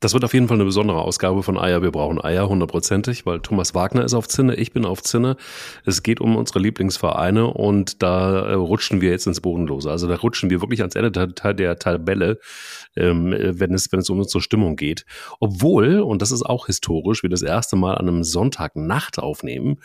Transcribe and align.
Das 0.00 0.14
wird 0.14 0.24
auf 0.24 0.32
jeden 0.32 0.48
Fall 0.48 0.56
eine 0.56 0.64
besondere 0.64 1.02
Ausgabe 1.02 1.42
von 1.42 1.58
Eier. 1.58 1.82
Wir 1.82 1.90
brauchen 1.90 2.24
Eier, 2.24 2.48
hundertprozentig, 2.48 3.26
weil 3.26 3.40
Thomas 3.40 3.74
Wagner 3.74 4.02
ist 4.02 4.14
auf 4.14 4.26
Zinne, 4.28 4.54
ich 4.54 4.72
bin 4.72 4.86
auf 4.86 5.02
Zinne. 5.02 5.36
Es 5.84 6.02
geht 6.02 6.22
um 6.22 6.36
unsere 6.36 6.58
Lieblingsvereine 6.58 7.48
und 7.48 8.02
da 8.02 8.46
äh, 8.46 8.54
rutschen 8.54 9.02
wir 9.02 9.10
jetzt 9.10 9.26
ins 9.26 9.42
Bodenlose. 9.42 9.90
Also 9.90 10.08
da 10.08 10.16
rutschen 10.16 10.48
wir 10.48 10.62
wirklich 10.62 10.80
ans 10.80 10.94
Ende 10.94 11.10
der, 11.10 11.52
der 11.52 11.78
Tabelle, 11.78 12.38
ähm, 12.96 13.36
wenn, 13.38 13.74
es, 13.74 13.92
wenn 13.92 14.00
es 14.00 14.08
um 14.08 14.18
unsere 14.18 14.40
Stimmung 14.40 14.76
geht. 14.76 15.04
Obwohl, 15.38 16.00
und 16.00 16.22
das 16.22 16.32
ist 16.32 16.44
auch 16.44 16.64
historisch, 16.64 17.22
wir 17.22 17.28
das 17.28 17.42
erste 17.42 17.76
Mal 17.76 17.96
an 17.96 18.08
einem 18.08 18.24
Sonntagnacht 18.24 19.18
aufnehmen, 19.18 19.80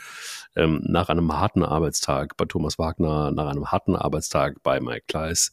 ähm, 0.56 0.80
nach 0.86 1.10
einem 1.10 1.38
harten 1.38 1.62
Arbeitstag 1.62 2.38
bei 2.38 2.46
Thomas 2.46 2.80
Wagner, 2.80 3.32
nach 3.32 3.48
einem 3.48 3.70
harten 3.70 3.98
Arbeitstag 3.98 4.64
bei 4.64 4.80
Mike 4.80 5.04
Kleiss. 5.10 5.52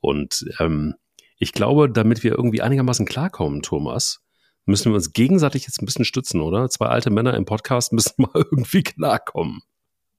Und 0.00 0.46
ähm, 0.58 0.96
ich 1.40 1.52
glaube, 1.52 1.90
damit 1.90 2.22
wir 2.22 2.32
irgendwie 2.32 2.60
einigermaßen 2.60 3.06
klarkommen, 3.06 3.62
Thomas, 3.62 4.20
müssen 4.66 4.92
wir 4.92 4.96
uns 4.96 5.14
gegenseitig 5.14 5.62
jetzt 5.62 5.82
ein 5.82 5.86
bisschen 5.86 6.04
stützen, 6.04 6.42
oder? 6.42 6.68
Zwei 6.68 6.86
alte 6.86 7.10
Männer 7.10 7.34
im 7.34 7.46
Podcast 7.46 7.92
müssen 7.94 8.14
mal 8.18 8.30
irgendwie 8.34 8.82
klarkommen. 8.82 9.62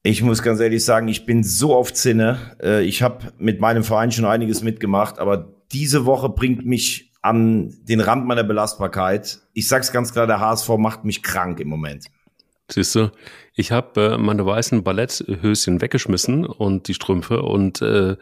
Ich 0.04 0.24
muss 0.24 0.42
ganz 0.42 0.60
ehrlich 0.60 0.84
sagen, 0.84 1.08
ich 1.08 1.28
bin 1.28 1.44
so 1.44 1.76
auf 1.76 1.94
Zinne. 1.94 2.58
Äh, 2.62 2.84
ich 2.84 3.04
habe 3.04 3.32
mit 3.38 3.62
meinem 3.62 3.84
Verein 3.84 4.12
schon 4.12 4.26
einiges 4.26 4.64
mitgemacht, 4.64 5.20
aber 5.20 5.62
diese 5.72 6.06
Woche 6.06 6.28
bringt 6.28 6.66
mich 6.66 7.14
an 7.22 7.78
den 7.84 8.02
Rand 8.02 8.26
meiner 8.26 8.44
Belastbarkeit. 8.44 9.42
Ich 9.54 9.68
sag's 9.68 9.92
ganz 9.92 10.12
klar, 10.12 10.26
der 10.26 10.40
HSV 10.40 10.70
macht 10.80 11.06
mich 11.06 11.22
krank 11.22 11.60
im 11.60 11.68
Moment. 11.68 12.08
Siehst 12.74 12.96
du, 12.96 13.12
ich 13.54 13.72
habe 13.72 14.14
äh, 14.14 14.18
meine 14.18 14.46
weißen 14.46 14.84
Balletthöschen 14.84 15.82
weggeschmissen 15.82 16.46
und 16.46 16.88
die 16.88 16.94
Strümpfe 16.94 17.42
und 17.42 17.82
äh, 17.82 18.16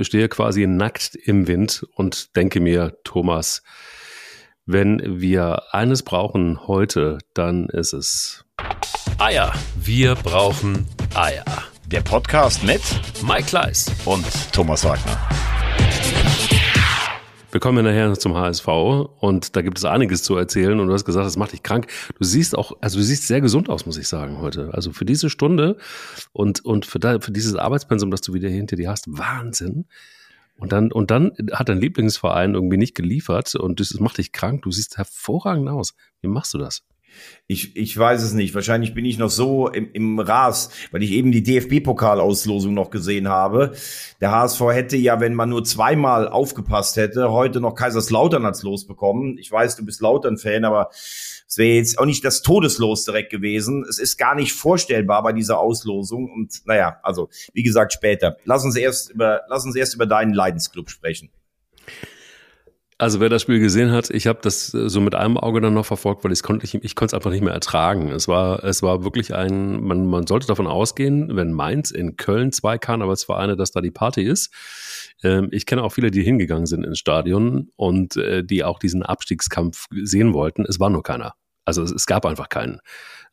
stehe 0.00 0.28
quasi 0.28 0.66
nackt 0.66 1.16
im 1.16 1.48
Wind 1.48 1.86
und 1.94 2.36
denke 2.36 2.60
mir, 2.60 2.98
Thomas, 3.04 3.62
wenn 4.66 5.20
wir 5.20 5.62
eines 5.72 6.04
brauchen 6.04 6.66
heute, 6.68 7.18
dann 7.34 7.68
ist 7.68 7.92
es 7.92 8.44
Eier. 9.18 9.52
Wir 9.76 10.14
brauchen 10.14 10.86
Eier. 11.14 11.44
Der 11.86 12.02
Podcast 12.02 12.62
mit 12.62 12.82
Mike 13.26 13.48
Kleiss 13.48 13.90
und 14.04 14.24
Thomas 14.52 14.84
Wagner. 14.84 15.49
Wir 17.52 17.58
kommen 17.60 17.84
ja 17.84 17.90
nachher 17.90 18.16
zum 18.18 18.36
HSV 18.36 18.68
und 18.68 19.56
da 19.56 19.62
gibt 19.62 19.78
es 19.78 19.84
einiges 19.84 20.22
zu 20.22 20.36
erzählen 20.36 20.78
und 20.78 20.86
du 20.86 20.92
hast 20.92 21.04
gesagt, 21.04 21.26
das 21.26 21.36
macht 21.36 21.52
dich 21.52 21.64
krank. 21.64 21.88
Du 22.16 22.24
siehst 22.24 22.56
auch, 22.56 22.76
also 22.80 22.98
du 22.98 23.04
siehst 23.04 23.26
sehr 23.26 23.40
gesund 23.40 23.68
aus, 23.68 23.86
muss 23.86 23.98
ich 23.98 24.06
sagen, 24.06 24.38
heute. 24.38 24.72
Also 24.72 24.92
für 24.92 25.04
diese 25.04 25.30
Stunde 25.30 25.76
und, 26.32 26.64
und 26.64 26.86
für, 26.86 27.00
da, 27.00 27.18
für 27.18 27.32
dieses 27.32 27.56
Arbeitspensum, 27.56 28.12
das 28.12 28.20
du 28.20 28.34
wieder 28.34 28.48
hinter 28.48 28.76
dir 28.76 28.88
hast, 28.88 29.06
Wahnsinn. 29.08 29.86
Und 30.58 30.70
dann, 30.72 30.92
und 30.92 31.10
dann 31.10 31.32
hat 31.52 31.68
dein 31.68 31.80
Lieblingsverein 31.80 32.54
irgendwie 32.54 32.76
nicht 32.76 32.94
geliefert 32.94 33.54
und 33.56 33.80
das 33.80 33.98
macht 33.98 34.18
dich 34.18 34.30
krank. 34.30 34.62
Du 34.62 34.70
siehst 34.70 34.96
hervorragend 34.96 35.68
aus. 35.68 35.94
Wie 36.20 36.28
machst 36.28 36.54
du 36.54 36.58
das? 36.58 36.84
Ich, 37.46 37.76
ich 37.76 37.96
weiß 37.96 38.22
es 38.22 38.32
nicht. 38.32 38.54
Wahrscheinlich 38.54 38.94
bin 38.94 39.04
ich 39.04 39.18
noch 39.18 39.30
so 39.30 39.68
im, 39.68 39.90
im 39.92 40.20
Ras, 40.20 40.70
weil 40.92 41.02
ich 41.02 41.10
eben 41.12 41.32
die 41.32 41.42
DFB-Pokalauslosung 41.42 42.74
noch 42.74 42.90
gesehen 42.90 43.28
habe. 43.28 43.72
Der 44.20 44.30
HSV 44.30 44.60
hätte 44.72 44.96
ja, 44.96 45.20
wenn 45.20 45.34
man 45.34 45.48
nur 45.48 45.64
zweimal 45.64 46.28
aufgepasst 46.28 46.96
hätte, 46.96 47.32
heute 47.32 47.60
noch 47.60 47.74
Kaiserslautern 47.74 48.46
als 48.46 48.62
Los 48.62 48.86
bekommen. 48.86 49.36
Ich 49.38 49.50
weiß, 49.50 49.76
du 49.76 49.84
bist 49.84 50.00
Lautern-Fan, 50.00 50.64
aber 50.64 50.90
es 51.50 51.58
wäre 51.58 51.74
jetzt 51.74 51.98
auch 51.98 52.04
nicht 52.04 52.24
das 52.24 52.42
Todeslos 52.42 53.04
direkt 53.04 53.30
gewesen. 53.30 53.84
Es 53.88 53.98
ist 53.98 54.16
gar 54.16 54.36
nicht 54.36 54.52
vorstellbar 54.52 55.24
bei 55.24 55.32
dieser 55.32 55.58
Auslosung. 55.58 56.30
Und 56.30 56.64
naja, 56.66 57.00
also 57.02 57.28
wie 57.52 57.64
gesagt, 57.64 57.92
später. 57.92 58.36
Lass 58.44 58.64
uns 58.64 58.76
erst 58.76 59.10
über, 59.10 59.40
lass 59.48 59.64
uns 59.64 59.74
erst 59.74 59.94
über 59.96 60.06
deinen 60.06 60.32
Leidensclub 60.32 60.88
sprechen. 60.88 61.30
Also 63.00 63.18
wer 63.18 63.30
das 63.30 63.40
Spiel 63.40 63.60
gesehen 63.60 63.92
hat, 63.92 64.10
ich 64.10 64.26
habe 64.26 64.40
das 64.42 64.74
äh, 64.74 64.90
so 64.90 65.00
mit 65.00 65.14
einem 65.14 65.38
Auge 65.38 65.62
dann 65.62 65.72
noch 65.72 65.86
verfolgt, 65.86 66.22
weil 66.22 66.32
ich 66.32 66.42
konnte 66.42 66.66
ich, 66.66 66.74
ich 66.74 66.94
konnte 66.94 67.12
es 67.12 67.14
einfach 67.14 67.30
nicht 67.30 67.42
mehr 67.42 67.54
ertragen. 67.54 68.10
Es 68.10 68.28
war 68.28 68.62
es 68.62 68.82
war 68.82 69.04
wirklich 69.04 69.34
ein 69.34 69.82
man 69.82 70.06
man 70.06 70.26
sollte 70.26 70.46
davon 70.46 70.66
ausgehen, 70.66 71.34
wenn 71.34 71.50
Mainz 71.50 71.92
in 71.92 72.18
Köln 72.18 72.52
zwei 72.52 72.76
Karnevalsvereine, 72.76 73.56
dass 73.56 73.70
da 73.70 73.80
die 73.80 73.90
Party 73.90 74.22
ist. 74.22 74.52
Ähm, 75.22 75.48
ich 75.50 75.64
kenne 75.64 75.82
auch 75.82 75.94
viele, 75.94 76.10
die 76.10 76.22
hingegangen 76.22 76.66
sind 76.66 76.84
ins 76.84 76.98
Stadion 76.98 77.70
und 77.74 78.18
äh, 78.18 78.44
die 78.44 78.64
auch 78.64 78.78
diesen 78.78 79.02
Abstiegskampf 79.02 79.86
sehen 80.02 80.34
wollten. 80.34 80.66
Es 80.66 80.78
war 80.78 80.90
nur 80.90 81.02
keiner. 81.02 81.32
Also 81.64 81.82
es, 81.82 81.92
es 81.92 82.04
gab 82.04 82.26
einfach 82.26 82.50
keinen. 82.50 82.80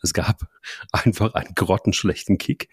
Es 0.01 0.13
gab 0.13 0.43
einfach 0.93 1.33
einen 1.33 1.55
grottenschlechten 1.55 2.37
Kick. 2.37 2.69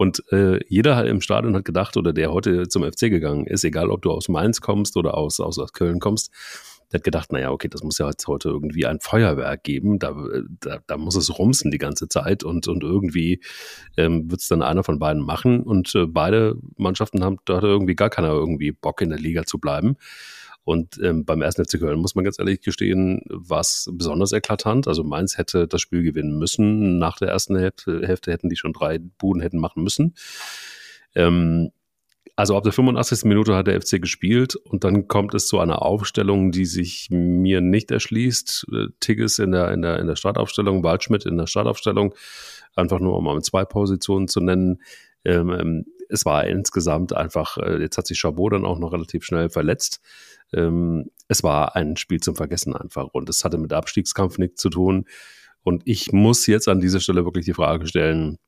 Und 0.00 0.24
äh, 0.32 0.60
jeder 0.66 1.04
im 1.04 1.20
Stadion 1.20 1.54
hat 1.54 1.66
gedacht, 1.66 1.98
oder 1.98 2.14
der 2.14 2.32
heute 2.32 2.68
zum 2.68 2.90
FC 2.90 3.10
gegangen 3.10 3.44
ist, 3.44 3.64
egal 3.64 3.90
ob 3.90 4.00
du 4.00 4.10
aus 4.10 4.30
Mainz 4.30 4.62
kommst 4.62 4.96
oder 4.96 5.14
aus, 5.14 5.40
aus, 5.40 5.58
aus 5.58 5.74
Köln 5.74 6.00
kommst, 6.00 6.30
der 6.90 7.00
hat 7.00 7.04
gedacht, 7.04 7.32
naja, 7.32 7.50
okay, 7.50 7.68
das 7.68 7.82
muss 7.82 7.98
ja 7.98 8.08
jetzt 8.08 8.26
heute 8.26 8.48
irgendwie 8.48 8.86
ein 8.86 9.00
Feuerwerk 9.00 9.62
geben, 9.62 9.98
da, 9.98 10.16
da, 10.60 10.78
da 10.86 10.96
muss 10.96 11.16
es 11.16 11.38
rumsen 11.38 11.70
die 11.70 11.76
ganze 11.76 12.08
Zeit 12.08 12.44
und, 12.44 12.66
und 12.66 12.82
irgendwie 12.82 13.42
ähm, 13.98 14.30
wird 14.30 14.40
es 14.40 14.48
dann 14.48 14.62
einer 14.62 14.84
von 14.84 14.98
beiden 14.98 15.22
machen 15.22 15.62
und 15.62 15.94
äh, 15.94 16.06
beide 16.06 16.56
Mannschaften 16.78 17.22
haben, 17.22 17.36
da 17.44 17.56
hatte 17.56 17.66
irgendwie 17.66 17.94
gar 17.94 18.08
keiner 18.08 18.30
irgendwie 18.30 18.72
Bock 18.72 19.02
in 19.02 19.10
der 19.10 19.18
Liga 19.18 19.44
zu 19.44 19.58
bleiben. 19.58 19.98
Und 20.64 21.00
ähm, 21.02 21.24
beim 21.24 21.42
ersten 21.42 21.64
FC 21.64 21.80
Köln 21.80 21.98
muss 21.98 22.14
man 22.14 22.24
ganz 22.24 22.38
ehrlich 22.38 22.60
gestehen, 22.60 23.22
war 23.28 23.60
es 23.60 23.88
besonders 23.92 24.32
eklatant. 24.32 24.86
Also 24.88 25.02
Mainz 25.02 25.38
hätte 25.38 25.66
das 25.66 25.80
Spiel 25.80 26.02
gewinnen 26.02 26.38
müssen. 26.38 26.98
Nach 26.98 27.16
der 27.16 27.28
ersten 27.28 27.56
Hälfte, 27.56 28.06
Hälfte 28.06 28.30
hätten 28.30 28.48
die 28.48 28.56
schon 28.56 28.72
drei 28.72 28.98
Buden 28.98 29.40
hätten 29.40 29.58
machen 29.58 29.82
müssen. 29.82 30.14
Ähm, 31.14 31.70
also 32.36 32.56
ab 32.56 32.62
der 32.62 32.72
85. 32.72 33.24
Minute 33.24 33.54
hat 33.54 33.66
der 33.66 33.80
FC 33.80 34.00
gespielt 34.00 34.56
und 34.56 34.84
dann 34.84 35.08
kommt 35.08 35.34
es 35.34 35.46
zu 35.46 35.58
einer 35.58 35.82
Aufstellung, 35.82 36.52
die 36.52 36.64
sich 36.64 37.08
mir 37.10 37.60
nicht 37.60 37.90
erschließt. 37.90 38.66
Äh, 38.72 38.86
Tigges 39.00 39.38
in 39.38 39.52
der, 39.52 39.72
in 39.72 39.82
der, 39.82 39.98
in 39.98 40.06
der 40.06 40.16
Startaufstellung, 40.16 40.82
Waldschmidt 40.82 41.26
in 41.26 41.36
der 41.36 41.46
Startaufstellung, 41.46 42.14
einfach 42.74 43.00
nur 43.00 43.16
um 43.16 43.24
mal 43.24 43.42
zwei 43.42 43.64
Positionen 43.64 44.28
zu 44.28 44.40
nennen. 44.40 44.80
Ähm, 45.24 45.50
ähm, 45.50 45.84
es 46.08 46.24
war 46.24 46.46
insgesamt 46.46 47.14
einfach, 47.14 47.56
äh, 47.58 47.80
jetzt 47.80 47.98
hat 47.98 48.06
sich 48.06 48.18
Chabot 48.18 48.52
dann 48.52 48.64
auch 48.64 48.78
noch 48.78 48.92
relativ 48.92 49.24
schnell 49.24 49.48
verletzt 49.48 50.00
ähm, 50.52 51.10
es 51.28 51.42
war 51.42 51.76
ein 51.76 51.96
Spiel 51.96 52.20
zum 52.20 52.36
Vergessen 52.36 52.74
einfach 52.74 53.08
und 53.12 53.28
es 53.28 53.44
hatte 53.44 53.58
mit 53.58 53.72
Abstiegskampf 53.72 54.38
nichts 54.38 54.60
zu 54.60 54.70
tun. 54.70 55.06
Und 55.62 55.82
ich 55.84 56.12
muss 56.12 56.46
jetzt 56.46 56.68
an 56.68 56.80
dieser 56.80 57.00
Stelle 57.00 57.24
wirklich 57.24 57.44
die 57.44 57.54
Frage 57.54 57.86
stellen, 57.86 58.38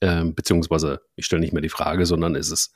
äh, 0.00 0.24
beziehungsweise 0.24 1.00
ich 1.16 1.26
stelle 1.26 1.40
nicht 1.40 1.52
mehr 1.52 1.62
die 1.62 1.68
Frage, 1.68 2.06
sondern 2.06 2.34
ist 2.34 2.50
es 2.50 2.72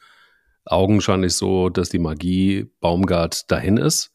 augenscheinlich 0.64 1.34
so, 1.34 1.68
dass 1.68 1.88
die 1.88 1.98
Magie 1.98 2.70
Baumgart 2.80 3.50
dahin 3.50 3.76
ist. 3.76 4.12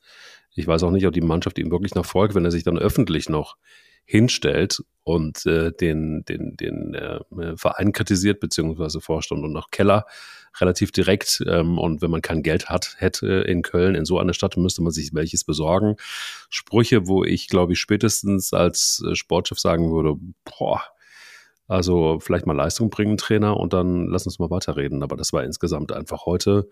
Ich 0.55 0.67
weiß 0.67 0.83
auch 0.83 0.91
nicht, 0.91 1.07
ob 1.07 1.13
die 1.13 1.21
Mannschaft 1.21 1.57
ihm 1.57 1.71
wirklich 1.71 1.95
noch 1.95 2.05
folgt, 2.05 2.35
wenn 2.35 2.45
er 2.45 2.51
sich 2.51 2.63
dann 2.63 2.77
öffentlich 2.77 3.27
noch 3.27 3.57
hinstellt 4.05 4.83
und 5.03 5.45
äh, 5.45 5.71
den, 5.71 6.23
den, 6.25 6.55
den 6.57 6.93
äh, 6.93 7.19
Verein 7.57 7.91
kritisiert, 7.91 8.39
beziehungsweise 8.39 9.01
Vorstand 9.01 9.43
und 9.43 9.55
auch 9.57 9.71
Keller 9.71 10.05
relativ 10.59 10.91
direkt. 10.91 11.43
Ähm, 11.47 11.77
und 11.77 12.01
wenn 12.01 12.11
man 12.11 12.21
kein 12.21 12.43
Geld 12.43 12.69
hat, 12.69 12.95
hätte 12.97 13.27
in 13.27 13.61
Köln, 13.61 13.95
in 13.95 14.05
so 14.05 14.19
einer 14.19 14.33
Stadt, 14.33 14.57
müsste 14.57 14.83
man 14.83 14.91
sich 14.91 15.13
welches 15.13 15.43
besorgen. 15.43 15.95
Sprüche, 16.49 17.07
wo 17.07 17.23
ich, 17.23 17.47
glaube 17.47 17.73
ich, 17.73 17.79
spätestens 17.79 18.53
als 18.53 19.03
äh, 19.07 19.15
Sportchef 19.15 19.59
sagen 19.59 19.91
würde, 19.91 20.15
boah, 20.45 20.81
also 21.67 22.19
vielleicht 22.19 22.45
mal 22.45 22.55
Leistung 22.55 22.89
bringen, 22.89 23.17
Trainer, 23.17 23.57
und 23.57 23.73
dann 23.73 24.07
lass 24.07 24.25
uns 24.25 24.39
mal 24.39 24.49
weiterreden. 24.49 25.03
Aber 25.03 25.15
das 25.15 25.33
war 25.33 25.43
insgesamt 25.43 25.91
einfach 25.91 26.25
heute 26.25 26.69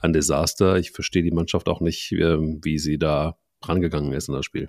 ein 0.00 0.12
Desaster. 0.12 0.76
Ich 0.76 0.90
verstehe 0.90 1.22
die 1.22 1.30
Mannschaft 1.30 1.68
auch 1.68 1.80
nicht, 1.80 2.12
ähm, 2.12 2.60
wie 2.62 2.78
sie 2.78 2.98
da 2.98 3.38
rangegangen 3.62 4.12
ist 4.12 4.28
in 4.28 4.34
das 4.34 4.44
Spiel. 4.44 4.68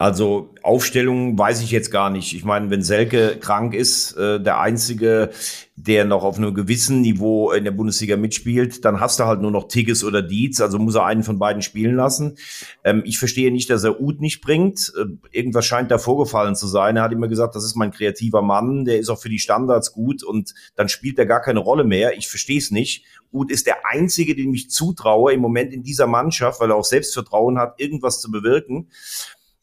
Also 0.00 0.54
Aufstellung 0.62 1.36
weiß 1.36 1.60
ich 1.60 1.72
jetzt 1.72 1.90
gar 1.90 2.08
nicht. 2.08 2.32
Ich 2.32 2.44
meine, 2.44 2.70
wenn 2.70 2.82
Selke 2.82 3.36
krank 3.36 3.74
ist, 3.74 4.12
äh, 4.12 4.40
der 4.40 4.60
einzige, 4.60 5.30
der 5.74 6.04
noch 6.04 6.22
auf 6.22 6.38
einem 6.38 6.54
gewissen 6.54 7.00
Niveau 7.00 7.50
in 7.50 7.64
der 7.64 7.72
Bundesliga 7.72 8.16
mitspielt, 8.16 8.84
dann 8.84 9.00
hast 9.00 9.18
du 9.18 9.24
halt 9.24 9.40
nur 9.40 9.50
noch 9.50 9.66
Tigges 9.66 10.04
oder 10.04 10.22
Dietz, 10.22 10.60
also 10.60 10.78
muss 10.78 10.94
er 10.94 11.04
einen 11.04 11.24
von 11.24 11.40
beiden 11.40 11.62
spielen 11.62 11.96
lassen. 11.96 12.36
Ähm, 12.84 13.02
ich 13.04 13.18
verstehe 13.18 13.50
nicht, 13.50 13.70
dass 13.70 13.82
er 13.82 14.00
Uth 14.00 14.20
nicht 14.20 14.40
bringt. 14.40 14.92
Äh, 14.96 15.06
irgendwas 15.36 15.66
scheint 15.66 15.90
da 15.90 15.98
vorgefallen 15.98 16.54
zu 16.54 16.68
sein. 16.68 16.96
Er 16.96 17.02
hat 17.02 17.12
immer 17.12 17.26
gesagt, 17.26 17.56
das 17.56 17.64
ist 17.64 17.74
mein 17.74 17.90
kreativer 17.90 18.40
Mann, 18.40 18.84
der 18.84 19.00
ist 19.00 19.08
auch 19.08 19.20
für 19.20 19.30
die 19.30 19.40
Standards 19.40 19.92
gut 19.92 20.22
und 20.22 20.54
dann 20.76 20.88
spielt 20.88 21.18
er 21.18 21.26
gar 21.26 21.42
keine 21.42 21.58
Rolle 21.58 21.82
mehr. 21.82 22.16
Ich 22.16 22.28
verstehe 22.28 22.58
es 22.58 22.70
nicht. 22.70 23.04
Uth 23.32 23.50
ist 23.50 23.66
der 23.66 23.84
einzige, 23.84 24.36
den 24.36 24.54
ich 24.54 24.70
zutraue 24.70 25.32
im 25.32 25.40
Moment 25.40 25.72
in 25.72 25.82
dieser 25.82 26.06
Mannschaft, 26.06 26.60
weil 26.60 26.70
er 26.70 26.76
auch 26.76 26.84
Selbstvertrauen 26.84 27.58
hat, 27.58 27.80
irgendwas 27.80 28.20
zu 28.20 28.30
bewirken. 28.30 28.90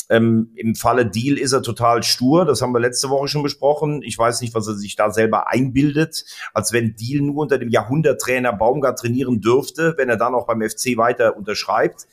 Ähm, 0.09 0.51
Im 0.55 0.75
Falle 0.75 1.05
Deal 1.05 1.37
ist 1.37 1.51
er 1.51 1.63
total 1.63 2.03
stur, 2.03 2.45
das 2.45 2.61
haben 2.61 2.73
wir 2.73 2.79
letzte 2.79 3.09
Woche 3.09 3.27
schon 3.27 3.43
besprochen. 3.43 4.01
Ich 4.03 4.17
weiß 4.17 4.41
nicht, 4.41 4.53
was 4.53 4.67
er 4.67 4.75
sich 4.75 4.95
da 4.95 5.09
selber 5.09 5.51
einbildet, 5.51 6.25
als 6.53 6.71
wenn 6.73 6.95
Deal 6.95 7.21
nur 7.21 7.37
unter 7.37 7.57
dem 7.57 7.69
Jahrhunderttrainer 7.69 8.53
Baumgart 8.53 8.99
trainieren 8.99 9.41
dürfte, 9.41 9.95
wenn 9.97 10.09
er 10.09 10.17
dann 10.17 10.35
auch 10.35 10.45
beim 10.45 10.61
FC 10.61 10.97
weiter 10.97 11.35
unterschreibt. 11.35 12.07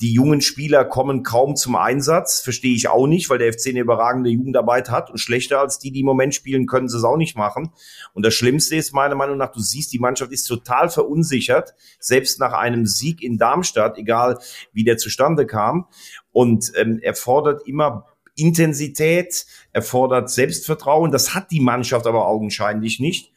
Die 0.00 0.12
jungen 0.12 0.40
Spieler 0.40 0.84
kommen 0.84 1.22
kaum 1.22 1.54
zum 1.54 1.76
Einsatz, 1.76 2.40
verstehe 2.40 2.74
ich 2.74 2.88
auch 2.88 3.06
nicht, 3.06 3.30
weil 3.30 3.38
der 3.38 3.52
FC 3.52 3.68
eine 3.68 3.80
überragende 3.80 4.28
Jugendarbeit 4.28 4.90
hat 4.90 5.10
und 5.10 5.18
schlechter 5.18 5.60
als 5.60 5.78
die, 5.78 5.92
die 5.92 6.00
im 6.00 6.06
Moment 6.06 6.34
spielen, 6.34 6.66
können 6.66 6.88
sie 6.88 6.96
es 6.96 7.04
auch 7.04 7.16
nicht 7.16 7.36
machen. 7.36 7.70
Und 8.12 8.24
das 8.26 8.34
Schlimmste 8.34 8.74
ist 8.74 8.92
meiner 8.92 9.14
Meinung 9.14 9.36
nach, 9.36 9.52
du 9.52 9.60
siehst, 9.60 9.92
die 9.92 10.00
Mannschaft 10.00 10.32
ist 10.32 10.44
total 10.44 10.88
verunsichert, 10.88 11.74
selbst 12.00 12.40
nach 12.40 12.52
einem 12.52 12.86
Sieg 12.86 13.22
in 13.22 13.38
Darmstadt, 13.38 13.96
egal 13.96 14.38
wie 14.72 14.82
der 14.82 14.96
zustande 14.96 15.46
kam. 15.46 15.86
Und 16.32 16.72
ähm, 16.76 16.98
er 17.00 17.14
fordert 17.14 17.66
immer 17.66 18.06
Intensität, 18.36 19.46
erfordert 19.72 20.28
Selbstvertrauen. 20.30 21.12
Das 21.12 21.34
hat 21.34 21.50
die 21.50 21.60
Mannschaft 21.60 22.06
aber 22.06 22.26
augenscheinlich 22.26 22.98
nicht. 22.98 23.33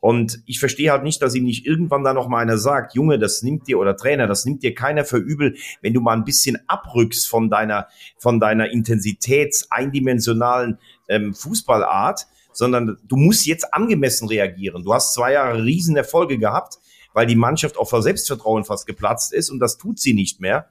Und 0.00 0.42
ich 0.46 0.58
verstehe 0.58 0.90
halt 0.90 1.02
nicht, 1.02 1.20
dass 1.20 1.34
ihm 1.34 1.44
nicht 1.44 1.66
irgendwann 1.66 2.04
da 2.04 2.14
noch 2.14 2.26
mal 2.26 2.38
einer 2.38 2.56
sagt, 2.56 2.94
Junge, 2.94 3.18
das 3.18 3.42
nimmt 3.42 3.68
dir 3.68 3.78
oder 3.78 3.96
Trainer, 3.96 4.26
das 4.26 4.46
nimmt 4.46 4.62
dir 4.62 4.74
keiner 4.74 5.04
für 5.04 5.18
übel, 5.18 5.56
wenn 5.82 5.92
du 5.92 6.00
mal 6.00 6.14
ein 6.14 6.24
bisschen 6.24 6.58
abrückst 6.66 7.28
von 7.28 7.50
deiner 7.50 7.86
von 8.16 8.40
deiner 8.40 8.70
intensitäts-eindimensionalen 8.70 10.78
ähm, 11.08 11.34
Fußballart, 11.34 12.26
sondern 12.52 12.96
du 13.06 13.16
musst 13.16 13.46
jetzt 13.46 13.74
angemessen 13.74 14.26
reagieren. 14.26 14.84
Du 14.84 14.94
hast 14.94 15.12
zwei 15.12 15.34
Jahre 15.34 15.62
Riesenerfolge 15.62 16.38
gehabt, 16.38 16.78
weil 17.12 17.26
die 17.26 17.36
Mannschaft 17.36 17.76
auch 17.76 17.88
vor 17.88 18.02
Selbstvertrauen 18.02 18.64
fast 18.64 18.86
geplatzt 18.86 19.34
ist 19.34 19.50
und 19.50 19.58
das 19.58 19.76
tut 19.76 19.98
sie 19.98 20.14
nicht 20.14 20.40
mehr. 20.40 20.70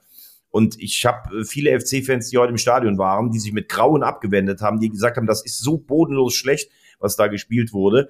Und 0.49 0.79
ich 0.79 1.05
habe 1.05 1.41
äh, 1.41 1.45
viele 1.45 1.79
FC-Fans, 1.79 2.29
die 2.29 2.39
heute 2.39 2.49
im 2.49 2.57
Stadion 2.57 2.97
waren, 2.97 3.31
die 3.31 3.37
sich 3.37 3.53
mit 3.53 3.69
Grauen 3.69 4.01
abgewendet 4.01 4.61
haben, 4.61 4.79
die 4.79 4.89
gesagt 4.89 5.17
haben, 5.17 5.27
das 5.27 5.45
ist 5.45 5.59
so 5.59 5.77
bodenlos 5.77 6.33
schlecht, 6.33 6.71
was 6.99 7.15
da 7.15 7.27
gespielt 7.27 7.73
wurde. 7.73 8.09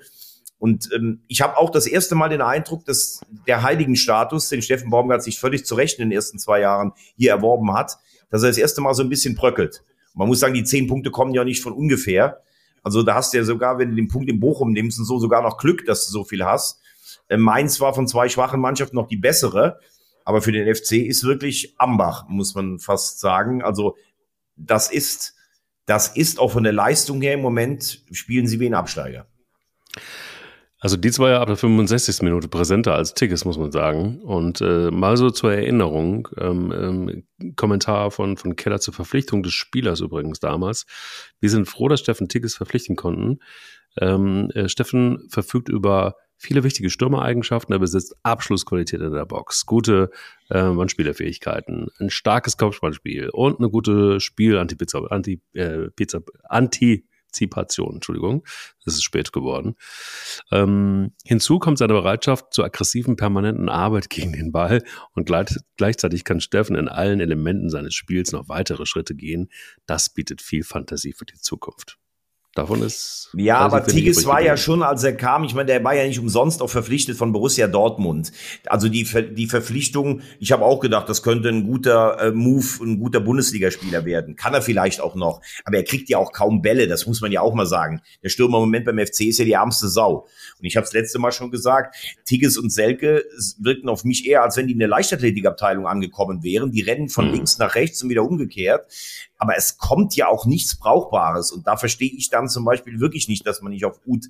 Und 0.59 0.89
ähm, 0.93 1.23
ich 1.27 1.41
habe 1.41 1.57
auch 1.57 1.69
das 1.69 1.87
erste 1.87 2.15
Mal 2.15 2.29
den 2.29 2.41
Eindruck, 2.41 2.85
dass 2.85 3.21
der 3.47 3.63
Heiligenstatus, 3.63 4.49
den 4.49 4.61
Steffen 4.61 4.89
Baumgart 4.89 5.23
sich 5.23 5.39
völlig 5.39 5.65
zu 5.65 5.75
Recht 5.75 5.97
in 5.99 6.09
den 6.09 6.15
ersten 6.15 6.37
zwei 6.37 6.59
Jahren 6.59 6.91
hier 7.15 7.31
erworben 7.31 7.73
hat, 7.73 7.97
dass 8.29 8.43
er 8.43 8.49
das 8.49 8.57
erste 8.57 8.81
Mal 8.81 8.93
so 8.93 9.01
ein 9.01 9.09
bisschen 9.09 9.35
bröckelt. 9.35 9.83
man 10.13 10.27
muss 10.27 10.41
sagen, 10.41 10.53
die 10.53 10.63
zehn 10.63 10.87
Punkte 10.87 11.11
kommen 11.11 11.33
ja 11.33 11.43
nicht 11.45 11.63
von 11.63 11.73
ungefähr. 11.73 12.41
Also 12.83 13.03
da 13.03 13.15
hast 13.15 13.33
du 13.33 13.37
ja 13.37 13.43
sogar, 13.43 13.79
wenn 13.79 13.89
du 13.89 13.95
den 13.95 14.09
Punkt 14.09 14.29
in 14.29 14.39
Bochum 14.39 14.71
nimmst 14.71 14.99
und 14.99 15.05
so, 15.05 15.17
sogar 15.17 15.41
noch 15.41 15.57
Glück, 15.57 15.85
dass 15.85 16.05
du 16.05 16.11
so 16.11 16.23
viel 16.25 16.43
hast. 16.43 16.81
Äh, 17.29 17.37
Mainz 17.37 17.79
war 17.79 17.93
von 17.93 18.07
zwei 18.07 18.27
schwachen 18.27 18.59
Mannschaften 18.59 18.95
noch 18.95 19.07
die 19.07 19.17
bessere. 19.17 19.79
Aber 20.25 20.41
für 20.41 20.51
den 20.51 20.73
FC 20.73 20.93
ist 20.93 21.23
wirklich 21.23 21.73
Ambach, 21.79 22.27
muss 22.27 22.53
man 22.53 22.79
fast 22.79 23.19
sagen. 23.19 23.63
Also 23.63 23.95
das 24.57 24.91
ist, 24.91 25.35
das 25.85 26.09
ist 26.09 26.37
auch 26.37 26.51
von 26.51 26.63
der 26.63 26.73
Leistung 26.73 27.21
her 27.21 27.33
im 27.33 27.41
Moment, 27.41 28.03
spielen 28.11 28.45
sie 28.45 28.59
wie 28.59 28.67
ein 28.67 28.75
Absteiger. 28.75 29.25
Also 30.81 30.95
die 30.95 31.11
zwei 31.11 31.31
ja 31.31 31.41
ab 31.41 31.47
der 31.47 31.57
65. 31.57 32.21
Minute 32.21 32.47
präsenter 32.47 32.95
als 32.95 33.13
Tickets, 33.13 33.43
muss 33.43 33.57
man 33.57 33.71
sagen. 33.71 34.21
Und 34.21 34.61
äh, 34.61 34.89
mal 34.91 35.17
so 35.17 35.29
zur 35.29 35.53
Erinnerung, 35.53 36.29
ähm, 36.37 36.71
ähm, 36.71 37.53
Kommentar 37.57 38.11
von, 38.11 38.37
von 38.37 38.55
Keller 38.55 38.79
zur 38.79 38.93
Verpflichtung 38.93 39.43
des 39.43 39.53
Spielers 39.53 39.99
übrigens 39.99 40.39
damals. 40.39 40.85
Wir 41.41 41.49
sind 41.49 41.67
froh, 41.67 41.89
dass 41.89 41.99
Steffen 41.99 42.29
Tickets 42.29 42.55
verpflichten 42.55 42.95
konnten. 42.95 43.39
Ähm, 43.99 44.51
äh, 44.53 44.69
Steffen 44.69 45.27
verfügt 45.29 45.67
über 45.67 46.15
viele 46.37 46.63
wichtige 46.63 46.89
Stürmereigenschaften. 46.89 47.73
Er 47.73 47.79
besitzt 47.79 48.15
Abschlussqualität 48.23 49.01
in 49.01 49.11
der 49.11 49.25
Box, 49.25 49.65
gute 49.65 50.09
äh, 50.49 50.69
Mannspielerfähigkeiten, 50.69 51.87
ein 51.99 52.09
starkes 52.09 52.55
Kopfballspiel 52.55 53.29
und 53.29 53.59
eine 53.59 53.69
gute 53.69 54.21
Spiel-Anti-Pizza, 54.21 55.11
Anti, 55.11 55.41
äh, 55.53 55.89
Pizza, 55.95 56.21
Anti 56.47 57.05
Partizipation, 57.29 57.95
Entschuldigung, 57.95 58.43
das 58.85 58.95
ist 58.95 59.03
spät 59.03 59.31
geworden. 59.31 59.75
Ähm, 60.51 61.11
hinzu 61.23 61.59
kommt 61.59 61.77
seine 61.77 61.93
Bereitschaft 61.93 62.53
zur 62.53 62.65
aggressiven, 62.65 63.15
permanenten 63.15 63.69
Arbeit 63.69 64.09
gegen 64.09 64.33
den 64.33 64.51
Ball 64.51 64.83
und 65.13 65.25
gleich, 65.25 65.55
gleichzeitig 65.77 66.23
kann 66.23 66.41
Steffen 66.41 66.75
in 66.75 66.87
allen 66.87 67.19
Elementen 67.19 67.69
seines 67.69 67.93
Spiels 67.93 68.31
noch 68.31 68.49
weitere 68.49 68.85
Schritte 68.85 69.15
gehen. 69.15 69.49
Das 69.85 70.09
bietet 70.09 70.41
viel 70.41 70.63
Fantasie 70.63 71.13
für 71.13 71.25
die 71.25 71.39
Zukunft. 71.39 71.97
Davon 72.55 72.81
ist. 72.81 73.29
Ja, 73.35 73.59
aber 73.59 73.85
Tigges 73.85 74.25
war 74.25 74.41
ja 74.41 74.57
schon, 74.57 74.81
als 74.81 75.03
er 75.03 75.13
kam, 75.13 75.43
ich 75.43 75.53
meine, 75.53 75.67
der 75.67 75.83
war 75.83 75.93
ja 75.93 76.07
nicht 76.07 76.17
umsonst 76.17 76.63
auch 76.63 76.69
verpflichtet 76.69 77.15
von 77.15 77.31
Borussia 77.31 77.67
Dortmund. 77.67 78.31
Also 78.65 78.89
die, 78.89 79.07
die 79.35 79.45
Verpflichtung, 79.45 80.21
ich 80.39 80.51
habe 80.51 80.65
auch 80.65 80.79
gedacht, 80.79 81.07
das 81.09 81.21
könnte 81.21 81.49
ein 81.49 81.63
guter 81.63 82.19
äh, 82.19 82.31
Move, 82.31 82.65
ein 82.81 82.99
guter 82.99 83.19
Bundesligaspieler 83.19 84.03
werden. 84.03 84.35
Kann 84.35 84.55
er 84.55 84.63
vielleicht 84.63 84.99
auch 84.99 85.13
noch. 85.13 85.41
Aber 85.63 85.77
er 85.77 85.83
kriegt 85.83 86.09
ja 86.09 86.17
auch 86.17 86.31
kaum 86.31 86.63
Bälle, 86.63 86.87
das 86.87 87.05
muss 87.05 87.21
man 87.21 87.31
ja 87.31 87.41
auch 87.41 87.53
mal 87.53 87.67
sagen. 87.67 88.01
Der 88.23 88.29
Stürmer 88.29 88.57
im 88.57 88.63
Moment 88.63 88.85
beim 88.85 88.97
FC 88.97 89.21
ist 89.21 89.37
ja 89.37 89.45
die 89.45 89.53
ärmste 89.53 89.87
Sau. 89.87 90.25
Und 90.57 90.65
ich 90.65 90.75
habe 90.75 90.85
es 90.85 90.93
letzte 90.93 91.19
Mal 91.19 91.31
schon 91.31 91.51
gesagt, 91.51 91.95
Tigges 92.25 92.57
und 92.57 92.71
Selke 92.71 93.25
wirkten 93.59 93.89
auf 93.89 94.03
mich 94.03 94.25
eher, 94.25 94.41
als 94.41 94.57
wenn 94.57 94.65
die 94.65 94.73
in 94.73 94.79
der 94.79 94.87
Leichtathletikabteilung 94.87 95.85
angekommen 95.85 96.41
wären. 96.41 96.71
Die 96.71 96.81
rennen 96.81 97.09
von 97.09 97.27
mhm. 97.27 97.33
links 97.33 97.59
nach 97.59 97.75
rechts 97.75 98.01
und 98.01 98.09
wieder 98.09 98.23
umgekehrt 98.23 98.87
aber 99.39 99.55
es 99.55 99.77
kommt 99.77 100.15
ja 100.17 100.27
auch 100.27 100.45
nichts 100.45 100.75
Brauchbares. 100.75 101.51
Und 101.51 101.65
da 101.65 101.77
verstehe 101.77 102.11
ich 102.11 102.29
dann 102.39 102.49
zum 102.49 102.65
Beispiel 102.65 102.99
wirklich 102.99 103.27
nicht, 103.27 103.45
dass 103.45 103.61
man 103.61 103.71
nicht 103.71 103.85
auf 103.85 103.99
Ut 104.05 104.25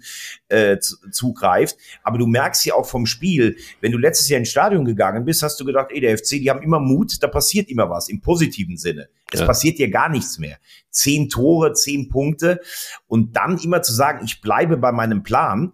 äh, 0.50 0.78
zugreift. 0.80 1.78
Aber 2.04 2.18
du 2.18 2.28
merkst 2.28 2.66
ja 2.66 2.74
auch 2.76 2.86
vom 2.86 3.06
Spiel, 3.06 3.58
wenn 3.82 3.92
du 3.92 3.98
letztes 3.98 4.30
Jahr 4.30 4.40
ins 4.40 4.50
Stadion 4.50 4.86
gegangen 4.86 5.26
bist, 5.26 5.44
hast 5.44 5.60
du 5.60 5.66
gedacht, 5.66 5.88
ey, 5.92 6.02
der 6.02 6.18
FC, 6.18 6.32
die 6.32 6.50
haben 6.50 6.62
immer 6.62 6.80
Mut, 6.80 7.22
da 7.22 7.28
passiert 7.28 7.70
immer 7.70 7.90
was, 7.90 8.10
im 8.10 8.22
positiven 8.22 8.78
Sinne. 8.78 9.10
Es 9.32 9.42
ja. 9.42 9.46
passiert 9.46 9.78
dir 9.78 9.90
gar 9.90 10.10
nichts 10.10 10.40
mehr. 10.40 10.58
Zehn 10.90 11.30
Tore, 11.30 11.74
zehn 11.74 12.10
Punkte. 12.10 12.62
Und 13.08 13.36
dann 13.36 13.58
immer 13.60 13.82
zu 13.82 13.94
sagen, 13.94 14.26
ich 14.26 14.42
bleibe 14.42 14.78
bei 14.78 14.92
meinem 14.92 15.24
Plan, 15.24 15.74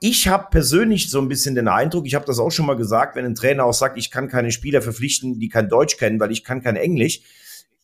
ich 0.00 0.28
habe 0.28 0.46
persönlich 0.50 1.10
so 1.10 1.20
ein 1.20 1.28
bisschen 1.28 1.56
den 1.56 1.66
Eindruck, 1.66 2.06
ich 2.06 2.14
habe 2.14 2.24
das 2.24 2.38
auch 2.38 2.50
schon 2.50 2.66
mal 2.66 2.76
gesagt, 2.76 3.16
wenn 3.16 3.24
ein 3.24 3.34
Trainer 3.34 3.64
auch 3.64 3.74
sagt, 3.74 3.98
ich 3.98 4.12
kann 4.12 4.28
keine 4.28 4.52
Spieler 4.52 4.80
verpflichten, 4.80 5.40
die 5.40 5.48
kein 5.48 5.68
Deutsch 5.68 5.96
kennen, 5.96 6.20
weil 6.20 6.30
ich 6.30 6.44
kann 6.44 6.62
kein 6.62 6.76
Englisch, 6.76 7.20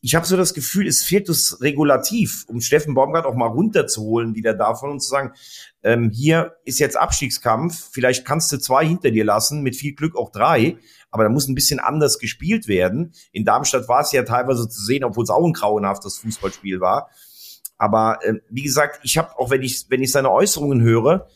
ich 0.04 0.14
habe 0.14 0.26
so 0.26 0.36
das 0.36 0.52
Gefühl, 0.52 0.86
es 0.86 1.02
fehlt 1.02 1.30
das 1.30 1.62
Regulativ, 1.62 2.44
um 2.46 2.60
Steffen 2.60 2.92
Baumgart 2.92 3.24
auch 3.24 3.34
mal 3.34 3.46
runterzuholen 3.46 4.34
wieder 4.34 4.52
davon 4.52 4.90
und 4.90 5.00
zu 5.00 5.08
sagen, 5.08 5.32
ähm, 5.82 6.10
hier 6.10 6.56
ist 6.66 6.78
jetzt 6.78 6.98
Abstiegskampf, 6.98 7.88
vielleicht 7.90 8.26
kannst 8.26 8.52
du 8.52 8.58
zwei 8.58 8.84
hinter 8.84 9.10
dir 9.10 9.24
lassen, 9.24 9.62
mit 9.62 9.76
viel 9.76 9.94
Glück 9.94 10.14
auch 10.14 10.30
drei, 10.30 10.76
aber 11.10 11.22
da 11.22 11.30
muss 11.30 11.48
ein 11.48 11.54
bisschen 11.54 11.80
anders 11.80 12.18
gespielt 12.18 12.68
werden. 12.68 13.14
In 13.32 13.46
Darmstadt 13.46 13.88
war 13.88 14.02
es 14.02 14.12
ja 14.12 14.24
teilweise 14.24 14.68
zu 14.68 14.84
sehen, 14.84 15.04
obwohl 15.04 15.24
es 15.24 15.30
auch 15.30 15.46
ein 15.46 15.54
grauenhaftes 15.54 16.18
Fußballspiel 16.18 16.80
war. 16.80 17.08
Aber 17.78 18.18
äh, 18.24 18.34
wie 18.50 18.62
gesagt, 18.62 19.00
ich 19.04 19.16
habe 19.16 19.38
auch, 19.38 19.48
wenn 19.48 19.62
ich, 19.62 19.86
wenn 19.88 20.02
ich 20.02 20.12
seine 20.12 20.30
Äußerungen 20.30 20.82
höre, 20.82 21.28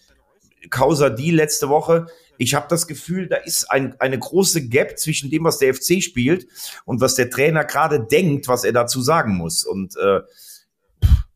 Causa 0.68 1.08
die 1.08 1.30
letzte 1.30 1.70
Woche, 1.70 2.08
ich 2.38 2.54
habe 2.54 2.66
das 2.68 2.86
Gefühl, 2.86 3.28
da 3.28 3.36
ist 3.36 3.70
ein, 3.70 4.00
eine 4.00 4.18
große 4.18 4.68
Gap 4.68 4.98
zwischen 4.98 5.28
dem, 5.30 5.44
was 5.44 5.58
der 5.58 5.74
FC 5.74 6.02
spielt 6.02 6.46
und 6.84 7.00
was 7.00 7.16
der 7.16 7.30
Trainer 7.30 7.64
gerade 7.64 8.00
denkt, 8.00 8.48
was 8.48 8.64
er 8.64 8.72
dazu 8.72 9.02
sagen 9.02 9.36
muss. 9.36 9.64
Und 9.64 9.96
äh, 9.96 10.20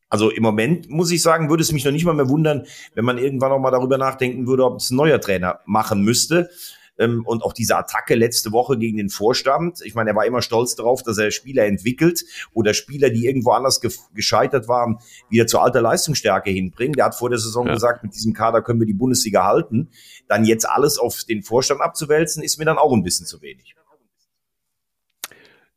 also 0.08 0.30
im 0.30 0.42
Moment 0.42 0.88
muss 0.88 1.10
ich 1.10 1.20
sagen, 1.20 1.50
würde 1.50 1.62
es 1.62 1.72
mich 1.72 1.84
noch 1.84 1.92
nicht 1.92 2.04
mal 2.04 2.14
mehr 2.14 2.28
wundern, 2.28 2.66
wenn 2.94 3.04
man 3.04 3.18
irgendwann 3.18 3.50
noch 3.50 3.58
mal 3.58 3.70
darüber 3.70 3.98
nachdenken 3.98 4.46
würde, 4.46 4.64
ob 4.64 4.76
es 4.76 4.90
ein 4.90 4.96
neuer 4.96 5.20
Trainer 5.20 5.60
machen 5.66 6.02
müsste. 6.02 6.50
Ähm, 6.98 7.24
und 7.26 7.42
auch 7.42 7.52
diese 7.52 7.76
Attacke 7.76 8.14
letzte 8.14 8.52
Woche 8.52 8.76
gegen 8.76 8.98
den 8.98 9.08
Vorstand. 9.08 9.80
Ich 9.84 9.94
meine, 9.94 10.10
er 10.10 10.16
war 10.16 10.26
immer 10.26 10.42
stolz 10.42 10.74
darauf, 10.74 11.02
dass 11.02 11.18
er 11.18 11.30
Spieler 11.30 11.64
entwickelt 11.64 12.24
oder 12.52 12.74
Spieler, 12.74 13.10
die 13.10 13.26
irgendwo 13.26 13.50
anders 13.52 13.80
ge 13.80 13.90
gescheitert 14.14 14.68
waren, 14.68 14.98
wieder 15.30 15.46
zur 15.46 15.62
alter 15.62 15.80
Leistungsstärke 15.80 16.50
hinbringen. 16.50 16.94
Der 16.94 17.06
hat 17.06 17.14
vor 17.14 17.30
der 17.30 17.38
Saison 17.38 17.66
ja. 17.66 17.74
gesagt, 17.74 18.02
mit 18.02 18.14
diesem 18.14 18.32
Kader 18.32 18.62
können 18.62 18.80
wir 18.80 18.86
die 18.86 18.92
Bundesliga 18.92 19.44
halten. 19.44 19.88
Dann 20.28 20.44
jetzt 20.44 20.68
alles 20.68 20.98
auf 20.98 21.24
den 21.28 21.42
Vorstand 21.42 21.80
abzuwälzen, 21.80 22.42
ist 22.42 22.58
mir 22.58 22.64
dann 22.64 22.78
auch 22.78 22.92
ein 22.92 23.02
bisschen 23.02 23.26
zu 23.26 23.40
wenig. 23.42 23.74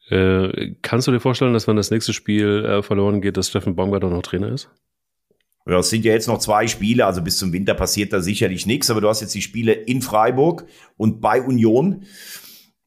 Äh, 0.09 0.75
kannst 0.81 1.07
du 1.07 1.11
dir 1.11 1.19
vorstellen, 1.19 1.53
dass 1.53 1.67
wenn 1.67 1.77
das 1.77 1.91
nächste 1.91 2.13
Spiel 2.13 2.63
äh, 2.63 2.83
verloren 2.83 3.21
geht, 3.21 3.37
dass 3.37 3.49
Steffen 3.49 3.75
Baumgart 3.75 4.03
auch 4.03 4.11
noch 4.11 4.21
Trainer 4.21 4.49
ist? 4.49 4.69
Ja, 5.67 5.79
es 5.79 5.89
sind 5.89 6.05
ja 6.05 6.13
jetzt 6.13 6.27
noch 6.27 6.37
zwei 6.37 6.67
Spiele, 6.67 7.07
also 7.07 7.23
bis 7.23 7.37
zum 7.37 7.51
Winter 7.51 7.73
passiert 7.73 8.13
da 8.13 8.21
sicherlich 8.21 8.67
nichts, 8.67 8.91
aber 8.91 9.01
du 9.01 9.09
hast 9.09 9.21
jetzt 9.21 9.33
die 9.33 9.41
Spiele 9.41 9.73
in 9.73 10.01
Freiburg 10.03 10.65
und 10.95 11.21
bei 11.21 11.41
Union. 11.41 12.03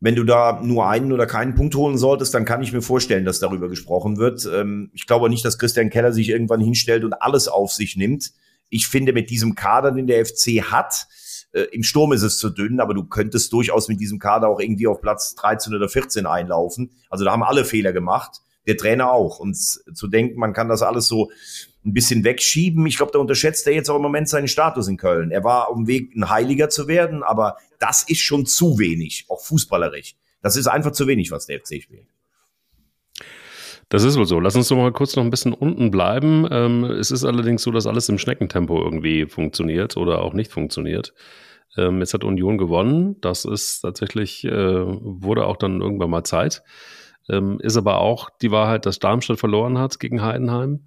Wenn 0.00 0.14
du 0.14 0.22
da 0.22 0.60
nur 0.62 0.86
einen 0.88 1.12
oder 1.12 1.26
keinen 1.26 1.56
Punkt 1.56 1.74
holen 1.74 1.98
solltest, 1.98 2.32
dann 2.32 2.44
kann 2.44 2.62
ich 2.62 2.72
mir 2.72 2.82
vorstellen, 2.82 3.24
dass 3.24 3.40
darüber 3.40 3.68
gesprochen 3.68 4.16
wird. 4.16 4.48
Ähm, 4.52 4.92
ich 4.94 5.08
glaube 5.08 5.28
nicht, 5.28 5.44
dass 5.44 5.58
Christian 5.58 5.90
Keller 5.90 6.12
sich 6.12 6.28
irgendwann 6.28 6.60
hinstellt 6.60 7.02
und 7.02 7.14
alles 7.14 7.48
auf 7.48 7.72
sich 7.72 7.96
nimmt. 7.96 8.30
Ich 8.68 8.86
finde, 8.86 9.12
mit 9.12 9.28
diesem 9.28 9.56
Kader, 9.56 9.90
den 9.90 10.06
der 10.06 10.24
FC 10.24 10.62
hat, 10.62 11.08
äh, 11.52 11.62
im 11.72 11.82
Sturm 11.82 12.12
ist 12.12 12.22
es 12.22 12.38
zu 12.38 12.48
dünn, 12.50 12.78
aber 12.78 12.94
du 12.94 13.04
könntest 13.04 13.52
durchaus 13.52 13.88
mit 13.88 13.98
diesem 13.98 14.20
Kader 14.20 14.48
auch 14.48 14.60
irgendwie 14.60 14.86
auf 14.86 15.00
Platz 15.00 15.34
13 15.34 15.74
oder 15.74 15.88
14 15.88 16.26
einlaufen. 16.26 16.92
Also 17.10 17.24
da 17.24 17.32
haben 17.32 17.42
alle 17.42 17.64
Fehler 17.64 17.92
gemacht, 17.92 18.40
der 18.68 18.76
Trainer 18.76 19.10
auch. 19.10 19.40
Und 19.40 19.56
zu 19.56 20.06
denken, 20.06 20.38
man 20.38 20.52
kann 20.52 20.68
das 20.68 20.82
alles 20.82 21.08
so 21.08 21.30
ein 21.88 21.94
bisschen 21.94 22.24
wegschieben. 22.24 22.86
Ich 22.86 22.96
glaube, 22.96 23.12
da 23.12 23.18
unterschätzt 23.18 23.66
er 23.66 23.74
jetzt 23.74 23.88
auch 23.88 23.96
im 23.96 24.02
Moment 24.02 24.28
seinen 24.28 24.48
Status 24.48 24.88
in 24.88 24.96
Köln. 24.96 25.30
Er 25.30 25.44
war 25.44 25.68
auf 25.68 25.76
dem 25.76 25.86
Weg, 25.86 26.14
ein 26.14 26.28
Heiliger 26.28 26.68
zu 26.68 26.88
werden, 26.88 27.22
aber 27.22 27.56
das 27.78 28.02
ist 28.02 28.20
schon 28.20 28.46
zu 28.46 28.78
wenig, 28.78 29.26
auch 29.28 29.40
fußballerisch. 29.40 30.14
Das 30.42 30.56
ist 30.56 30.66
einfach 30.66 30.92
zu 30.92 31.06
wenig, 31.06 31.30
was 31.30 31.46
der 31.46 31.60
FC 31.60 31.82
spielt. 31.82 32.06
Das 33.88 34.04
ist 34.04 34.18
wohl 34.18 34.26
so. 34.26 34.38
Lass 34.38 34.54
uns 34.54 34.68
doch 34.68 34.76
mal 34.76 34.92
kurz 34.92 35.16
noch 35.16 35.24
ein 35.24 35.30
bisschen 35.30 35.54
unten 35.54 35.90
bleiben. 35.90 36.46
Ähm, 36.50 36.84
es 36.84 37.10
ist 37.10 37.24
allerdings 37.24 37.62
so, 37.62 37.70
dass 37.70 37.86
alles 37.86 38.08
im 38.08 38.18
Schneckentempo 38.18 38.82
irgendwie 38.82 39.26
funktioniert 39.26 39.96
oder 39.96 40.20
auch 40.20 40.34
nicht 40.34 40.52
funktioniert. 40.52 41.14
Ähm, 41.76 42.00
jetzt 42.00 42.12
hat 42.12 42.22
Union 42.22 42.58
gewonnen. 42.58 43.18
Das 43.22 43.46
ist 43.46 43.80
tatsächlich, 43.80 44.44
äh, 44.44 44.50
wurde 44.50 45.46
auch 45.46 45.56
dann 45.56 45.80
irgendwann 45.80 46.10
mal 46.10 46.24
Zeit. 46.24 46.62
Ähm, 47.30 47.58
ist 47.60 47.76
aber 47.76 47.98
auch 47.98 48.30
die 48.42 48.50
Wahrheit, 48.50 48.84
dass 48.84 48.98
Darmstadt 48.98 49.38
verloren 49.38 49.78
hat 49.78 49.98
gegen 50.00 50.22
Heidenheim. 50.22 50.86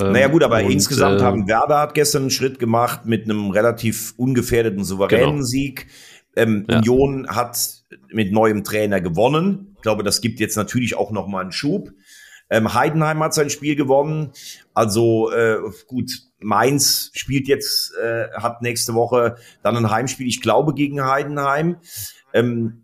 Ähm, 0.00 0.12
naja 0.12 0.28
gut, 0.28 0.42
aber 0.42 0.58
und, 0.58 0.70
insgesamt 0.70 1.20
äh, 1.20 1.24
haben 1.24 1.48
Werder 1.48 1.80
hat 1.80 1.94
gestern 1.94 2.22
einen 2.22 2.30
Schritt 2.30 2.58
gemacht 2.58 3.06
mit 3.06 3.24
einem 3.24 3.50
relativ 3.50 4.14
ungefährdeten, 4.16 4.84
souveränen 4.84 5.36
genau. 5.36 5.42
Sieg. 5.44 5.86
Ähm, 6.34 6.66
ja. 6.68 6.78
Union 6.78 7.28
hat 7.28 7.84
mit 8.10 8.32
neuem 8.32 8.62
Trainer 8.64 9.00
gewonnen. 9.00 9.74
Ich 9.76 9.82
glaube, 9.82 10.02
das 10.02 10.20
gibt 10.20 10.40
jetzt 10.40 10.56
natürlich 10.56 10.96
auch 10.96 11.10
noch 11.10 11.26
mal 11.26 11.40
einen 11.40 11.52
Schub. 11.52 11.90
Ähm, 12.48 12.74
Heidenheim 12.74 13.22
hat 13.22 13.34
sein 13.34 13.50
Spiel 13.50 13.74
gewonnen. 13.74 14.32
Also 14.74 15.32
äh, 15.32 15.58
gut, 15.86 16.10
Mainz 16.38 17.10
spielt 17.14 17.48
jetzt, 17.48 17.92
äh, 17.96 18.28
hat 18.34 18.62
nächste 18.62 18.94
Woche 18.94 19.36
dann 19.62 19.76
ein 19.76 19.90
Heimspiel, 19.90 20.28
ich 20.28 20.42
glaube, 20.42 20.74
gegen 20.74 21.04
Heidenheim. 21.04 21.78
Ähm, 22.32 22.82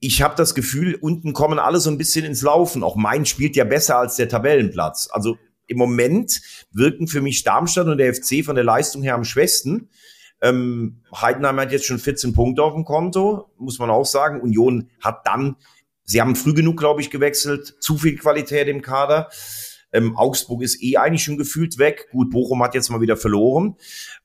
ich 0.00 0.22
habe 0.22 0.34
das 0.36 0.54
Gefühl, 0.54 0.94
unten 1.00 1.32
kommen 1.32 1.58
alle 1.58 1.80
so 1.80 1.90
ein 1.90 1.98
bisschen 1.98 2.24
ins 2.24 2.42
Laufen. 2.42 2.82
Auch 2.82 2.96
Mainz 2.96 3.28
spielt 3.28 3.56
ja 3.56 3.64
besser 3.64 3.98
als 3.98 4.16
der 4.16 4.28
Tabellenplatz. 4.28 5.08
Also 5.10 5.38
im 5.68 5.78
Moment 5.78 6.40
wirken 6.72 7.06
für 7.06 7.20
mich 7.20 7.44
Darmstadt 7.44 7.86
und 7.86 7.98
der 7.98 8.12
FC 8.12 8.44
von 8.44 8.56
der 8.56 8.64
Leistung 8.64 9.02
her 9.02 9.14
am 9.14 9.24
schwächsten. 9.24 9.88
Ähm, 10.40 11.02
Heidenheim 11.14 11.60
hat 11.60 11.72
jetzt 11.72 11.86
schon 11.86 11.98
14 11.98 12.32
Punkte 12.32 12.62
auf 12.62 12.74
dem 12.74 12.84
Konto, 12.84 13.50
muss 13.58 13.78
man 13.78 13.90
auch 13.90 14.06
sagen. 14.06 14.40
Union 14.40 14.90
hat 15.00 15.26
dann, 15.26 15.56
sie 16.04 16.20
haben 16.20 16.36
früh 16.36 16.54
genug, 16.54 16.78
glaube 16.78 17.00
ich, 17.00 17.10
gewechselt, 17.10 17.76
zu 17.80 17.98
viel 17.98 18.16
Qualität 18.16 18.68
im 18.68 18.82
Kader. 18.82 19.28
Ähm, 19.92 20.16
Augsburg 20.16 20.62
ist 20.62 20.82
eh 20.82 20.96
eigentlich 20.96 21.24
schon 21.24 21.38
gefühlt 21.38 21.78
weg. 21.78 22.08
Gut, 22.12 22.30
Bochum 22.30 22.62
hat 22.62 22.74
jetzt 22.74 22.90
mal 22.90 23.00
wieder 23.00 23.16
verloren. 23.16 23.76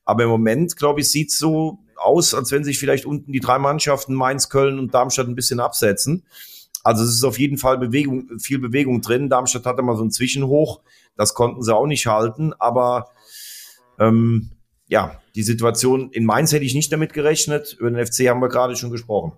Aber 0.04 0.24
im 0.24 0.28
Moment, 0.28 0.76
glaube 0.76 1.00
ich, 1.00 1.08
sieht 1.08 1.32
so 1.32 1.78
aus, 1.96 2.34
als 2.34 2.52
wenn 2.52 2.64
sich 2.64 2.78
vielleicht 2.78 3.06
unten 3.06 3.32
die 3.32 3.40
drei 3.40 3.58
Mannschaften 3.58 4.14
Mainz, 4.14 4.48
Köln 4.48 4.78
und 4.78 4.94
Darmstadt 4.94 5.26
ein 5.26 5.34
bisschen 5.34 5.60
absetzen. 5.60 6.24
Also 6.84 7.02
es 7.02 7.10
ist 7.10 7.24
auf 7.24 7.38
jeden 7.38 7.58
Fall 7.58 7.78
Bewegung, 7.78 8.38
viel 8.38 8.58
Bewegung 8.58 9.00
drin. 9.00 9.30
Darmstadt 9.30 9.64
hatte 9.64 9.82
mal 9.82 9.96
so 9.96 10.04
ein 10.04 10.10
Zwischenhoch. 10.10 10.82
Das 11.16 11.34
konnten 11.34 11.62
sie 11.62 11.74
auch 11.74 11.86
nicht 11.86 12.06
halten. 12.06 12.52
Aber 12.58 13.08
ähm, 13.98 14.50
ja, 14.86 15.18
die 15.34 15.42
Situation 15.42 16.10
in 16.10 16.26
Mainz 16.26 16.52
hätte 16.52 16.64
ich 16.64 16.74
nicht 16.74 16.92
damit 16.92 17.14
gerechnet. 17.14 17.74
Über 17.78 17.90
den 17.90 18.04
FC 18.04 18.28
haben 18.28 18.40
wir 18.40 18.48
gerade 18.48 18.76
schon 18.76 18.90
gesprochen. 18.90 19.32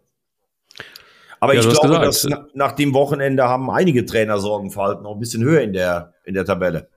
Aber 1.39 1.55
ja, 1.55 1.61
ich 1.61 1.69
glaube, 1.69 2.01
dass 2.01 2.25
nach, 2.25 2.47
nach 2.55 2.73
dem 2.73 2.95
Wochenende 2.95 3.45
haben 3.45 3.71
einige 3.71 4.05
Trainer 4.05 4.39
Sorgenverhalten 4.39 5.05
noch 5.05 5.13
ein 5.13 5.21
bisschen 5.21 5.45
höher 5.45 5.61
in 5.61 5.73
der, 5.73 6.15
in 6.25 6.35
der 6.35 6.45
Tabelle. 6.45 6.89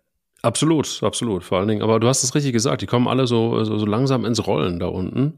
Absolut, 0.41 1.03
absolut, 1.03 1.43
vor 1.43 1.59
allen 1.59 1.67
Dingen. 1.67 1.81
Aber 1.81 1.99
du 1.99 2.07
hast 2.07 2.23
es 2.23 2.33
richtig 2.33 2.53
gesagt, 2.53 2.81
die 2.81 2.85
kommen 2.87 3.07
alle 3.07 3.27
so, 3.27 3.63
so, 3.63 3.77
so 3.77 3.85
langsam 3.85 4.25
ins 4.25 4.47
Rollen 4.47 4.79
da 4.79 4.87
unten. 4.87 5.37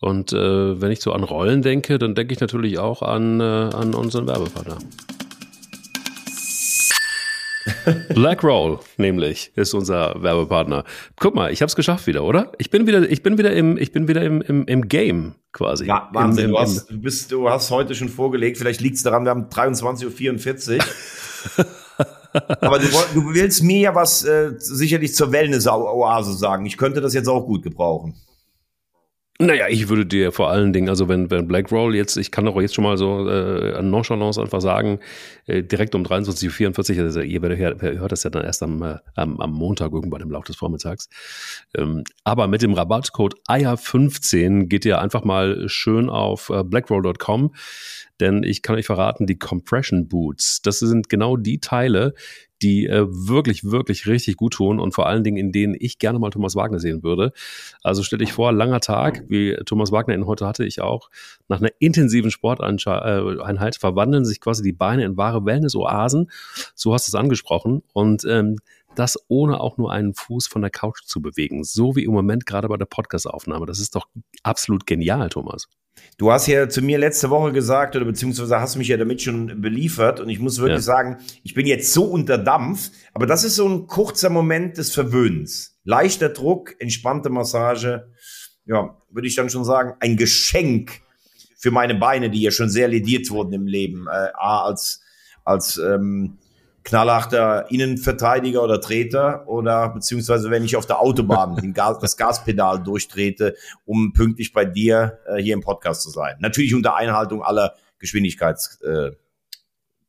Und 0.00 0.32
äh, 0.32 0.80
wenn 0.80 0.90
ich 0.90 1.00
so 1.00 1.12
an 1.12 1.24
Rollen 1.24 1.62
denke, 1.62 1.98
dann 1.98 2.14
denke 2.14 2.34
ich 2.34 2.40
natürlich 2.40 2.78
auch 2.78 3.02
an, 3.02 3.40
äh, 3.40 3.42
an 3.42 3.94
unseren 3.94 4.26
Werbepartner. 4.26 4.78
Blackroll 8.14 8.78
nämlich 8.96 9.52
ist 9.56 9.74
unser 9.74 10.22
Werbepartner. 10.22 10.84
Guck 11.18 11.34
mal, 11.34 11.52
ich 11.52 11.62
habe 11.62 11.68
es 11.68 11.76
geschafft 11.76 12.06
wieder, 12.06 12.24
oder? 12.24 12.52
Ich 12.58 12.70
bin 12.70 12.86
wieder, 12.86 13.08
ich 13.08 13.22
bin 13.22 13.38
wieder 13.38 13.52
im, 13.52 13.76
ich 13.76 13.92
bin 13.92 14.06
wieder 14.08 14.22
im, 14.22 14.42
im, 14.42 14.66
im 14.66 14.88
Game 14.88 15.34
quasi. 15.52 15.86
Ja, 15.86 16.08
Wahnsinn. 16.12 16.44
Im, 16.44 16.50
im, 16.50 16.54
du, 16.56 16.60
hast, 16.60 16.90
du, 16.90 17.00
bist, 17.00 17.32
du 17.32 17.48
hast 17.48 17.70
heute 17.70 17.94
schon 17.94 18.08
vorgelegt. 18.08 18.58
Vielleicht 18.58 18.80
liegt 18.80 18.96
es 18.96 19.02
daran, 19.02 19.24
wir 19.24 19.30
haben 19.30 19.48
23.44 19.48 20.78
Uhr. 20.78 21.66
Aber 22.60 22.78
du, 22.78 22.86
du, 23.14 23.34
willst 23.34 23.62
mir 23.62 23.80
ja 23.80 23.94
was 23.94 24.22
äh, 24.24 24.52
sicherlich 24.58 25.14
zur 25.14 25.32
Wellness-Oase 25.32 26.34
sagen. 26.34 26.66
Ich 26.66 26.76
könnte 26.76 27.00
das 27.00 27.14
jetzt 27.14 27.28
auch 27.28 27.46
gut 27.46 27.62
gebrauchen. 27.62 28.14
Naja, 29.38 29.66
ich 29.68 29.90
würde 29.90 30.06
dir 30.06 30.32
vor 30.32 30.48
allen 30.48 30.72
Dingen, 30.72 30.88
also 30.88 31.08
wenn, 31.08 31.30
wenn 31.30 31.46
Black 31.46 31.70
Roll 31.70 31.94
jetzt, 31.94 32.16
ich 32.16 32.30
kann 32.30 32.46
doch 32.46 32.58
jetzt 32.58 32.74
schon 32.74 32.84
mal 32.84 32.96
so 32.96 33.28
äh, 33.28 33.74
an 33.74 33.90
Nonchalance 33.90 34.40
einfach 34.40 34.62
sagen, 34.62 34.98
äh, 35.44 35.62
direkt 35.62 35.94
um 35.94 36.04
23.44 36.04 36.96
Uhr, 36.96 37.04
also 37.04 37.20
ihr 37.20 37.42
werdet, 37.42 37.82
hört 37.82 38.12
das 38.12 38.22
ja 38.22 38.30
dann 38.30 38.44
erst 38.44 38.62
am, 38.62 38.82
äh, 38.82 38.96
am, 39.14 39.38
am 39.38 39.52
Montag 39.52 39.92
irgendwann 39.92 40.22
im 40.22 40.30
Laufe 40.30 40.46
des 40.46 40.56
Vormittags. 40.56 41.10
Ähm, 41.76 42.04
aber 42.24 42.46
mit 42.48 42.62
dem 42.62 42.72
Rabattcode 42.72 43.34
AYA15 43.46 44.68
geht 44.68 44.86
ihr 44.86 45.02
einfach 45.02 45.22
mal 45.22 45.68
schön 45.68 46.08
auf 46.08 46.48
äh, 46.48 46.64
blackroll.com, 46.64 47.54
denn 48.20 48.42
ich 48.42 48.62
kann 48.62 48.76
euch 48.76 48.86
verraten, 48.86 49.26
die 49.26 49.38
Compression 49.38 50.08
Boots, 50.08 50.62
das 50.62 50.78
sind 50.78 51.08
genau 51.08 51.36
die 51.36 51.60
Teile, 51.60 52.14
die 52.62 52.86
äh, 52.86 53.06
wirklich, 53.08 53.64
wirklich 53.64 54.06
richtig 54.06 54.36
gut 54.36 54.54
tun 54.54 54.80
und 54.80 54.92
vor 54.94 55.06
allen 55.06 55.24
Dingen, 55.24 55.36
in 55.36 55.52
denen 55.52 55.76
ich 55.78 55.98
gerne 55.98 56.18
mal 56.18 56.30
Thomas 56.30 56.56
Wagner 56.56 56.78
sehen 56.78 57.02
würde. 57.02 57.32
Also 57.82 58.02
stell 58.02 58.18
dich 58.18 58.32
vor, 58.32 58.52
langer 58.52 58.80
Tag, 58.80 59.24
wie 59.28 59.54
Thomas 59.66 59.92
Wagner 59.92 60.14
ihn 60.14 60.26
heute 60.26 60.46
hatte, 60.46 60.64
ich 60.64 60.80
auch, 60.80 61.10
nach 61.48 61.60
einer 61.60 61.70
intensiven 61.78 62.30
Sporteinheit 62.30 63.76
verwandeln 63.76 64.24
sich 64.24 64.40
quasi 64.40 64.62
die 64.62 64.72
Beine 64.72 65.04
in 65.04 65.16
wahre 65.16 65.44
Wellness-Oasen. 65.44 66.30
So 66.74 66.94
hast 66.94 67.08
du 67.08 67.10
es 67.10 67.14
angesprochen. 67.14 67.82
Und 67.92 68.24
ähm, 68.24 68.56
das 68.94 69.18
ohne 69.28 69.60
auch 69.60 69.76
nur 69.76 69.92
einen 69.92 70.14
Fuß 70.14 70.48
von 70.48 70.62
der 70.62 70.70
Couch 70.70 71.02
zu 71.04 71.20
bewegen. 71.20 71.64
So 71.64 71.96
wie 71.96 72.04
im 72.04 72.12
Moment 72.12 72.46
gerade 72.46 72.68
bei 72.68 72.78
der 72.78 72.86
Podcast-Aufnahme. 72.86 73.66
Das 73.66 73.78
ist 73.78 73.94
doch 73.94 74.08
absolut 74.42 74.86
genial, 74.86 75.28
Thomas. 75.28 75.68
Du 76.18 76.32
hast 76.32 76.46
ja 76.46 76.68
zu 76.68 76.80
mir 76.82 76.98
letzte 76.98 77.28
Woche 77.30 77.52
gesagt, 77.52 77.94
oder 77.94 78.04
beziehungsweise 78.04 78.58
hast 78.60 78.76
mich 78.76 78.88
ja 78.88 78.96
damit 78.96 79.20
schon 79.20 79.60
beliefert, 79.60 80.20
und 80.20 80.28
ich 80.28 80.38
muss 80.38 80.58
wirklich 80.58 80.78
ja. 80.78 80.82
sagen, 80.82 81.18
ich 81.42 81.54
bin 81.54 81.66
jetzt 81.66 81.92
so 81.92 82.04
unter 82.04 82.38
Dampf, 82.38 82.90
aber 83.12 83.26
das 83.26 83.44
ist 83.44 83.56
so 83.56 83.68
ein 83.68 83.86
kurzer 83.86 84.30
Moment 84.30 84.78
des 84.78 84.92
Verwöhnens. 84.92 85.78
Leichter 85.84 86.30
Druck, 86.30 86.74
entspannte 86.78 87.28
Massage, 87.28 88.08
ja, 88.64 88.96
würde 89.10 89.28
ich 89.28 89.36
dann 89.36 89.50
schon 89.50 89.64
sagen, 89.64 89.94
ein 90.00 90.16
Geschenk 90.16 91.02
für 91.58 91.70
meine 91.70 91.94
Beine, 91.94 92.30
die 92.30 92.42
ja 92.42 92.50
schon 92.50 92.68
sehr 92.68 92.88
lediert 92.88 93.30
wurden 93.30 93.52
im 93.52 93.66
Leben. 93.66 94.06
Äh, 94.08 94.30
A, 94.34 94.64
als, 94.64 95.02
als 95.44 95.78
ähm, 95.78 96.38
knallharter 96.86 97.68
Innenverteidiger 97.68 98.62
oder 98.62 98.80
Treter 98.80 99.46
oder 99.48 99.88
beziehungsweise 99.88 100.50
wenn 100.50 100.64
ich 100.64 100.76
auf 100.76 100.86
der 100.86 101.00
Autobahn 101.00 101.74
Gas, 101.74 101.98
das 101.98 102.16
Gaspedal 102.16 102.80
durchtrete, 102.82 103.56
um 103.84 104.12
pünktlich 104.12 104.52
bei 104.52 104.64
dir 104.64 105.18
äh, 105.26 105.42
hier 105.42 105.54
im 105.54 105.62
Podcast 105.62 106.02
zu 106.02 106.10
sein. 106.10 106.36
Natürlich 106.38 106.74
unter 106.74 106.94
Einhaltung 106.94 107.42
aller 107.42 107.74
Geschwindigkeits 107.98 108.80
äh, 108.82 109.10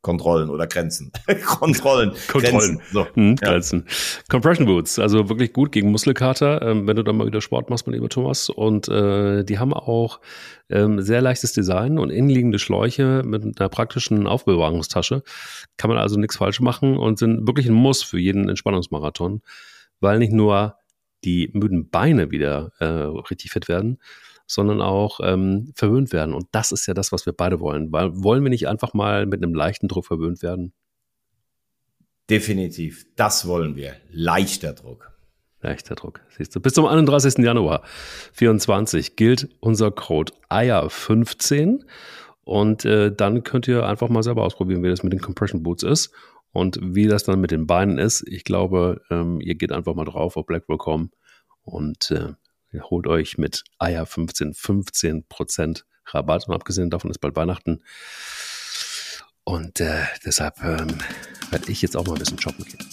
Kontrollen 0.08 0.50
oder 0.50 0.68
Grenzen. 0.68 1.12
Kontrollen. 1.46 2.14
Kontrollen. 2.32 2.78
Grenzen. 2.78 2.82
So. 2.94 3.08
Hm, 3.14 3.36
ja. 3.42 3.50
Grenzen. 3.50 3.86
Compression 4.30 4.66
Boots, 4.66 5.00
also 5.00 5.28
wirklich 5.28 5.52
gut 5.52 5.74
gegen 5.74 5.92
Muskelkater, 5.92 6.62
ähm, 6.62 6.88
wenn 6.88 6.96
du 6.96 7.04
dann 7.04 7.18
mal 7.18 7.28
wieder 7.28 7.42
Sport 7.42 7.70
machst, 7.70 7.88
mein 7.88 7.94
lieber 7.94 8.08
Thomas. 8.08 8.50
Und 8.50 8.88
äh, 8.88 9.44
die 9.44 9.60
haben 9.60 9.74
auch 9.74 10.22
ähm, 10.70 11.02
sehr 11.02 11.22
leichtes 11.22 11.52
Design 11.52 12.00
und 12.00 12.10
innenliegende 12.10 12.58
Schläuche 12.58 13.22
mit 13.26 13.60
einer 13.60 13.68
praktischen 13.68 14.28
Aufbewahrungstasche. 14.28 15.24
Kann 15.76 15.90
man 15.90 15.98
also 15.98 16.18
nichts 16.18 16.38
falsch 16.38 16.62
machen 16.62 16.96
und 16.96 17.20
sind 17.20 17.46
wirklich 17.46 17.68
ein 17.68 17.74
Muss 17.74 18.02
für 18.02 18.18
jeden 18.18 18.48
Entspannungsmarathon, 18.48 19.42
weil 20.00 20.20
nicht 20.20 20.32
nur 20.32 20.76
die 21.26 21.50
müden 21.52 21.90
Beine 21.90 22.32
wieder 22.32 22.72
äh, 22.80 22.86
richtig 22.86 23.52
fit 23.52 23.68
werden, 23.68 24.00
sondern 24.48 24.82
auch 24.82 25.20
ähm, 25.22 25.72
verwöhnt 25.76 26.12
werden. 26.14 26.34
Und 26.34 26.48
das 26.52 26.72
ist 26.72 26.88
ja 26.88 26.94
das, 26.94 27.12
was 27.12 27.26
wir 27.26 27.34
beide 27.34 27.60
wollen. 27.60 27.92
Weil 27.92 28.12
wollen 28.24 28.44
wir 28.44 28.50
nicht 28.50 28.68
einfach 28.68 28.94
mal 28.94 29.26
mit 29.26 29.44
einem 29.44 29.54
leichten 29.54 29.88
Druck 29.88 30.06
verwöhnt 30.06 30.42
werden? 30.42 30.74
Definitiv. 32.30 33.06
Das 33.16 33.48
wollen 33.48 33.76
wir. 33.76 33.96
Leichter 34.10 34.74
Druck. 34.74 35.12
Leichter 35.62 35.96
Druck. 35.96 36.22
Siehst 36.30 36.56
du. 36.56 36.60
Bis 36.60 36.74
zum 36.74 36.86
31. 36.86 37.38
Januar 37.40 37.84
24 38.34 39.16
gilt 39.16 39.50
unser 39.60 39.92
Code 39.92 40.34
AYA15. 40.50 41.84
Und 42.44 42.86
äh, 42.86 43.14
dann 43.14 43.44
könnt 43.44 43.68
ihr 43.68 43.86
einfach 43.86 44.08
mal 44.08 44.24
selber 44.24 44.44
ausprobieren, 44.44 44.82
wie 44.82 44.90
das 44.90 45.04
mit 45.04 45.12
den 45.12 45.20
Compression 45.20 45.64
Boots 45.64 45.84
ist 45.84 46.14
und 46.54 46.80
wie 46.82 47.08
das 47.08 47.24
dann 47.24 47.42
mit 47.42 47.52
den 47.52 47.68
Beinen 47.68 47.98
ist. 47.98 48.26
Ich 48.26 48.46
glaube, 48.46 49.02
ähm, 49.10 49.42
ihr 49.42 49.56
geht 49.56 49.74
einfach 49.74 49.96
mal 49.96 50.06
drauf 50.06 50.38
auf 50.38 50.46
Blackwell.com 50.46 51.12
und 51.64 52.12
äh, 52.12 52.34
holt 52.74 53.08
euch 53.08 53.38
mit 53.38 53.64
Eier 53.80 54.06
15 54.06 54.54
15% 54.54 55.84
Rabatt. 56.06 56.48
Und 56.48 56.54
abgesehen 56.54 56.90
davon 56.90 57.12
ist 57.12 57.20
bald 57.20 57.36
Weihnachten. 57.36 57.84
Und 59.44 59.80
äh, 59.80 60.04
deshalb 60.26 60.62
ähm, 60.62 60.98
werde 61.52 61.72
ich 61.72 61.82
jetzt 61.82 61.96
auch 61.96 62.06
mal 62.06 62.14
ein 62.14 62.20
bisschen 62.20 62.40
shoppen 62.40 62.66
gehen. 62.66 62.86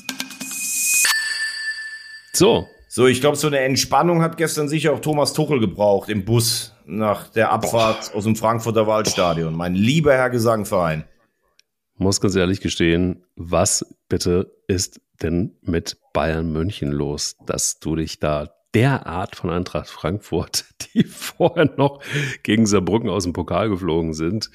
So. 2.33 2.69
So, 2.88 3.09
ich 3.09 3.21
glaube, 3.21 3.37
so 3.37 3.49
eine 3.49 3.59
Entspannung 3.59 4.23
hat 4.23 4.37
gestern 4.37 4.69
sicher 4.69 4.93
auch 4.93 5.00
Thomas 5.00 5.33
Tuchel 5.33 5.59
gebraucht 5.59 6.09
im 6.09 6.25
Bus 6.25 6.76
nach 6.87 7.28
der 7.28 7.50
Abfahrt 7.50 8.12
Boah. 8.12 8.19
aus 8.19 8.25
dem 8.25 8.37
Frankfurter 8.37 8.87
Waldstadion. 8.87 9.57
Mein 9.57 9.75
lieber 9.75 10.14
Herr 10.14 10.31
Gesangverein. 10.31 11.04
Muss 11.97 12.21
ganz 12.21 12.37
ehrlich 12.37 12.61
gestehen, 12.61 13.25
was 13.35 13.85
bitte 14.09 14.52
ist 14.69 15.00
denn 15.23 15.57
mit 15.62 15.97
Bayern 16.12 16.52
München 16.52 16.93
los, 16.93 17.37
dass 17.47 17.81
du 17.81 17.97
dich 17.97 18.21
da 18.21 18.54
derart 18.75 19.37
von 19.37 19.50
Eintracht 19.50 19.88
Frankfurt, 19.88 20.66
die 20.95 21.04
vorher 21.04 21.73
noch 21.76 22.02
gegen 22.43 22.66
Saarbrücken 22.66 23.09
aus 23.09 23.25
dem 23.25 23.33
Pokal 23.33 23.69
geflogen 23.69 24.14
sind. 24.14 24.50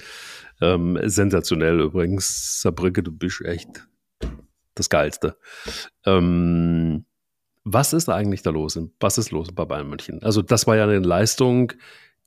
Ähm, 0.61 0.99
sensationell 1.03 1.79
übrigens. 1.79 2.61
Saarbrücke, 2.61 3.03
du 3.03 3.11
bist 3.11 3.41
echt 3.45 3.87
das 4.75 4.89
Geilste. 4.89 5.37
Ähm, 6.05 7.05
was 7.63 7.93
ist 7.93 8.09
eigentlich 8.09 8.41
da 8.41 8.49
los? 8.49 8.79
Was 8.99 9.17
ist 9.17 9.31
los 9.31 9.49
bei 9.53 9.65
Bayern 9.65 9.89
München? 9.89 10.23
Also, 10.23 10.41
das 10.41 10.67
war 10.67 10.75
ja 10.75 10.83
eine 10.83 10.99
Leistung, 10.99 11.73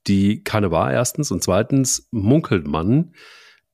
die 0.07 0.43
keine 0.43 0.71
war, 0.71 0.93
erstens. 0.93 1.31
Und 1.31 1.43
zweitens 1.43 2.09
munkelt 2.11 2.67
man, 2.67 3.15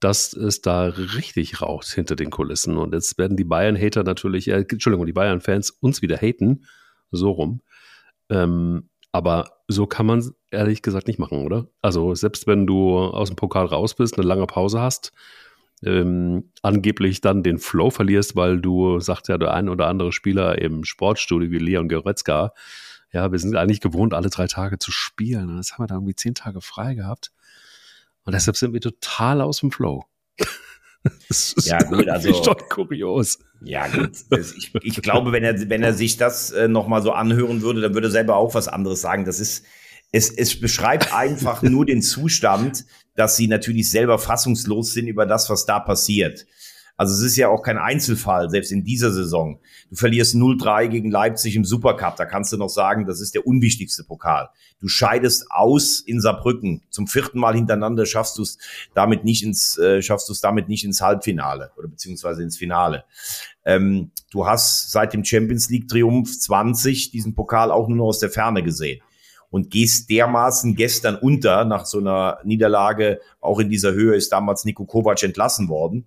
dass 0.01 0.33
es 0.33 0.63
da 0.63 0.85
richtig 0.85 1.61
raucht 1.61 1.89
hinter 1.89 2.17
den 2.17 2.31
Kulissen. 2.31 2.77
Und 2.79 2.95
jetzt 2.95 3.19
werden 3.19 3.37
die 3.37 3.45
Bayern-Hater 3.45 4.05
natürlich, 4.05 4.49
äh, 4.49 4.65
Entschuldigung, 4.69 5.07
die 5.07 5.13
Bayern-Fans 5.13 5.71
uns 5.71 6.03
wieder 6.03 6.17
haten, 6.17 6.65
so 7.11 7.31
rum. 7.31 7.61
Ähm, 8.31 8.89
aber 9.13 9.59
so 9.69 9.87
kann 9.87 10.07
man 10.07 10.33
ehrlich 10.51 10.83
gesagt 10.83 11.07
nicht 11.07 11.19
machen, 11.19 11.45
oder? 11.45 11.69
Also 11.83 12.15
selbst 12.15 12.47
wenn 12.47 12.67
du 12.67 12.97
aus 12.97 13.29
dem 13.29 13.37
Pokal 13.37 13.67
raus 13.67 13.95
bist, 13.95 14.19
eine 14.19 14.27
lange 14.27 14.47
Pause 14.47 14.81
hast, 14.81 15.13
ähm, 15.85 16.51
angeblich 16.63 17.21
dann 17.21 17.43
den 17.43 17.59
Flow 17.59 17.91
verlierst, 17.91 18.37
weil 18.37 18.61
du, 18.61 19.01
sagt 19.01 19.29
ja 19.29 19.39
der 19.39 19.55
ein 19.55 19.69
oder 19.69 19.87
andere 19.87 20.13
Spieler 20.13 20.59
im 20.59 20.85
Sportstudio 20.85 21.51
wie 21.51 21.59
Leon 21.59 21.89
Goretzka, 21.89 22.53
ja, 23.13 23.33
wir 23.33 23.39
sind 23.39 23.57
eigentlich 23.57 23.81
gewohnt, 23.81 24.13
alle 24.13 24.29
drei 24.29 24.47
Tage 24.47 24.79
zu 24.79 24.93
spielen. 24.93 25.49
Und 25.49 25.57
jetzt 25.57 25.73
haben 25.73 25.85
wir 25.85 25.87
da 25.87 25.95
irgendwie 25.95 26.15
zehn 26.15 26.35
Tage 26.35 26.61
frei 26.61 26.95
gehabt. 26.95 27.33
Und 28.25 28.35
deshalb 28.35 28.57
sind 28.57 28.75
wir 28.75 28.81
total 28.81 29.41
aus 29.41 29.61
dem 29.61 29.71
Flow. 29.71 30.05
Das 31.29 31.53
ist 31.53 31.69
ja, 31.69 31.79
gut, 31.79 32.09
also, 32.09 32.35
schon 32.43 32.57
kurios. 32.69 33.39
Ja, 33.61 33.87
gut. 33.89 34.13
Ich, 34.57 34.73
ich 34.83 35.03
glaube, 35.03 35.33
wenn 35.33 35.43
er, 35.43 35.69
wenn 35.69 35.83
er 35.83 35.93
sich 35.93 36.17
das 36.17 36.51
äh, 36.51 36.69
nochmal 36.69 37.03
so 37.03 37.13
anhören 37.13 37.63
würde, 37.63 37.81
dann 37.81 37.95
würde 37.95 38.09
er 38.09 38.13
selber 38.13 38.37
auch 38.37 38.55
was 38.55 38.69
anderes 38.69 39.01
sagen. 39.01 39.25
Das 39.25 39.41
ist, 39.41 39.65
es, 40.13 40.31
es 40.31 40.61
beschreibt 40.61 41.13
einfach 41.13 41.63
nur 41.63 41.85
den 41.85 42.03
Zustand, 42.03 42.85
dass 43.15 43.37
sie 43.37 43.49
natürlich 43.49 43.91
selber 43.91 44.19
fassungslos 44.19 44.93
sind 44.93 45.09
über 45.09 45.27
das, 45.27 45.51
was 45.51 45.67
da 45.67 45.81
passiert. 45.81 46.47
Also 46.99 47.15
es 47.15 47.23
ist 47.23 47.37
ja 47.37 47.49
auch 47.49 47.63
kein 47.63 47.79
Einzelfall, 47.79 48.51
selbst 48.51 48.73
in 48.73 48.83
dieser 48.83 49.13
Saison. 49.13 49.61
Du 49.89 49.95
verlierst 49.95 50.35
0-3 50.35 50.89
gegen 50.89 51.13
Leipzig 51.13 51.55
im 51.55 51.65
Supercup. 51.65 52.17
Da 52.17 52.27
kannst 52.27 52.53
du 52.53 52.57
noch 52.57 52.69
sagen, 52.69 53.07
das 53.07 53.21
ist 53.21 53.37
der 53.37 53.47
unwichtigste 53.47 54.03
Pokal. 54.03 54.49
Du 54.81 54.89
scheidest 54.89 55.47
aus 55.51 56.01
in 56.01 56.21
Saarbrücken. 56.21 56.83
Zum 56.91 57.07
vierten 57.07 57.39
Mal 57.39 57.55
hintereinander 57.55 58.05
schaffst 58.05 58.37
du 58.37 58.43
es 58.43 58.59
damit 58.95 59.25
nicht 59.25 59.45
ins, 59.45 59.79
äh, 59.79 60.03
schaffst 60.03 60.29
du 60.29 60.33
es 60.33 60.41
damit 60.41 60.69
nicht 60.69 60.85
ins 60.85 61.01
Halbfinale 61.01 61.71
oder 61.77 61.87
beziehungsweise 61.87 62.43
ins 62.43 62.57
Finale. 62.57 63.05
Ähm, 63.65 64.11
du 64.33 64.49
hast 64.49 64.91
seit 64.91 65.13
dem 65.13 65.25
Champions 65.25 65.71
League 65.71 65.87
Triumph 65.87 66.37
20 66.37 67.13
diesen 67.13 67.37
Pokal 67.37 67.71
auch 67.71 67.87
nur 67.87 67.99
noch 67.99 68.07
aus 68.07 68.19
der 68.19 68.31
Ferne 68.31 68.65
gesehen 68.65 69.01
und 69.51 69.71
gehst 69.71 70.11
dermaßen 70.11 70.75
gestern 70.75 71.15
unter 71.15 71.65
nach 71.65 71.87
so 71.87 71.99
einer 71.99 72.39
Niederlage. 72.43 73.21
Auch 73.41 73.61
in 73.61 73.71
dieser 73.71 73.93
Höhe 73.93 74.17
ist 74.17 74.33
damals 74.33 74.65
Nico 74.65 74.85
Kovac 74.85 75.23
entlassen 75.23 75.69
worden. 75.69 76.05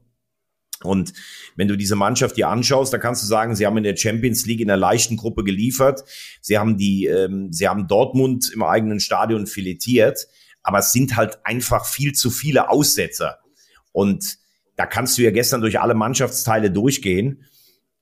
Und 0.85 1.13
wenn 1.55 1.67
du 1.67 1.75
diese 1.77 1.95
Mannschaft 1.95 2.37
dir 2.37 2.49
anschaust, 2.49 2.93
dann 2.93 3.01
kannst 3.01 3.23
du 3.23 3.27
sagen, 3.27 3.55
sie 3.55 3.65
haben 3.65 3.77
in 3.77 3.83
der 3.83 3.95
Champions 3.95 4.45
League 4.45 4.61
in 4.61 4.67
der 4.67 4.77
leichten 4.77 5.17
Gruppe 5.17 5.43
geliefert. 5.43 6.03
Sie 6.41 6.57
haben 6.57 6.77
die, 6.77 7.05
ähm, 7.05 7.51
sie 7.51 7.67
haben 7.67 7.87
Dortmund 7.87 8.51
im 8.53 8.63
eigenen 8.63 8.99
Stadion 8.99 9.47
filetiert. 9.47 10.27
Aber 10.63 10.79
es 10.79 10.91
sind 10.91 11.15
halt 11.15 11.39
einfach 11.43 11.85
viel 11.85 12.13
zu 12.13 12.29
viele 12.29 12.69
Aussetzer. 12.69 13.39
Und 13.91 14.37
da 14.75 14.85
kannst 14.85 15.17
du 15.17 15.21
ja 15.21 15.31
gestern 15.31 15.61
durch 15.61 15.79
alle 15.79 15.93
Mannschaftsteile 15.93 16.71
durchgehen. 16.71 17.45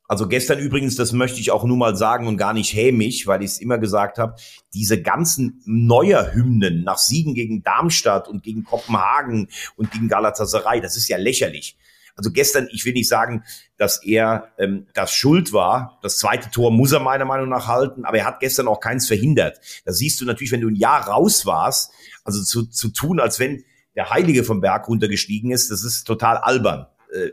Also 0.09 0.27
gestern 0.27 0.57
übrigens, 0.57 0.95
das 0.95 1.13
möchte 1.13 1.39
ich 1.39 1.51
auch 1.51 1.63
nur 1.63 1.77
mal 1.77 1.95
sagen 1.95 2.25
und 2.25 2.38
gar 2.38 2.53
nicht 2.53 2.74
hämisch, 2.74 3.27
weil 3.27 3.43
ich 3.43 3.51
es 3.51 3.62
immer 3.62 3.77
gesagt 3.77 4.17
habe, 4.17 4.36
diese 4.74 5.01
ganzen 5.03 5.62
neuer 5.65 6.33
Hymnen 6.33 6.83
nach 6.83 6.98
Siegen 6.98 7.36
gegen 7.36 7.62
Darmstadt 7.62 8.27
und 8.27 8.41
gegen 8.41 8.63
Kopenhagen 8.63 9.50
und 9.75 9.91
gegen 9.91 10.07
Galatasaray, 10.07 10.81
das 10.81 10.98
ist 10.98 11.09
ja 11.09 11.17
lächerlich. 11.17 11.77
Also 12.19 12.31
gestern, 12.33 12.67
ich 12.73 12.83
will 12.83 12.91
nicht 12.91 13.07
sagen, 13.07 13.45
dass 13.77 14.03
er 14.03 14.51
ähm, 14.57 14.88
das 14.93 15.13
schuld 15.13 15.53
war. 15.53 15.99
Das 16.01 16.17
zweite 16.17 16.51
Tor 16.51 16.69
muss 16.69 16.91
er 16.91 16.99
meiner 16.99 17.23
Meinung 17.23 17.47
nach 17.47 17.67
halten, 17.67 18.03
aber 18.03 18.17
er 18.17 18.25
hat 18.25 18.41
gestern 18.41 18.67
auch 18.67 18.81
keins 18.81 19.07
verhindert. 19.07 19.61
Da 19.85 19.93
siehst 19.93 20.19
du 20.19 20.25
natürlich, 20.25 20.51
wenn 20.51 20.59
du 20.59 20.67
ein 20.67 20.75
Jahr 20.75 21.07
raus 21.07 21.45
warst, 21.45 21.93
also 22.25 22.43
zu, 22.43 22.65
zu 22.65 22.89
tun, 22.89 23.21
als 23.21 23.39
wenn 23.39 23.63
der 23.95 24.09
Heilige 24.09 24.43
vom 24.43 24.59
Berg 24.59 24.89
runtergestiegen 24.89 25.51
ist, 25.51 25.71
das 25.71 25.85
ist 25.85 26.03
total 26.03 26.35
albern. 26.35 26.88
Äh, 27.13 27.29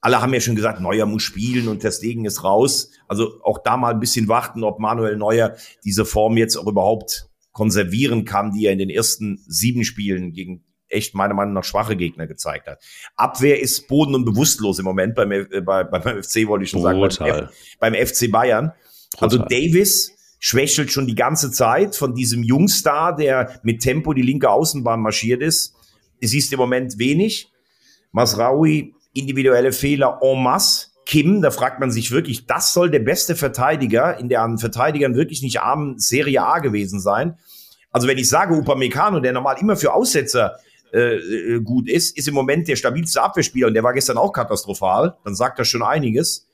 alle 0.00 0.20
haben 0.20 0.34
ja 0.34 0.40
schon 0.40 0.56
gesagt, 0.56 0.80
Neuer 0.80 1.06
muss 1.06 1.22
spielen 1.22 1.68
und 1.68 1.84
Ding 2.02 2.24
ist 2.24 2.42
raus. 2.42 2.90
Also 3.06 3.40
auch 3.44 3.62
da 3.62 3.76
mal 3.76 3.94
ein 3.94 4.00
bisschen 4.00 4.26
warten, 4.26 4.64
ob 4.64 4.80
Manuel 4.80 5.16
Neuer 5.16 5.54
diese 5.84 6.04
Form 6.04 6.36
jetzt 6.36 6.56
auch 6.56 6.66
überhaupt 6.66 7.28
konservieren 7.52 8.24
kann, 8.24 8.50
die 8.50 8.66
er 8.66 8.72
in 8.72 8.80
den 8.80 8.90
ersten 8.90 9.44
sieben 9.46 9.84
Spielen 9.84 10.32
gegen 10.32 10.64
echt 10.94 11.14
meiner 11.14 11.34
Meinung 11.34 11.54
nach 11.54 11.64
schwache 11.64 11.96
Gegner 11.96 12.26
gezeigt 12.26 12.66
hat. 12.66 12.78
Abwehr 13.16 13.60
ist 13.60 13.88
boden- 13.88 14.14
und 14.14 14.24
bewusstlos 14.24 14.78
im 14.78 14.84
Moment 14.84 15.14
beim, 15.14 15.32
äh, 15.32 15.44
bei, 15.60 15.84
beim 15.84 16.22
FC, 16.22 16.46
wollte 16.46 16.64
ich 16.64 16.70
schon 16.70 16.82
sagen, 16.82 17.00
beim, 17.18 17.48
beim, 17.78 18.06
FC 18.06 18.30
Bayern. 18.30 18.72
Also 19.18 19.38
Davis 19.38 20.12
schwächelt 20.38 20.90
schon 20.90 21.06
die 21.06 21.14
ganze 21.14 21.50
Zeit 21.50 21.96
von 21.96 22.14
diesem 22.14 22.42
Jungstar, 22.42 23.16
der 23.16 23.60
mit 23.62 23.80
Tempo 23.80 24.12
die 24.12 24.22
linke 24.22 24.50
Außenbahn 24.50 25.00
marschiert 25.00 25.42
ist. 25.42 25.74
Du 26.20 26.28
siehst 26.28 26.52
im 26.52 26.58
Moment 26.58 26.98
wenig. 26.98 27.50
Masraoui 28.12 28.94
individuelle 29.12 29.72
Fehler 29.72 30.20
en 30.22 30.42
masse. 30.42 30.88
Kim, 31.06 31.42
da 31.42 31.50
fragt 31.50 31.80
man 31.80 31.90
sich 31.90 32.12
wirklich, 32.12 32.46
das 32.46 32.72
soll 32.72 32.90
der 32.90 33.00
beste 33.00 33.36
Verteidiger 33.36 34.18
in 34.18 34.30
der 34.30 34.40
an 34.40 34.56
Verteidigern 34.56 35.14
wirklich 35.14 35.42
nicht 35.42 35.60
armen 35.60 35.98
Serie 35.98 36.42
A 36.42 36.60
gewesen 36.60 36.98
sein. 36.98 37.36
Also 37.90 38.08
wenn 38.08 38.18
ich 38.18 38.28
sage 38.28 38.54
Upamecano, 38.54 39.20
der 39.20 39.32
normal 39.32 39.56
immer 39.60 39.76
für 39.76 39.92
Aussetzer 39.92 40.58
äh, 40.92 41.16
äh, 41.16 41.60
gut 41.60 41.88
ist, 41.88 42.16
ist 42.16 42.28
im 42.28 42.34
Moment 42.34 42.68
der 42.68 42.76
stabilste 42.76 43.22
Abwehrspieler 43.22 43.68
und 43.68 43.74
der 43.74 43.82
war 43.82 43.92
gestern 43.92 44.18
auch 44.18 44.32
katastrophal, 44.32 45.16
dann 45.24 45.34
sagt 45.34 45.58
das 45.58 45.68
schon 45.68 45.82
einiges. 45.82 46.48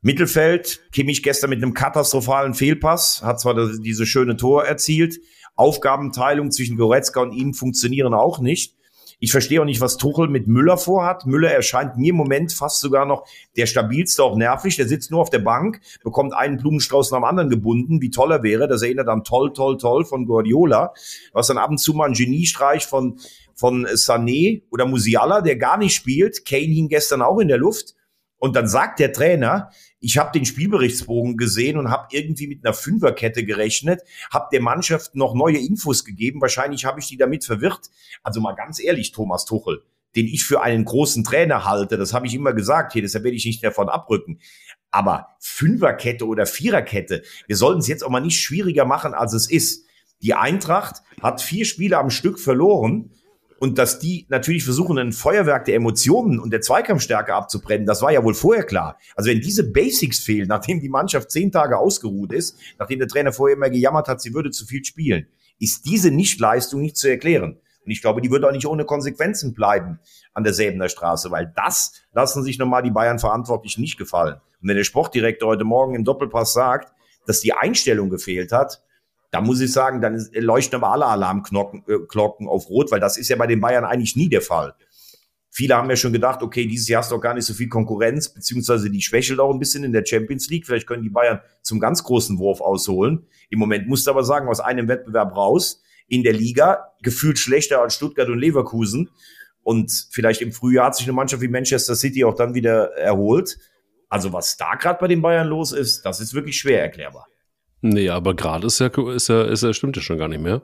Mittelfeld, 0.00 0.80
Kimmich 0.92 1.22
gestern 1.22 1.50
mit 1.50 1.62
einem 1.62 1.74
katastrophalen 1.74 2.54
Fehlpass, 2.54 3.22
hat 3.22 3.40
zwar 3.40 3.78
diese 3.80 4.06
schöne 4.06 4.36
Tor 4.36 4.64
erzielt, 4.64 5.18
Aufgabenteilung 5.56 6.52
zwischen 6.52 6.76
Goretzka 6.76 7.20
und 7.20 7.32
ihm 7.32 7.52
funktionieren 7.52 8.14
auch 8.14 8.38
nicht. 8.38 8.77
Ich 9.20 9.32
verstehe 9.32 9.60
auch 9.60 9.64
nicht, 9.64 9.80
was 9.80 9.96
Tuchel 9.96 10.28
mit 10.28 10.46
Müller 10.46 10.78
vorhat. 10.78 11.26
Müller 11.26 11.50
erscheint 11.50 11.96
mir 11.96 12.10
im 12.10 12.16
Moment 12.16 12.52
fast 12.52 12.80
sogar 12.80 13.04
noch 13.04 13.26
der 13.56 13.66
stabilste, 13.66 14.22
auch 14.22 14.36
nervig. 14.36 14.76
Der 14.76 14.86
sitzt 14.86 15.10
nur 15.10 15.20
auf 15.20 15.30
der 15.30 15.40
Bank, 15.40 15.80
bekommt 16.04 16.34
einen 16.34 16.56
Blumenstrauß 16.56 17.10
nach 17.10 17.18
dem 17.18 17.24
anderen 17.24 17.50
gebunden, 17.50 18.00
wie 18.00 18.10
toll 18.10 18.30
er 18.30 18.44
wäre. 18.44 18.68
Das 18.68 18.82
erinnert 18.82 19.08
an 19.08 19.24
toll, 19.24 19.52
toll, 19.52 19.76
toll 19.76 20.04
von 20.04 20.26
Guardiola. 20.26 20.92
Was 21.32 21.48
dann 21.48 21.58
ab 21.58 21.70
und 21.70 21.78
zu 21.78 21.94
mal 21.94 22.06
ein 22.06 22.12
Geniestreich 22.12 22.86
von, 22.86 23.18
von 23.54 23.86
Sané 23.86 24.62
oder 24.70 24.86
Musiala, 24.86 25.40
der 25.40 25.56
gar 25.56 25.78
nicht 25.78 25.96
spielt. 25.96 26.44
Kane 26.44 26.62
hing 26.62 26.88
gestern 26.88 27.20
auch 27.20 27.40
in 27.40 27.48
der 27.48 27.58
Luft. 27.58 27.96
Und 28.38 28.54
dann 28.54 28.68
sagt 28.68 29.00
der 29.00 29.12
Trainer, 29.12 29.70
ich 30.00 30.16
habe 30.16 30.30
den 30.32 30.46
Spielberichtsbogen 30.46 31.36
gesehen 31.36 31.76
und 31.76 31.90
habe 31.90 32.06
irgendwie 32.10 32.46
mit 32.46 32.64
einer 32.64 32.74
Fünferkette 32.74 33.44
gerechnet, 33.44 34.02
habe 34.32 34.48
der 34.52 34.62
Mannschaft 34.62 35.16
noch 35.16 35.34
neue 35.34 35.58
Infos 35.58 36.04
gegeben. 36.04 36.40
Wahrscheinlich 36.40 36.84
habe 36.84 37.00
ich 37.00 37.08
die 37.08 37.16
damit 37.16 37.44
verwirrt. 37.44 37.90
Also 38.22 38.40
mal 38.40 38.54
ganz 38.54 38.80
ehrlich, 38.80 39.10
Thomas 39.10 39.44
Tuchel, 39.44 39.82
den 40.14 40.26
ich 40.26 40.44
für 40.44 40.62
einen 40.62 40.84
großen 40.84 41.24
Trainer 41.24 41.64
halte, 41.64 41.98
das 41.98 42.14
habe 42.14 42.26
ich 42.26 42.34
immer 42.34 42.52
gesagt, 42.52 42.92
hier, 42.92 43.02
deshalb 43.02 43.24
werde 43.24 43.36
ich 43.36 43.44
nicht 43.44 43.62
davon 43.64 43.88
abrücken. 43.88 44.38
Aber 44.90 45.28
Fünferkette 45.40 46.26
oder 46.26 46.46
Viererkette, 46.46 47.22
wir 47.46 47.56
sollten 47.56 47.80
es 47.80 47.88
jetzt 47.88 48.04
auch 48.04 48.10
mal 48.10 48.20
nicht 48.20 48.40
schwieriger 48.40 48.84
machen, 48.84 49.14
als 49.14 49.32
es 49.32 49.50
ist. 49.50 49.84
Die 50.20 50.34
Eintracht 50.34 51.02
hat 51.20 51.42
vier 51.42 51.64
Spiele 51.64 51.98
am 51.98 52.10
Stück 52.10 52.38
verloren 52.38 53.10
und 53.58 53.78
dass 53.78 53.98
die 53.98 54.26
natürlich 54.28 54.64
versuchen, 54.64 54.98
ein 54.98 55.12
Feuerwerk 55.12 55.64
der 55.64 55.74
Emotionen 55.74 56.38
und 56.38 56.50
der 56.52 56.60
Zweikampfstärke 56.60 57.34
abzubrennen, 57.34 57.86
das 57.86 58.02
war 58.02 58.12
ja 58.12 58.22
wohl 58.22 58.34
vorher 58.34 58.64
klar. 58.64 58.98
Also 59.16 59.30
wenn 59.30 59.40
diese 59.40 59.70
Basics 59.70 60.20
fehlen, 60.20 60.48
nachdem 60.48 60.80
die 60.80 60.88
Mannschaft 60.88 61.30
zehn 61.30 61.50
Tage 61.50 61.76
ausgeruht 61.76 62.32
ist, 62.32 62.56
nachdem 62.78 63.00
der 63.00 63.08
Trainer 63.08 63.32
vorher 63.32 63.56
immer 63.56 63.70
gejammert 63.70 64.08
hat, 64.08 64.20
sie 64.20 64.32
würde 64.32 64.50
zu 64.50 64.64
viel 64.64 64.84
spielen, 64.84 65.26
ist 65.58 65.86
diese 65.86 66.10
Nichtleistung 66.10 66.80
nicht 66.80 66.96
zu 66.96 67.08
erklären. 67.08 67.58
Und 67.84 67.90
ich 67.90 68.00
glaube, 68.00 68.20
die 68.20 68.30
wird 68.30 68.44
auch 68.44 68.52
nicht 68.52 68.66
ohne 68.66 68.84
Konsequenzen 68.84 69.54
bleiben 69.54 69.98
an 70.34 70.44
der 70.44 70.88
Straße, 70.88 71.30
weil 71.30 71.52
das 71.56 71.92
lassen 72.12 72.44
sich 72.44 72.58
nochmal 72.58 72.82
die 72.82 72.90
Bayern 72.90 73.18
verantwortlich 73.18 73.78
nicht 73.78 73.98
gefallen. 73.98 74.34
Und 74.60 74.68
wenn 74.68 74.76
der 74.76 74.84
Sportdirektor 74.84 75.48
heute 75.48 75.64
Morgen 75.64 75.94
im 75.94 76.04
Doppelpass 76.04 76.52
sagt, 76.52 76.92
dass 77.26 77.40
die 77.40 77.54
Einstellung 77.54 78.10
gefehlt 78.10 78.52
hat, 78.52 78.82
da 79.30 79.40
muss 79.40 79.60
ich 79.60 79.72
sagen, 79.72 80.00
dann 80.00 80.26
leuchten 80.32 80.76
aber 80.76 80.92
alle 80.92 81.06
Alarmglocken 81.06 81.84
äh, 81.86 82.48
auf 82.48 82.68
Rot, 82.68 82.90
weil 82.90 83.00
das 83.00 83.16
ist 83.16 83.28
ja 83.28 83.36
bei 83.36 83.46
den 83.46 83.60
Bayern 83.60 83.84
eigentlich 83.84 84.16
nie 84.16 84.28
der 84.28 84.42
Fall. 84.42 84.74
Viele 85.50 85.76
haben 85.76 85.90
ja 85.90 85.96
schon 85.96 86.12
gedacht, 86.12 86.42
okay, 86.42 86.66
dieses 86.66 86.88
Jahr 86.88 87.02
hast 87.02 87.10
du 87.10 87.16
auch 87.16 87.20
gar 87.20 87.34
nicht 87.34 87.44
so 87.44 87.54
viel 87.54 87.68
Konkurrenz, 87.68 88.28
beziehungsweise 88.28 88.90
die 88.90 89.02
schwächelt 89.02 89.40
auch 89.40 89.52
ein 89.52 89.58
bisschen 89.58 89.82
in 89.82 89.92
der 89.92 90.04
Champions 90.06 90.48
League. 90.50 90.66
Vielleicht 90.66 90.86
können 90.86 91.02
die 91.02 91.10
Bayern 91.10 91.40
zum 91.62 91.80
ganz 91.80 92.04
großen 92.04 92.38
Wurf 92.38 92.60
ausholen. 92.60 93.26
Im 93.50 93.58
Moment 93.58 93.88
musst 93.88 94.06
du 94.06 94.10
aber 94.10 94.24
sagen, 94.24 94.48
aus 94.48 94.60
einem 94.60 94.88
Wettbewerb 94.88 95.36
raus, 95.36 95.82
in 96.06 96.22
der 96.22 96.32
Liga, 96.32 96.92
gefühlt 97.02 97.38
schlechter 97.38 97.82
als 97.82 97.94
Stuttgart 97.94 98.28
und 98.28 98.38
Leverkusen. 98.38 99.10
Und 99.62 100.08
vielleicht 100.10 100.40
im 100.40 100.52
Frühjahr 100.52 100.86
hat 100.86 100.96
sich 100.96 101.06
eine 101.06 101.12
Mannschaft 101.12 101.42
wie 101.42 101.48
Manchester 101.48 101.94
City 101.94 102.24
auch 102.24 102.34
dann 102.34 102.54
wieder 102.54 102.92
erholt. 102.96 103.58
Also 104.08 104.32
was 104.32 104.56
da 104.56 104.74
gerade 104.76 104.98
bei 105.00 105.08
den 105.08 105.20
Bayern 105.20 105.48
los 105.48 105.72
ist, 105.72 106.02
das 106.06 106.20
ist 106.20 106.32
wirklich 106.34 106.58
schwer 106.58 106.82
erklärbar. 106.82 107.26
Nee, 107.80 108.08
aber 108.10 108.34
gerade 108.34 108.66
ist 108.66 108.80
ja, 108.80 108.88
ist 108.88 109.28
ja, 109.28 109.42
ist 109.42 109.62
ja, 109.62 109.72
stimmt 109.72 109.96
ja 109.96 110.02
schon 110.02 110.18
gar 110.18 110.28
nicht 110.28 110.42
mehr. 110.42 110.62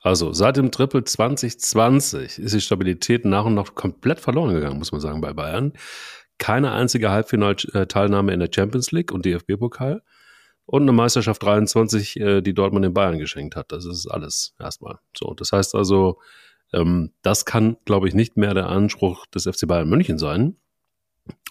Also 0.00 0.32
seit 0.32 0.56
dem 0.56 0.70
Triple 0.70 1.04
2020 1.04 2.38
ist 2.38 2.54
die 2.54 2.60
Stabilität 2.60 3.24
nach 3.24 3.44
und 3.46 3.54
nach 3.54 3.74
komplett 3.74 4.20
verloren 4.20 4.54
gegangen, 4.54 4.78
muss 4.78 4.92
man 4.92 5.00
sagen, 5.00 5.20
bei 5.20 5.32
Bayern. 5.32 5.72
Keine 6.38 6.72
einzige 6.72 7.10
Halbfinalteilnahme 7.10 8.32
in 8.32 8.40
der 8.40 8.50
Champions 8.54 8.92
League 8.92 9.12
und 9.12 9.24
DFB-Pokal 9.24 10.02
und 10.66 10.82
eine 10.82 10.92
Meisterschaft 10.92 11.42
23, 11.42 12.20
äh, 12.20 12.40
die 12.42 12.54
Dortmund 12.54 12.84
den 12.84 12.94
Bayern 12.94 13.18
geschenkt 13.18 13.56
hat. 13.56 13.72
Das 13.72 13.84
ist 13.86 14.06
alles 14.06 14.54
erstmal 14.58 14.98
so. 15.16 15.34
Das 15.34 15.52
heißt 15.52 15.74
also, 15.74 16.18
Ähm, 16.72 17.12
das 17.22 17.44
kann, 17.44 17.76
glaube 17.84 18.08
ich, 18.08 18.14
nicht 18.14 18.36
mehr 18.36 18.54
der 18.54 18.68
Anspruch 18.68 19.26
des 19.26 19.44
FC 19.44 19.66
Bayern 19.68 19.88
München 19.88 20.18
sein. 20.18 20.56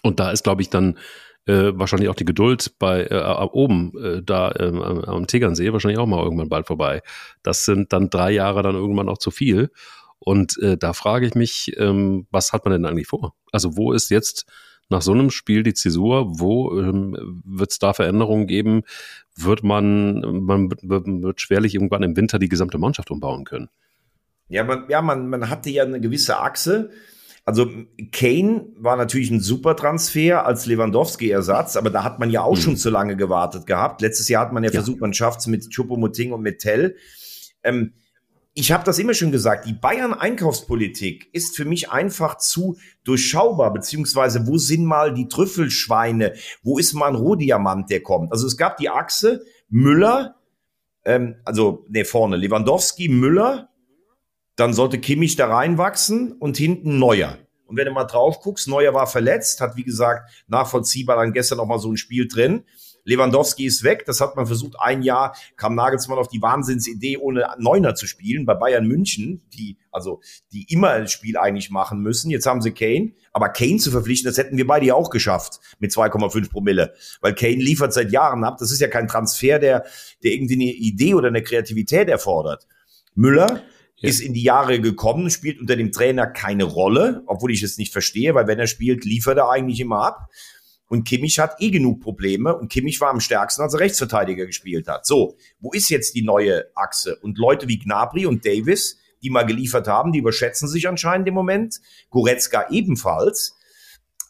Und 0.02 0.20
da 0.20 0.30
ist, 0.30 0.44
glaube 0.44 0.62
ich, 0.62 0.70
dann 0.70 0.98
äh, 1.46 1.72
wahrscheinlich 1.74 2.08
auch 2.08 2.14
die 2.14 2.24
Geduld 2.24 2.78
bei 2.78 3.04
äh, 3.04 3.48
oben 3.52 3.92
äh, 4.02 4.22
da 4.22 4.52
ähm, 4.58 4.80
am 4.80 5.26
Tegernsee 5.26 5.72
wahrscheinlich 5.72 5.98
auch 5.98 6.06
mal 6.06 6.22
irgendwann 6.22 6.48
bald 6.48 6.66
vorbei. 6.66 7.02
Das 7.42 7.64
sind 7.64 7.92
dann 7.92 8.10
drei 8.10 8.30
Jahre 8.30 8.62
dann 8.62 8.74
irgendwann 8.74 9.08
auch 9.08 9.18
zu 9.18 9.30
viel. 9.30 9.70
Und 10.18 10.58
äh, 10.62 10.78
da 10.78 10.94
frage 10.94 11.26
ich 11.26 11.34
mich, 11.34 11.72
ähm, 11.76 12.26
was 12.30 12.52
hat 12.52 12.64
man 12.64 12.72
denn 12.72 12.86
eigentlich 12.86 13.08
vor? 13.08 13.34
Also 13.52 13.76
wo 13.76 13.92
ist 13.92 14.10
jetzt 14.10 14.46
nach 14.88 15.02
so 15.02 15.12
einem 15.12 15.30
Spiel 15.30 15.62
die 15.62 15.74
Zäsur? 15.74 16.38
Wo 16.38 16.78
ähm, 16.78 17.42
wird 17.44 17.72
es 17.72 17.78
da 17.78 17.92
Veränderungen 17.92 18.46
geben? 18.46 18.82
Wird 19.36 19.62
man, 19.62 20.20
man 20.44 20.70
wird 20.70 21.40
schwerlich 21.40 21.74
irgendwann 21.74 22.02
im 22.02 22.16
Winter 22.16 22.38
die 22.38 22.48
gesamte 22.48 22.78
Mannschaft 22.78 23.10
umbauen 23.10 23.44
können? 23.44 23.68
Ja, 24.48 24.64
man, 24.64 24.84
ja, 24.88 25.02
man, 25.02 25.28
man 25.28 25.48
hatte 25.48 25.70
ja 25.70 25.84
eine 25.84 26.00
gewisse 26.00 26.38
Achse. 26.38 26.90
Also 27.46 27.70
Kane 28.10 28.68
war 28.76 28.96
natürlich 28.96 29.30
ein 29.30 29.40
super 29.40 29.76
Transfer 29.76 30.46
als 30.46 30.64
Lewandowski-Ersatz, 30.64 31.76
aber 31.76 31.90
da 31.90 32.02
hat 32.02 32.18
man 32.18 32.30
ja 32.30 32.42
auch 32.42 32.56
mhm. 32.56 32.60
schon 32.60 32.76
zu 32.76 32.88
lange 32.88 33.16
gewartet 33.16 33.66
gehabt. 33.66 34.00
Letztes 34.00 34.28
Jahr 34.28 34.46
hat 34.46 34.52
man 34.52 34.64
ja, 34.64 34.70
ja. 34.70 34.80
versucht, 34.80 35.00
man 35.00 35.12
schafft 35.12 35.40
es 35.40 35.46
mit 35.46 35.68
Choupo-Moting 35.70 36.32
und 36.32 36.40
mit 36.40 36.60
Tell. 36.60 36.96
Ähm, 37.62 37.92
ich 38.54 38.70
habe 38.70 38.84
das 38.84 38.98
immer 39.00 39.14
schon 39.14 39.32
gesagt, 39.32 39.66
die 39.66 39.72
Bayern-Einkaufspolitik 39.72 41.28
ist 41.32 41.56
für 41.56 41.64
mich 41.64 41.90
einfach 41.90 42.38
zu 42.38 42.78
durchschaubar, 43.02 43.72
beziehungsweise 43.72 44.46
wo 44.46 44.58
sind 44.58 44.84
mal 44.84 45.12
die 45.12 45.28
Trüffelschweine, 45.28 46.34
wo 46.62 46.78
ist 46.78 46.94
mal 46.94 47.08
ein 47.08 47.16
Rohdiamant, 47.16 47.90
der 47.90 48.00
kommt. 48.00 48.30
Also 48.32 48.46
es 48.46 48.56
gab 48.56 48.76
die 48.76 48.88
Achse 48.88 49.44
Müller, 49.68 50.36
ähm, 51.04 51.34
also 51.44 51.84
ne 51.88 52.04
vorne 52.04 52.36
Lewandowski, 52.36 53.08
Müller, 53.08 53.70
dann 54.56 54.72
sollte 54.72 54.98
Kimmich 54.98 55.36
da 55.36 55.46
reinwachsen 55.46 56.32
und 56.32 56.56
hinten 56.56 56.98
Neuer. 56.98 57.38
Und 57.66 57.76
wenn 57.76 57.86
du 57.86 57.92
mal 57.92 58.04
drauf 58.04 58.40
guckst, 58.40 58.68
Neuer 58.68 58.94
war 58.94 59.06
verletzt, 59.06 59.60
hat 59.60 59.76
wie 59.76 59.84
gesagt 59.84 60.30
nachvollziehbar 60.46 61.16
dann 61.16 61.32
gestern 61.32 61.58
noch 61.58 61.66
mal 61.66 61.78
so 61.78 61.90
ein 61.90 61.96
Spiel 61.96 62.28
drin. 62.28 62.64
Lewandowski 63.04 63.66
ist 63.66 63.84
weg. 63.84 64.04
Das 64.06 64.20
hat 64.20 64.36
man 64.36 64.46
versucht. 64.46 64.74
Ein 64.78 65.02
Jahr 65.02 65.36
kam 65.56 65.74
Nagelsmann 65.74 66.18
auf 66.18 66.28
die 66.28 66.42
Wahnsinnsidee, 66.42 67.18
ohne 67.18 67.46
Neuner 67.58 67.94
zu 67.94 68.06
spielen 68.06 68.46
bei 68.46 68.54
Bayern 68.54 68.86
München, 68.86 69.42
die, 69.52 69.78
also, 69.90 70.20
die 70.52 70.72
immer 70.72 70.90
ein 70.90 71.08
Spiel 71.08 71.36
eigentlich 71.36 71.70
machen 71.70 72.00
müssen. 72.00 72.30
Jetzt 72.30 72.46
haben 72.46 72.62
sie 72.62 72.72
Kane. 72.72 73.12
Aber 73.32 73.50
Kane 73.50 73.76
zu 73.76 73.90
verpflichten, 73.90 74.28
das 74.28 74.38
hätten 74.38 74.56
wir 74.56 74.66
beide 74.66 74.86
ja 74.86 74.94
auch 74.94 75.10
geschafft 75.10 75.60
mit 75.78 75.92
2,5 75.92 76.50
Promille. 76.50 76.94
Weil 77.20 77.34
Kane 77.34 77.56
liefert 77.56 77.92
seit 77.92 78.10
Jahren 78.10 78.44
ab. 78.44 78.56
Das 78.58 78.72
ist 78.72 78.80
ja 78.80 78.88
kein 78.88 79.08
Transfer, 79.08 79.58
der, 79.58 79.84
der 80.22 80.32
irgendwie 80.32 80.54
eine 80.54 80.64
Idee 80.64 81.14
oder 81.14 81.28
eine 81.28 81.42
Kreativität 81.42 82.08
erfordert. 82.08 82.66
Müller 83.14 83.62
ja. 84.04 84.10
ist 84.10 84.20
in 84.20 84.34
die 84.34 84.42
Jahre 84.42 84.80
gekommen, 84.80 85.30
spielt 85.30 85.60
unter 85.60 85.76
dem 85.76 85.92
Trainer 85.92 86.26
keine 86.26 86.64
Rolle, 86.64 87.22
obwohl 87.26 87.52
ich 87.52 87.62
es 87.62 87.78
nicht 87.78 87.92
verstehe, 87.92 88.34
weil 88.34 88.46
wenn 88.46 88.58
er 88.58 88.66
spielt, 88.66 89.04
liefert 89.04 89.38
er 89.38 89.50
eigentlich 89.50 89.80
immer 89.80 90.04
ab. 90.04 90.28
Und 90.88 91.04
Kimmich 91.04 91.38
hat 91.38 91.60
eh 91.60 91.70
genug 91.70 92.00
Probleme 92.00 92.56
und 92.56 92.70
Kimmich 92.70 93.00
war 93.00 93.10
am 93.10 93.20
stärksten, 93.20 93.62
als 93.62 93.74
er 93.74 93.80
Rechtsverteidiger 93.80 94.46
gespielt 94.46 94.86
hat. 94.86 95.06
So, 95.06 95.36
wo 95.58 95.72
ist 95.72 95.88
jetzt 95.88 96.14
die 96.14 96.22
neue 96.22 96.66
Achse? 96.74 97.16
Und 97.16 97.38
Leute 97.38 97.68
wie 97.68 97.78
Gnabry 97.78 98.26
und 98.26 98.44
Davis, 98.44 98.98
die 99.22 99.30
mal 99.30 99.44
geliefert 99.44 99.88
haben, 99.88 100.12
die 100.12 100.18
überschätzen 100.18 100.68
sich 100.68 100.86
anscheinend 100.86 101.26
im 101.26 101.34
Moment. 101.34 101.80
Goretzka 102.10 102.68
ebenfalls. 102.70 103.56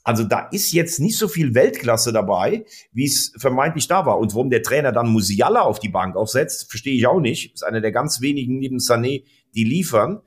Also 0.05 0.23
da 0.23 0.49
ist 0.53 0.73
jetzt 0.73 1.01
nicht 1.01 1.17
so 1.17 1.29
viel 1.29 1.55
Weltklasse 1.55 2.13
dabei, 2.13 2.67
wie 2.93 3.07
es 3.07 3.33
vermeintlich 3.39 3.89
da 3.89 4.05
war. 4.05 4.19
Und 4.19 4.35
warum 4.35 4.51
der 4.51 4.63
Trainer 4.63 4.93
dann 4.93 5.09
Musiala 5.09 5.63
auf 5.63 5.81
die 5.81 5.89
Bank 5.89 6.15
aufsetzt, 6.15 6.71
verstehe 6.71 6.95
ich 6.95 7.07
auch 7.07 7.21
nicht. 7.21 7.55
Ist 7.55 7.65
einer 7.65 7.81
der 7.81 7.91
ganz 7.91 8.21
wenigen 8.21 8.59
neben 8.59 8.79
Sané, 8.79 9.25
die 9.55 9.65
liefern. 9.65 10.21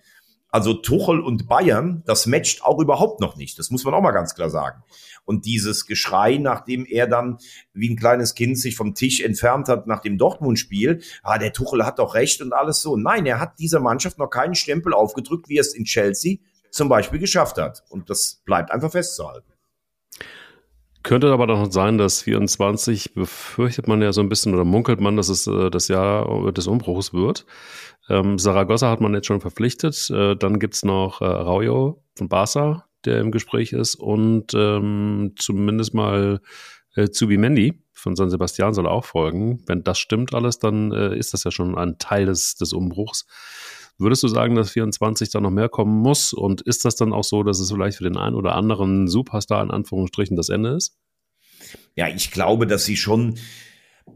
Also 0.49 0.73
Tuchel 0.73 1.19
und 1.19 1.47
Bayern, 1.47 2.03
das 2.05 2.25
matcht 2.25 2.63
auch 2.63 2.79
überhaupt 2.79 3.19
noch 3.19 3.35
nicht. 3.35 3.59
Das 3.59 3.69
muss 3.69 3.83
man 3.83 3.93
auch 3.93 4.01
mal 4.01 4.11
ganz 4.11 4.33
klar 4.33 4.49
sagen. 4.49 4.81
Und 5.25 5.45
dieses 5.45 5.85
Geschrei, 5.85 6.37
nachdem 6.37 6.85
er 6.85 7.05
dann 7.05 7.37
wie 7.73 7.89
ein 7.89 7.97
kleines 7.97 8.33
Kind 8.33 8.57
sich 8.57 8.77
vom 8.77 8.95
Tisch 8.95 9.19
entfernt 9.19 9.67
hat 9.67 9.87
nach 9.87 9.99
dem 9.99 10.17
Dortmund-Spiel, 10.17 11.01
ah, 11.21 11.37
der 11.37 11.51
Tuchel 11.51 11.85
hat 11.85 11.99
doch 11.99 12.15
recht 12.15 12.41
und 12.41 12.53
alles 12.53 12.81
so. 12.81 12.95
Nein, 12.95 13.25
er 13.25 13.41
hat 13.41 13.59
dieser 13.59 13.81
Mannschaft 13.81 14.17
noch 14.19 14.29
keinen 14.29 14.55
Stempel 14.55 14.93
aufgedrückt, 14.93 15.49
wie 15.49 15.57
er 15.57 15.61
es 15.61 15.75
in 15.75 15.83
Chelsea 15.83 16.37
zum 16.71 16.87
Beispiel 16.87 17.19
geschafft 17.19 17.57
hat. 17.57 17.83
Und 17.89 18.09
das 18.09 18.41
bleibt 18.45 18.71
einfach 18.71 18.91
festzuhalten. 18.91 19.56
Könnte 21.07 21.31
aber 21.31 21.47
doch 21.47 21.71
sein, 21.71 21.97
dass 21.97 22.23
24 22.23 23.13
befürchtet 23.13 23.87
man 23.87 24.01
ja 24.01 24.11
so 24.11 24.19
ein 24.19 24.27
bisschen 24.27 24.53
oder 24.53 24.65
munkelt 24.65 24.99
man, 24.99 25.15
dass 25.15 25.29
es 25.29 25.47
äh, 25.47 25.69
das 25.69 25.87
Jahr 25.87 26.51
des 26.51 26.67
Umbruchs 26.67 27.13
wird. 27.13 27.45
Ähm, 28.09 28.37
Saragossa 28.37 28.89
hat 28.89 28.99
man 28.99 29.13
jetzt 29.13 29.27
schon 29.27 29.39
verpflichtet. 29.39 30.09
Äh, 30.09 30.35
dann 30.35 30.59
gibt's 30.59 30.83
noch 30.83 31.21
äh, 31.21 31.25
Raujo 31.25 32.03
von 32.17 32.27
Barca, 32.27 32.89
der 33.05 33.21
im 33.21 33.31
Gespräch 33.31 33.71
ist, 33.71 33.95
und 33.95 34.53
ähm, 34.53 35.31
zumindest 35.37 35.93
mal 35.93 36.41
äh, 36.95 37.07
Zubimendi 37.07 37.81
von 37.93 38.17
San 38.17 38.29
Sebastian 38.29 38.73
soll 38.73 38.85
auch 38.85 39.05
folgen. 39.05 39.63
Wenn 39.65 39.85
das 39.85 39.99
stimmt 39.99 40.33
alles, 40.33 40.59
dann 40.59 40.91
äh, 40.91 41.15
ist 41.15 41.33
das 41.33 41.45
ja 41.45 41.51
schon 41.51 41.77
ein 41.77 41.99
Teil 41.99 42.25
des, 42.25 42.55
des 42.55 42.73
Umbruchs. 42.73 43.25
Würdest 43.99 44.23
du 44.23 44.27
sagen, 44.27 44.55
dass 44.55 44.71
24 44.71 45.29
da 45.31 45.39
noch 45.39 45.49
mehr 45.49 45.69
kommen 45.69 45.99
muss? 45.99 46.33
Und 46.33 46.61
ist 46.61 46.85
das 46.85 46.95
dann 46.95 47.13
auch 47.13 47.23
so, 47.23 47.43
dass 47.43 47.59
es 47.59 47.71
vielleicht 47.71 47.97
für 47.97 48.03
den 48.03 48.17
einen 48.17 48.35
oder 48.35 48.55
anderen 48.55 49.07
Superstar 49.07 49.63
in 49.63 49.71
Anführungsstrichen 49.71 50.37
das 50.37 50.49
Ende 50.49 50.75
ist? 50.75 50.95
Ja, 51.95 52.07
ich 52.07 52.31
glaube, 52.31 52.67
dass 52.67 52.85
sie 52.85 52.95
schon 52.95 53.35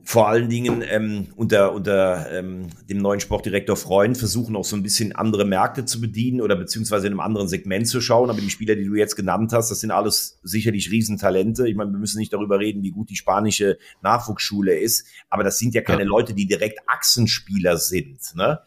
vor 0.03 0.29
allen 0.29 0.49
Dingen 0.49 0.83
ähm, 0.87 1.27
unter, 1.35 1.73
unter 1.73 2.31
ähm, 2.31 2.67
dem 2.89 2.99
neuen 2.99 3.19
Sportdirektor 3.19 3.75
Freund 3.75 4.17
versuchen 4.17 4.55
auch 4.55 4.63
so 4.63 4.75
ein 4.75 4.83
bisschen 4.83 5.13
andere 5.15 5.45
Märkte 5.45 5.85
zu 5.85 5.99
bedienen 5.99 6.41
oder 6.41 6.55
beziehungsweise 6.55 7.07
in 7.07 7.13
einem 7.13 7.19
anderen 7.19 7.47
Segment 7.47 7.87
zu 7.87 8.01
schauen. 8.01 8.29
Aber 8.29 8.39
die 8.39 8.49
Spieler, 8.49 8.75
die 8.75 8.85
du 8.85 8.95
jetzt 8.95 9.15
genannt 9.15 9.51
hast, 9.53 9.69
das 9.69 9.81
sind 9.81 9.91
alles 9.91 10.39
sicherlich 10.43 10.91
Riesentalente. 10.91 11.67
Ich 11.67 11.75
meine, 11.75 11.91
wir 11.91 11.99
müssen 11.99 12.19
nicht 12.19 12.33
darüber 12.33 12.59
reden, 12.59 12.83
wie 12.83 12.91
gut 12.91 13.09
die 13.09 13.15
spanische 13.15 13.77
Nachwuchsschule 14.01 14.77
ist, 14.79 15.07
aber 15.29 15.43
das 15.43 15.59
sind 15.59 15.75
ja 15.75 15.81
keine 15.81 16.03
ja. 16.03 16.07
Leute, 16.07 16.33
die 16.33 16.47
direkt 16.47 16.79
Achsenspieler 16.87 17.77
sind. 17.77 18.35
Ne? 18.35 18.59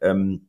Ähm, 0.00 0.48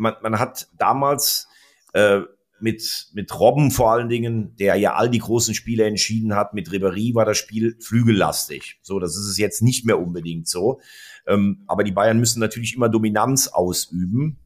man, 0.00 0.14
man 0.22 0.38
hat 0.38 0.68
damals 0.76 1.46
äh, 1.92 2.20
mit, 2.58 3.08
mit 3.12 3.38
Robben 3.38 3.70
vor 3.70 3.92
allen 3.92 4.08
Dingen, 4.08 4.56
der 4.56 4.76
ja 4.76 4.94
all 4.94 5.10
die 5.10 5.18
großen 5.18 5.54
Spiele 5.54 5.84
entschieden 5.84 6.34
hat. 6.34 6.54
Mit 6.54 6.70
Ribéry 6.70 7.14
war 7.14 7.24
das 7.24 7.38
Spiel 7.38 7.76
flügellastig. 7.80 8.78
So, 8.82 8.98
das 8.98 9.16
ist 9.16 9.26
es 9.26 9.38
jetzt 9.38 9.62
nicht 9.62 9.86
mehr 9.86 9.98
unbedingt 9.98 10.48
so. 10.48 10.80
Ähm, 11.26 11.62
aber 11.66 11.84
die 11.84 11.92
Bayern 11.92 12.18
müssen 12.18 12.40
natürlich 12.40 12.74
immer 12.74 12.88
Dominanz 12.88 13.48
ausüben. 13.48 14.38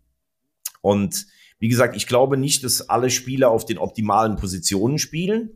Und 0.81 1.27
wie 1.59 1.69
gesagt, 1.69 1.97
ich 1.97 2.07
glaube 2.07 2.37
nicht, 2.37 2.63
dass 2.65 2.89
alle 2.89 3.11
Spieler 3.11 3.51
auf 3.51 3.65
den 3.65 3.79
optimalen 3.79 4.37
Positionen 4.37 4.99
spielen. 4.99 5.51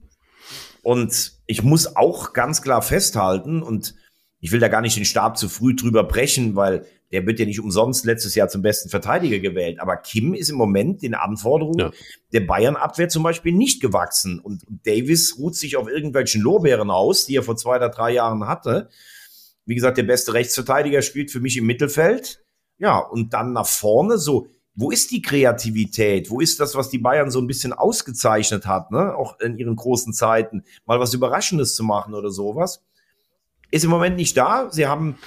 Und 0.82 1.32
ich 1.46 1.62
muss 1.62 1.96
auch 1.96 2.32
ganz 2.32 2.62
klar 2.62 2.82
festhalten, 2.82 3.62
und 3.62 3.94
ich 4.40 4.52
will 4.52 4.60
da 4.60 4.68
gar 4.68 4.80
nicht 4.80 4.96
den 4.96 5.04
Stab 5.04 5.36
zu 5.36 5.48
früh 5.48 5.74
drüber 5.74 6.04
brechen, 6.04 6.56
weil 6.56 6.86
der 7.12 7.26
wird 7.26 7.38
ja 7.38 7.46
nicht 7.46 7.60
umsonst 7.60 8.04
letztes 8.04 8.34
Jahr 8.34 8.48
zum 8.48 8.62
besten 8.62 8.90
Verteidiger 8.90 9.38
gewählt. 9.38 9.80
Aber 9.80 9.96
Kim 9.96 10.34
ist 10.34 10.50
im 10.50 10.56
Moment 10.56 11.02
den 11.02 11.14
Anforderungen 11.14 11.78
ja. 11.78 11.90
der 12.32 12.40
Bayern-Abwehr 12.40 13.08
zum 13.08 13.22
Beispiel 13.22 13.52
nicht 13.52 13.80
gewachsen. 13.80 14.40
Und 14.40 14.62
Davis 14.84 15.38
ruht 15.38 15.56
sich 15.56 15.76
auf 15.76 15.88
irgendwelchen 15.88 16.42
Lorbeeren 16.42 16.90
aus, 16.90 17.24
die 17.24 17.36
er 17.36 17.42
vor 17.42 17.56
zwei 17.56 17.76
oder 17.76 17.88
drei 17.88 18.12
Jahren 18.12 18.46
hatte. 18.46 18.90
Wie 19.64 19.74
gesagt, 19.74 19.98
der 19.98 20.02
beste 20.02 20.34
Rechtsverteidiger 20.34 21.02
spielt 21.02 21.30
für 21.30 21.40
mich 21.40 21.56
im 21.56 21.66
Mittelfeld. 21.66 22.42
Ja, 22.78 22.98
und 22.98 23.32
dann 23.32 23.52
nach 23.52 23.66
vorne 23.66 24.18
so. 24.18 24.48
Wo 24.74 24.92
ist 24.92 25.10
die 25.10 25.22
Kreativität? 25.22 26.30
Wo 26.30 26.40
ist 26.40 26.60
das, 26.60 26.76
was 26.76 26.88
die 26.88 26.98
Bayern 26.98 27.32
so 27.32 27.40
ein 27.40 27.48
bisschen 27.48 27.72
ausgezeichnet 27.72 28.66
hat, 28.66 28.92
ne? 28.92 29.14
Auch 29.16 29.40
in 29.40 29.58
ihren 29.58 29.74
großen 29.74 30.12
Zeiten, 30.12 30.62
mal 30.86 31.00
was 31.00 31.14
Überraschendes 31.14 31.74
zu 31.74 31.82
machen 31.82 32.14
oder 32.14 32.30
sowas? 32.30 32.80
Ist 33.70 33.84
im 33.84 33.90
Moment 33.90 34.16
nicht 34.16 34.36
da. 34.36 34.68
Sie 34.70 34.86
haben 34.86 35.18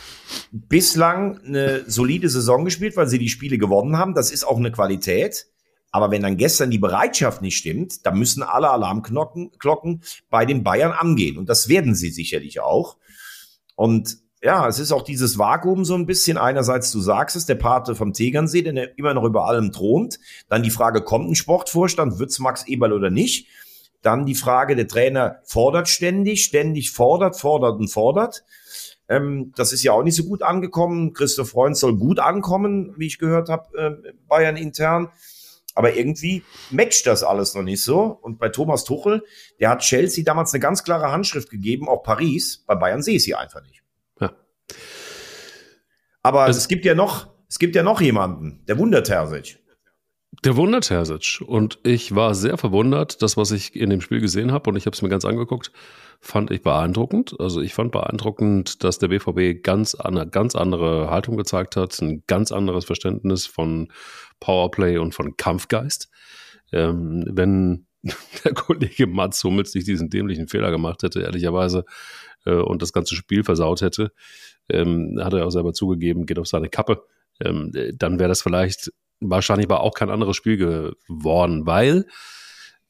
bislang 0.51 1.39
eine 1.45 1.83
solide 1.89 2.29
Saison 2.29 2.65
gespielt, 2.65 2.97
weil 2.97 3.07
sie 3.07 3.19
die 3.19 3.29
Spiele 3.29 3.57
gewonnen 3.57 3.97
haben. 3.97 4.15
Das 4.15 4.31
ist 4.31 4.43
auch 4.43 4.57
eine 4.57 4.71
Qualität. 4.71 5.47
Aber 5.91 6.09
wenn 6.09 6.23
dann 6.23 6.37
gestern 6.37 6.71
die 6.71 6.77
Bereitschaft 6.77 7.41
nicht 7.41 7.57
stimmt, 7.57 8.05
dann 8.05 8.17
müssen 8.17 8.43
alle 8.43 8.69
Alarmglocken 8.69 10.01
bei 10.29 10.45
den 10.45 10.63
Bayern 10.63 10.93
angehen. 10.93 11.37
Und 11.37 11.49
das 11.49 11.67
werden 11.67 11.95
sie 11.95 12.09
sicherlich 12.09 12.61
auch. 12.61 12.97
Und 13.75 14.17
ja, 14.41 14.67
es 14.67 14.79
ist 14.79 14.91
auch 14.91 15.03
dieses 15.03 15.37
Vakuum 15.37 15.85
so 15.85 15.93
ein 15.93 16.07
bisschen. 16.07 16.37
Einerseits, 16.37 16.91
du 16.91 16.99
sagst 16.99 17.35
es, 17.35 17.45
der 17.45 17.55
Pate 17.55 17.93
vom 17.93 18.13
Tegernsee, 18.13 18.63
der 18.63 18.97
immer 18.97 19.13
noch 19.13 19.23
über 19.23 19.45
allem 19.45 19.71
thront. 19.71 20.19
Dann 20.49 20.63
die 20.63 20.71
Frage, 20.71 21.01
kommt 21.01 21.29
ein 21.29 21.35
Sportvorstand, 21.35 22.17
wird's 22.17 22.39
Max 22.39 22.65
Eberl 22.67 22.93
oder 22.93 23.11
nicht? 23.11 23.47
Dann 24.01 24.25
die 24.25 24.35
Frage, 24.35 24.75
der 24.75 24.87
Trainer 24.87 25.39
fordert 25.43 25.87
ständig, 25.87 26.43
ständig 26.43 26.91
fordert, 26.91 27.39
fordert 27.39 27.79
und 27.79 27.87
fordert. 27.87 28.43
Ähm, 29.07 29.51
das 29.55 29.73
ist 29.73 29.83
ja 29.83 29.91
auch 29.91 30.03
nicht 30.03 30.15
so 30.15 30.23
gut 30.23 30.41
angekommen. 30.41 31.13
Christoph 31.13 31.49
Freund 31.49 31.77
soll 31.77 31.97
gut 31.97 32.19
ankommen, 32.19 32.93
wie 32.97 33.07
ich 33.07 33.19
gehört 33.19 33.49
habe, 33.49 33.77
äh, 34.05 34.13
Bayern 34.27 34.55
intern. 34.55 35.09
Aber 35.75 35.95
irgendwie 35.95 36.43
matcht 36.69 37.07
das 37.07 37.23
alles 37.23 37.53
noch 37.55 37.61
nicht 37.61 37.81
so. 37.83 38.03
Und 38.21 38.39
bei 38.39 38.49
Thomas 38.49 38.83
Tuchel, 38.83 39.23
der 39.59 39.69
hat 39.69 39.81
Chelsea 39.81 40.23
damals 40.23 40.53
eine 40.53 40.59
ganz 40.59 40.83
klare 40.83 41.11
Handschrift 41.11 41.49
gegeben, 41.49 41.87
auch 41.87 42.03
Paris. 42.03 42.63
Bei 42.67 42.75
Bayern 42.75 43.01
sehe 43.01 43.15
ich 43.15 43.23
sie 43.23 43.35
einfach 43.35 43.61
nicht. 43.63 43.81
Ja. 44.19 44.31
Aber 46.23 46.47
es, 46.47 46.57
es 46.57 46.67
gibt 46.67 46.85
ja 46.85 46.95
noch, 46.95 47.27
es 47.47 47.59
gibt 47.59 47.75
ja 47.75 47.83
noch 47.83 48.01
jemanden, 48.01 48.63
der 48.67 48.77
Wunder 48.77 49.03
Terzic. 49.03 49.60
Der 50.43 50.55
wundert 50.55 50.87
Terzic. 50.87 51.43
Und 51.45 51.77
ich 51.83 52.15
war 52.15 52.33
sehr 52.33 52.57
verwundert, 52.57 53.21
das, 53.21 53.37
was 53.37 53.51
ich 53.51 53.75
in 53.75 53.91
dem 53.91 54.01
Spiel 54.01 54.19
gesehen 54.19 54.51
habe, 54.51 54.69
und 54.69 54.75
ich 54.75 54.87
habe 54.87 54.95
es 54.95 55.01
mir 55.03 55.09
ganz 55.09 55.23
angeguckt, 55.23 55.71
fand 56.19 56.49
ich 56.49 56.63
beeindruckend. 56.63 57.39
Also 57.39 57.61
ich 57.61 57.75
fand 57.75 57.91
beeindruckend, 57.91 58.83
dass 58.83 58.97
der 58.97 59.09
BVB 59.09 59.61
ganz 59.63 59.93
eine 59.93 60.27
ganz 60.27 60.55
andere 60.55 61.11
Haltung 61.11 61.37
gezeigt 61.37 61.75
hat, 61.75 61.99
ein 62.01 62.23
ganz 62.25 62.51
anderes 62.51 62.85
Verständnis 62.85 63.45
von 63.45 63.91
Powerplay 64.39 64.97
und 64.97 65.13
von 65.13 65.37
Kampfgeist. 65.37 66.09
Ähm, 66.71 67.23
wenn 67.27 67.85
der 68.43 68.53
Kollege 68.53 69.05
Mats 69.05 69.43
Hummels 69.43 69.75
nicht 69.75 69.87
diesen 69.87 70.09
dämlichen 70.09 70.47
Fehler 70.47 70.71
gemacht 70.71 71.03
hätte, 71.03 71.21
ehrlicherweise, 71.21 71.85
äh, 72.45 72.53
und 72.53 72.81
das 72.81 72.93
ganze 72.93 73.15
Spiel 73.15 73.43
versaut 73.43 73.81
hätte, 73.81 74.11
ähm, 74.69 75.19
hat 75.21 75.33
er 75.33 75.45
auch 75.45 75.51
selber 75.51 75.73
zugegeben, 75.73 76.25
geht 76.25 76.39
auf 76.39 76.47
seine 76.47 76.69
Kappe, 76.69 77.03
ähm, 77.43 77.71
dann 77.95 78.19
wäre 78.19 78.29
das 78.29 78.41
vielleicht 78.41 78.91
wahrscheinlich 79.21 79.67
aber 79.67 79.81
auch 79.81 79.93
kein 79.93 80.09
anderes 80.09 80.35
Spiel 80.35 80.57
geworden, 80.57 81.65
weil 81.65 82.05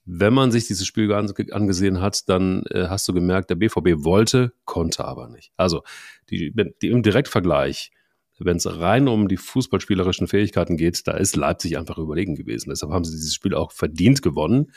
wenn 0.06 0.34
man 0.34 0.52
sich 0.52 0.68
dieses 0.68 0.88
Spiel 0.88 1.14
angesehen 1.14 2.02
hat, 2.02 2.28
dann 2.28 2.64
äh, 2.70 2.88
hast 2.88 3.08
du 3.08 3.14
gemerkt, 3.14 3.50
der 3.50 3.56
BVB 3.56 4.04
wollte, 4.04 4.54
konnte 4.66 5.06
aber 5.06 5.30
nicht. 5.30 5.52
Also 5.58 5.84
die, 6.30 6.54
die 6.82 6.90
im 6.90 7.04
Direktvergleich, 7.04 7.92
wenn 8.40 8.58
es 8.58 8.80
rein 8.80 9.08
um 9.08 9.28
die 9.28 9.38
fußballspielerischen 9.38 10.28
Fähigkeiten 10.28 10.76
geht, 10.76 11.08
da 11.08 11.12
ist 11.12 11.36
Leipzig 11.36 11.78
einfach 11.78 12.00
überlegen 12.00 12.36
gewesen. 12.36 12.70
Deshalb 12.70 12.92
haben 12.92 13.06
sie 13.06 13.16
dieses 13.16 13.36
Spiel 13.36 13.54
auch 13.54 13.72
verdient 13.72 14.24
gewonnen. 14.24 14.72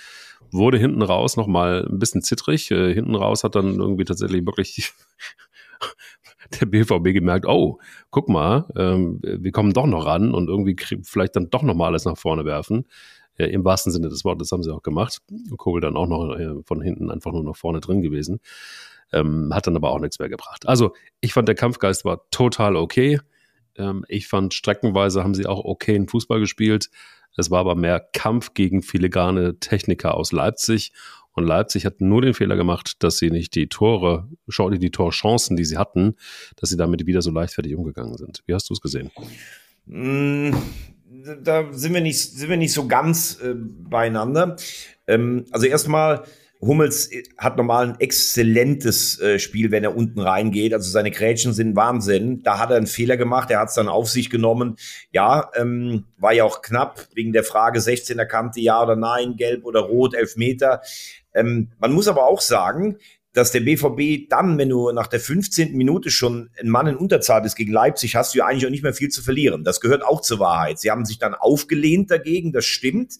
Wurde 0.50 0.78
hinten 0.78 1.02
raus 1.02 1.36
nochmal 1.36 1.86
ein 1.90 1.98
bisschen 1.98 2.22
zittrig. 2.22 2.70
Äh, 2.70 2.92
hinten 2.92 3.14
raus 3.14 3.44
hat 3.44 3.54
dann 3.54 3.78
irgendwie 3.78 4.04
tatsächlich 4.04 4.44
wirklich 4.44 4.92
der 6.61 6.66
BVB 6.66 7.12
gemerkt, 7.12 7.46
oh, 7.46 7.78
guck 8.11 8.28
mal, 8.28 8.66
ähm, 8.76 9.20
wir 9.22 9.52
kommen 9.52 9.72
doch 9.72 9.87
noch 9.87 10.07
ran 10.07 10.35
und 10.35 10.48
irgendwie 10.48 10.76
vielleicht 11.02 11.37
dann 11.37 11.50
doch 11.50 11.62
noch 11.62 11.74
mal 11.74 11.87
alles 11.87 12.04
nach 12.04 12.18
vorne 12.18 12.44
werfen. 12.44 12.87
Ja, 13.38 13.46
Im 13.46 13.64
wahrsten 13.64 13.92
Sinne 13.92 14.09
des 14.09 14.24
Wortes, 14.24 14.52
haben 14.52 14.62
sie 14.62 14.72
auch 14.72 14.83
gemacht. 14.83 15.18
Kogel 15.57 15.80
dann 15.80 15.96
auch 15.96 16.07
noch 16.07 16.37
äh, 16.37 16.62
von 16.64 16.80
hinten 16.80 17.11
einfach 17.11 17.33
nur 17.33 17.42
noch 17.42 17.57
vorne 17.57 17.80
drin 17.80 18.00
gewesen. 18.00 18.40
Ähm, 19.12 19.50
hat 19.52 19.66
dann 19.66 19.76
aber 19.76 19.90
auch 19.90 19.98
nichts 19.98 20.18
mehr 20.18 20.28
gebracht. 20.28 20.68
Also 20.68 20.94
ich 21.20 21.33
fand, 21.33 21.48
der 21.48 21.57
Kampfgeist 21.57 22.04
war 22.04 22.28
total 22.30 22.76
okay. 22.76 23.18
Ähm, 23.76 24.04
ich 24.09 24.28
fand, 24.28 24.54
streckenweise 24.54 25.24
haben 25.24 25.35
sie 25.35 25.46
auch 25.46 25.64
okay 25.64 25.96
in 25.96 26.09
Fußball 26.09 26.38
gespielt. 26.38 26.90
Es 27.37 27.50
war 27.50 27.61
aber 27.61 27.74
mehr 27.74 28.00
Kampf 28.12 28.54
gegen 28.54 28.83
filigrane 28.83 29.59
Techniker 29.59 30.14
aus 30.14 30.30
Leipzig. 30.30 30.92
Und 31.34 31.44
Leipzig 31.44 31.84
hat 31.84 32.00
nur 32.00 32.22
den 32.22 32.34
Fehler 32.34 32.56
gemacht, 32.56 33.02
dass 33.02 33.18
sie 33.18 33.30
nicht 33.30 33.54
die 33.54 33.68
Tore, 33.68 34.28
die 34.46 34.90
Torchancen, 34.90 35.56
die 35.56 35.64
sie 35.64 35.76
hatten, 35.76 36.14
dass 36.56 36.70
sie 36.70 36.76
damit 36.76 37.06
wieder 37.06 37.22
so 37.22 37.30
leichtfertig 37.30 37.74
umgegangen 37.74 38.16
sind. 38.16 38.42
Wie 38.46 38.54
hast 38.54 38.70
du 38.70 38.74
es 38.74 38.80
gesehen? 38.80 39.10
Mm, 39.86 40.52
da 41.42 41.72
sind 41.72 41.92
wir 41.92 42.00
nicht, 42.00 42.20
sind 42.20 42.48
wir 42.48 42.56
nicht 42.56 42.72
so 42.72 42.86
ganz 42.86 43.40
äh, 43.42 43.54
beieinander. 43.54 44.56
Ähm, 45.06 45.44
also 45.50 45.66
erstmal, 45.66 46.24
Hummels 46.60 47.10
hat 47.36 47.56
normal 47.56 47.88
ein 47.88 48.00
exzellentes 48.00 49.20
äh, 49.20 49.38
Spiel, 49.38 49.70
wenn 49.70 49.84
er 49.84 49.96
unten 49.96 50.20
reingeht. 50.20 50.72
Also 50.72 50.90
seine 50.90 51.10
Grätschen 51.10 51.52
sind 51.52 51.76
Wahnsinn. 51.76 52.42
Da 52.42 52.58
hat 52.58 52.70
er 52.70 52.76
einen 52.76 52.86
Fehler 52.86 53.16
gemacht, 53.16 53.50
er 53.50 53.60
hat 53.60 53.68
es 53.68 53.74
dann 53.74 53.88
auf 53.88 54.08
sich 54.08 54.30
genommen. 54.30 54.76
Ja, 55.12 55.50
ähm, 55.56 56.04
war 56.18 56.32
ja 56.32 56.44
auch 56.44 56.62
knapp 56.62 57.08
wegen 57.14 57.32
der 57.32 57.44
Frage 57.44 57.80
16er 57.80 58.24
Kante, 58.24 58.60
ja 58.60 58.82
oder 58.82 58.96
nein, 58.96 59.36
gelb 59.36 59.64
oder 59.64 59.80
rot, 59.80 60.14
Elfmeter. 60.14 60.80
Ähm, 61.34 61.72
man 61.78 61.92
muss 61.92 62.08
aber 62.08 62.26
auch 62.26 62.40
sagen, 62.40 62.98
dass 63.34 63.50
der 63.50 63.60
BVB 63.60 64.28
dann, 64.30 64.56
wenn 64.58 64.68
du 64.68 64.92
nach 64.92 65.08
der 65.08 65.18
15. 65.18 65.76
Minute 65.76 66.10
schon 66.10 66.50
ein 66.58 66.68
Mann 66.68 66.86
in 66.86 66.96
Unterzahl 66.96 67.42
bist 67.42 67.56
gegen 67.56 67.72
Leipzig, 67.72 68.14
hast 68.14 68.32
du 68.32 68.38
ja 68.38 68.46
eigentlich 68.46 68.64
auch 68.64 68.70
nicht 68.70 68.84
mehr 68.84 68.94
viel 68.94 69.08
zu 69.08 69.22
verlieren. 69.22 69.64
Das 69.64 69.80
gehört 69.80 70.04
auch 70.04 70.20
zur 70.20 70.38
Wahrheit. 70.38 70.78
Sie 70.78 70.90
haben 70.90 71.04
sich 71.04 71.18
dann 71.18 71.34
aufgelehnt 71.34 72.12
dagegen, 72.12 72.52
das 72.52 72.64
stimmt. 72.64 73.14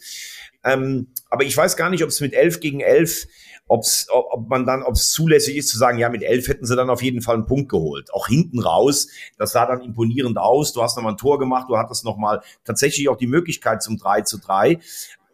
Ähm, 0.63 1.09
aber 1.31 1.45
ich 1.45 1.57
weiß 1.57 1.77
gar 1.77 1.91
nicht, 1.91 2.05
ob 2.05 2.11
es 2.11 2.21
mit 2.21 2.33
11 2.33 2.61
gegen 2.61 2.81
11, 2.81 3.27
ob's, 3.67 4.07
ob 4.09 4.49
man 4.49 4.65
dann, 4.65 4.85
ob 4.85 4.95
es 4.95 5.11
zulässig 5.11 5.57
ist 5.57 5.69
zu 5.69 5.79
sagen, 5.79 5.99
ja, 5.99 6.09
mit 6.09 6.23
11 6.23 6.47
hätten 6.47 6.65
sie 6.65 6.77
dann 6.77 6.91
auf 6.91 7.03
jeden 7.03 7.21
Fall 7.21 7.35
einen 7.35 7.47
Punkt 7.47 7.69
geholt. 7.69 8.15
Auch 8.15 8.29
hinten 8.29 8.61
raus, 8.61 9.09
das 9.37 9.51
sah 9.51 9.67
dann 9.67 9.81
imponierend 9.81 10.39
aus. 10.39 10.73
Du 10.73 10.83
hast 10.83 10.97
nochmal 10.97 11.15
ein 11.15 11.19
Tor 11.19 11.41
gemacht, 11.41 11.67
du 11.69 11.77
hattest 11.77 12.05
nochmal 12.05 12.41
tatsächlich 12.65 13.09
auch 13.09 13.17
die 13.17 13.27
Möglichkeit 13.27 13.83
zum 13.83 13.99
3 13.99 14.23
zu 14.23 14.39
3. 14.39 14.79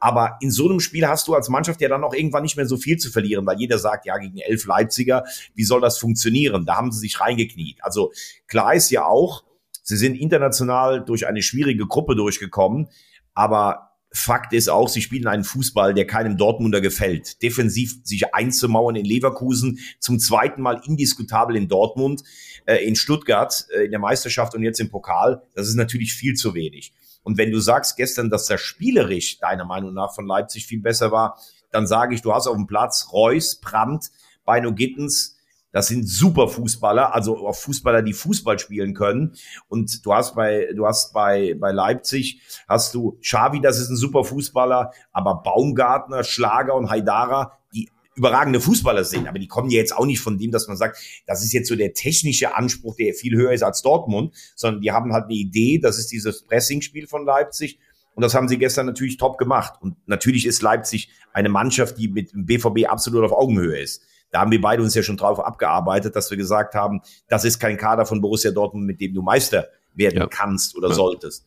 Aber 0.00 0.38
in 0.40 0.50
so 0.50 0.68
einem 0.68 0.80
Spiel 0.80 1.06
hast 1.06 1.28
du 1.28 1.34
als 1.34 1.48
Mannschaft 1.48 1.80
ja 1.80 1.88
dann 1.88 2.02
auch 2.02 2.14
irgendwann 2.14 2.42
nicht 2.42 2.56
mehr 2.56 2.66
so 2.66 2.78
viel 2.78 2.96
zu 2.96 3.10
verlieren, 3.10 3.46
weil 3.46 3.58
jeder 3.58 3.78
sagt, 3.78 4.06
ja, 4.06 4.16
gegen 4.16 4.38
elf 4.38 4.64
Leipziger, 4.64 5.24
wie 5.54 5.64
soll 5.64 5.80
das 5.80 5.98
funktionieren? 5.98 6.64
Da 6.64 6.76
haben 6.76 6.90
sie 6.90 7.00
sich 7.00 7.20
reingekniet. 7.20 7.84
Also 7.84 8.10
klar 8.46 8.74
ist 8.74 8.90
ja 8.90 9.04
auch, 9.04 9.44
sie 9.82 9.96
sind 9.96 10.16
international 10.16 11.04
durch 11.04 11.26
eine 11.26 11.42
schwierige 11.42 11.86
Gruppe 11.86 12.16
durchgekommen, 12.16 12.88
aber 13.34 13.90
Fakt 14.12 14.52
ist 14.52 14.68
auch, 14.68 14.88
sie 14.88 15.02
spielen 15.02 15.28
einen 15.28 15.44
Fußball, 15.44 15.94
der 15.94 16.04
keinem 16.04 16.36
Dortmunder 16.36 16.80
gefällt. 16.80 17.42
Defensiv 17.42 18.00
sich 18.02 18.34
einzumauern 18.34 18.96
in 18.96 19.04
Leverkusen, 19.04 19.78
zum 20.00 20.18
zweiten 20.18 20.62
Mal 20.62 20.80
indiskutabel 20.84 21.54
in 21.54 21.68
Dortmund, 21.68 22.24
äh, 22.66 22.84
in 22.84 22.96
Stuttgart, 22.96 23.66
äh, 23.72 23.84
in 23.84 23.92
der 23.92 24.00
Meisterschaft 24.00 24.56
und 24.56 24.64
jetzt 24.64 24.80
im 24.80 24.88
Pokal, 24.88 25.42
das 25.54 25.68
ist 25.68 25.76
natürlich 25.76 26.14
viel 26.14 26.34
zu 26.34 26.54
wenig. 26.54 26.92
Und 27.22 27.38
wenn 27.38 27.50
du 27.50 27.60
sagst 27.60 27.96
gestern, 27.96 28.30
dass 28.30 28.46
das 28.46 28.60
spielerisch 28.60 29.38
deiner 29.38 29.64
Meinung 29.64 29.94
nach 29.94 30.14
von 30.14 30.26
Leipzig 30.26 30.66
viel 30.66 30.80
besser 30.80 31.12
war, 31.12 31.38
dann 31.70 31.86
sage 31.86 32.14
ich, 32.14 32.22
du 32.22 32.34
hast 32.34 32.46
auf 32.46 32.56
dem 32.56 32.66
Platz 32.66 33.08
Reus, 33.12 33.60
Brandt, 33.60 34.10
Beino 34.44 34.72
Gittens, 34.74 35.36
das 35.72 35.86
sind 35.86 36.08
super 36.08 36.48
Fußballer, 36.48 37.14
also 37.14 37.46
auch 37.46 37.54
Fußballer, 37.54 38.02
die 38.02 38.12
Fußball 38.12 38.58
spielen 38.58 38.92
können. 38.92 39.34
Und 39.68 40.04
du 40.04 40.12
hast 40.12 40.34
bei, 40.34 40.68
du 40.74 40.86
hast 40.86 41.12
bei, 41.12 41.54
bei 41.58 41.70
Leipzig, 41.70 42.42
hast 42.68 42.94
du 42.94 43.18
Xavi, 43.20 43.60
das 43.60 43.78
ist 43.78 43.88
ein 43.88 43.96
super 43.96 44.24
Fußballer, 44.24 44.92
aber 45.12 45.42
Baumgartner, 45.42 46.24
Schlager 46.24 46.74
und 46.74 46.90
Haidara, 46.90 47.58
die 47.72 47.88
überragende 48.16 48.60
Fußballer 48.60 49.04
sind, 49.04 49.28
aber 49.28 49.38
die 49.38 49.46
kommen 49.46 49.70
ja 49.70 49.78
jetzt 49.78 49.96
auch 49.96 50.04
nicht 50.04 50.20
von 50.20 50.36
dem, 50.36 50.50
dass 50.50 50.68
man 50.68 50.76
sagt, 50.76 50.98
das 51.26 51.44
ist 51.44 51.52
jetzt 51.52 51.68
so 51.68 51.76
der 51.76 51.94
technische 51.94 52.56
Anspruch, 52.56 52.96
der 52.96 53.14
viel 53.14 53.36
höher 53.36 53.52
ist 53.52 53.62
als 53.62 53.82
Dortmund, 53.82 54.34
sondern 54.56 54.82
die 54.82 54.92
haben 54.92 55.12
halt 55.12 55.24
eine 55.24 55.34
Idee, 55.34 55.78
das 55.78 55.98
ist 55.98 56.08
dieses 56.12 56.42
Pressingspiel 56.42 57.06
von 57.06 57.24
Leipzig 57.24 57.78
und 58.14 58.22
das 58.22 58.34
haben 58.34 58.48
sie 58.48 58.58
gestern 58.58 58.86
natürlich 58.86 59.16
top 59.16 59.38
gemacht. 59.38 59.74
Und 59.80 59.96
natürlich 60.06 60.46
ist 60.46 60.62
Leipzig 60.62 61.10
eine 61.32 61.48
Mannschaft, 61.48 61.98
die 61.98 62.08
mit 62.08 62.32
dem 62.32 62.44
BVB 62.46 62.86
absolut 62.88 63.24
auf 63.24 63.32
Augenhöhe 63.32 63.78
ist. 63.78 64.02
Da 64.30 64.40
haben 64.40 64.50
wir 64.50 64.60
beide 64.60 64.82
uns 64.82 64.94
ja 64.94 65.02
schon 65.02 65.16
drauf 65.16 65.40
abgearbeitet, 65.40 66.14
dass 66.14 66.30
wir 66.30 66.36
gesagt 66.36 66.74
haben, 66.74 67.00
das 67.28 67.44
ist 67.44 67.58
kein 67.58 67.76
Kader 67.76 68.06
von 68.06 68.20
Borussia 68.20 68.50
Dortmund, 68.50 68.86
mit 68.86 69.00
dem 69.00 69.14
du 69.14 69.22
Meister 69.22 69.68
werden 69.94 70.18
ja. 70.18 70.26
kannst 70.26 70.76
oder 70.76 70.88
ja. 70.88 70.94
solltest. 70.94 71.44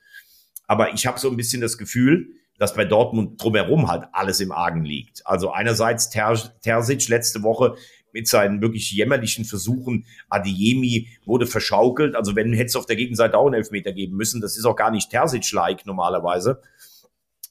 Aber 0.68 0.94
ich 0.94 1.06
habe 1.06 1.20
so 1.20 1.30
ein 1.30 1.38
bisschen 1.38 1.62
das 1.62 1.78
Gefühl, 1.78 2.30
dass 2.58 2.76
bei 2.76 2.86
Dortmund 2.86 3.42
drumherum 3.42 3.90
halt 3.90 4.06
alles 4.12 4.40
im 4.40 4.52
Argen 4.52 4.86
liegt. 4.86 5.26
Also 5.26 5.52
einerseits 5.52 6.10
Ter 6.10 6.38
Terzic 6.62 7.08
letzte 7.10 7.44
Woche 7.44 7.76
mit 8.12 8.28
seinen 8.28 8.62
wirklich 8.62 8.92
jämmerlichen 8.92 9.44
Versuchen, 9.44 10.06
Adiemi 10.30 11.10
wurde 11.26 11.48
verschaukelt. 11.48 12.16
Also 12.16 12.36
wenn 12.36 12.54
hätte 12.54 12.68
es 12.68 12.76
auf 12.76 12.86
der 12.86 12.96
Gegenseite 12.96 13.38
auch 13.38 13.48
einen 13.48 13.56
Elfmeter 13.56 13.92
geben 13.92 14.16
müssen, 14.16 14.40
das 14.40 14.56
ist 14.56 14.66
auch 14.66 14.76
gar 14.76 14.92
nicht 14.92 15.10
Terzic-like 15.10 15.86
normalerweise. 15.86 16.62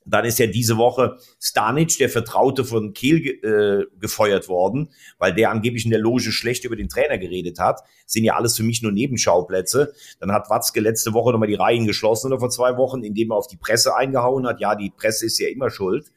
Dann 0.04 0.24
ist 0.24 0.38
ja 0.38 0.46
diese 0.46 0.76
Woche 0.76 1.18
Stanic, 1.40 1.96
der 1.98 2.08
Vertraute 2.08 2.64
von 2.64 2.92
Kiel, 2.92 3.26
äh, 3.42 3.86
gefeuert 3.98 4.48
worden, 4.48 4.90
weil 5.18 5.34
der 5.34 5.50
angeblich 5.50 5.84
in 5.84 5.90
der 5.90 6.00
Loge 6.00 6.32
schlecht 6.32 6.64
über 6.64 6.76
den 6.76 6.88
Trainer 6.88 7.18
geredet 7.18 7.58
hat. 7.58 7.80
Das 7.80 8.12
sind 8.12 8.24
ja 8.24 8.34
alles 8.34 8.56
für 8.56 8.62
mich 8.62 8.82
nur 8.82 8.92
Nebenschauplätze. 8.92 9.92
Dann 10.20 10.32
hat 10.32 10.50
Watzke 10.50 10.80
letzte 10.80 11.12
Woche 11.12 11.32
nochmal 11.32 11.48
die 11.48 11.54
Reihen 11.54 11.86
geschlossen 11.86 12.28
oder 12.28 12.40
vor 12.40 12.50
zwei 12.50 12.76
Wochen, 12.76 13.02
indem 13.02 13.30
er 13.32 13.36
auf 13.36 13.46
die 13.46 13.56
Presse 13.56 13.96
eingehauen 13.96 14.46
hat. 14.46 14.60
Ja, 14.60 14.74
die 14.74 14.90
Presse 14.90 15.26
ist 15.26 15.38
ja 15.38 15.48
immer 15.48 15.70
schuld. 15.70 16.10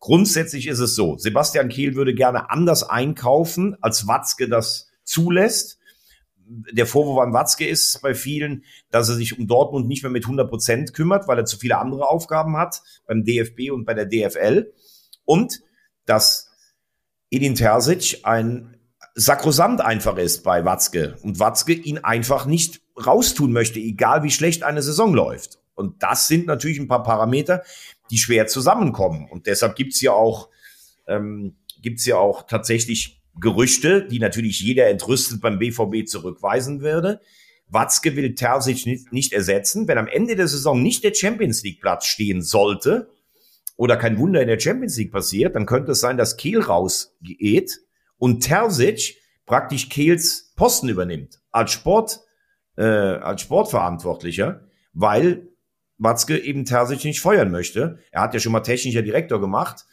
Grundsätzlich 0.00 0.68
ist 0.68 0.78
es 0.78 0.94
so, 0.94 1.16
Sebastian 1.18 1.68
Kiel 1.68 1.96
würde 1.96 2.14
gerne 2.14 2.50
anders 2.50 2.88
einkaufen, 2.88 3.76
als 3.80 4.06
Watzke 4.06 4.48
das 4.48 4.92
zulässt 5.02 5.77
der 6.48 6.86
Vorwurf 6.86 7.18
an 7.20 7.32
Watzke 7.32 7.66
ist 7.66 8.00
bei 8.00 8.14
vielen, 8.14 8.64
dass 8.90 9.08
er 9.08 9.16
sich 9.16 9.38
um 9.38 9.46
Dortmund 9.46 9.86
nicht 9.86 10.02
mehr 10.02 10.10
mit 10.10 10.24
100 10.24 10.48
Prozent 10.48 10.94
kümmert, 10.94 11.28
weil 11.28 11.38
er 11.38 11.44
zu 11.44 11.58
viele 11.58 11.78
andere 11.78 12.08
Aufgaben 12.08 12.56
hat 12.56 12.82
beim 13.06 13.24
DFB 13.24 13.70
und 13.70 13.84
bei 13.84 13.94
der 13.94 14.06
DFL. 14.06 14.72
Und 15.24 15.60
dass 16.06 16.50
Edin 17.30 17.54
Terzic 17.54 18.20
ein 18.22 18.78
Sakrosant 19.14 19.80
einfach 19.80 20.16
ist 20.16 20.44
bei 20.44 20.64
Watzke 20.64 21.16
und 21.22 21.40
Watzke 21.40 21.72
ihn 21.72 21.98
einfach 21.98 22.46
nicht 22.46 22.80
raustun 23.04 23.52
möchte, 23.52 23.80
egal 23.80 24.22
wie 24.22 24.30
schlecht 24.30 24.62
eine 24.62 24.82
Saison 24.82 25.12
läuft. 25.12 25.58
Und 25.74 26.02
das 26.02 26.28
sind 26.28 26.46
natürlich 26.46 26.78
ein 26.78 26.88
paar 26.88 27.02
Parameter, 27.02 27.62
die 28.10 28.18
schwer 28.18 28.46
zusammenkommen. 28.46 29.28
Und 29.30 29.46
deshalb 29.46 29.76
gibt's 29.76 30.00
ja 30.00 30.12
auch, 30.12 30.48
ähm, 31.06 31.56
gibt's 31.82 32.06
ja 32.06 32.16
auch 32.16 32.46
tatsächlich 32.46 33.20
Gerüchte, 33.40 34.06
die 34.06 34.18
natürlich 34.18 34.60
jeder 34.60 34.88
entrüstet 34.88 35.40
beim 35.40 35.58
BVB 35.58 36.06
zurückweisen 36.06 36.80
würde. 36.80 37.20
Watzke 37.68 38.16
will 38.16 38.34
Terzic 38.34 38.86
nicht, 38.86 39.12
nicht 39.12 39.32
ersetzen. 39.32 39.88
Wenn 39.88 39.98
am 39.98 40.08
Ende 40.08 40.36
der 40.36 40.48
Saison 40.48 40.82
nicht 40.82 41.04
der 41.04 41.14
Champions 41.14 41.62
League 41.62 41.80
Platz 41.80 42.06
stehen 42.06 42.42
sollte 42.42 43.10
oder 43.76 43.96
kein 43.96 44.18
Wunder 44.18 44.40
in 44.40 44.48
der 44.48 44.58
Champions 44.58 44.96
League 44.96 45.12
passiert, 45.12 45.54
dann 45.54 45.66
könnte 45.66 45.92
es 45.92 46.00
sein, 46.00 46.16
dass 46.16 46.36
Kehl 46.36 46.60
rausgeht 46.60 47.80
und 48.16 48.40
Terzic 48.40 49.16
praktisch 49.46 49.88
Kehls 49.88 50.52
Posten 50.56 50.88
übernimmt 50.88 51.40
als 51.50 51.72
Sport, 51.72 52.20
äh, 52.76 52.82
als 52.82 53.42
Sportverantwortlicher, 53.42 54.68
weil 54.92 55.48
Watzke 55.98 56.38
eben 56.38 56.64
Terzic 56.64 57.04
nicht 57.04 57.20
feuern 57.20 57.50
möchte. 57.50 57.98
Er 58.12 58.22
hat 58.22 58.34
ja 58.34 58.40
schon 58.40 58.52
mal 58.52 58.60
technischer 58.60 59.02
Direktor 59.02 59.40
gemacht. 59.40 59.86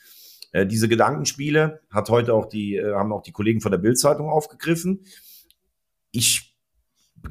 Äh, 0.56 0.66
diese 0.66 0.88
Gedankenspiele 0.88 1.82
hat 1.90 2.10
heute 2.10 2.34
auch 2.34 2.46
die, 2.46 2.78
äh, 2.78 2.94
haben 2.94 3.12
auch 3.12 3.24
die 3.24 3.34
Kollegen 3.34 3.60
von 3.60 3.72
der 3.72 3.78
Bildzeitung 3.78 4.30
aufgegriffen. 4.30 5.02
Ich 6.12 6.56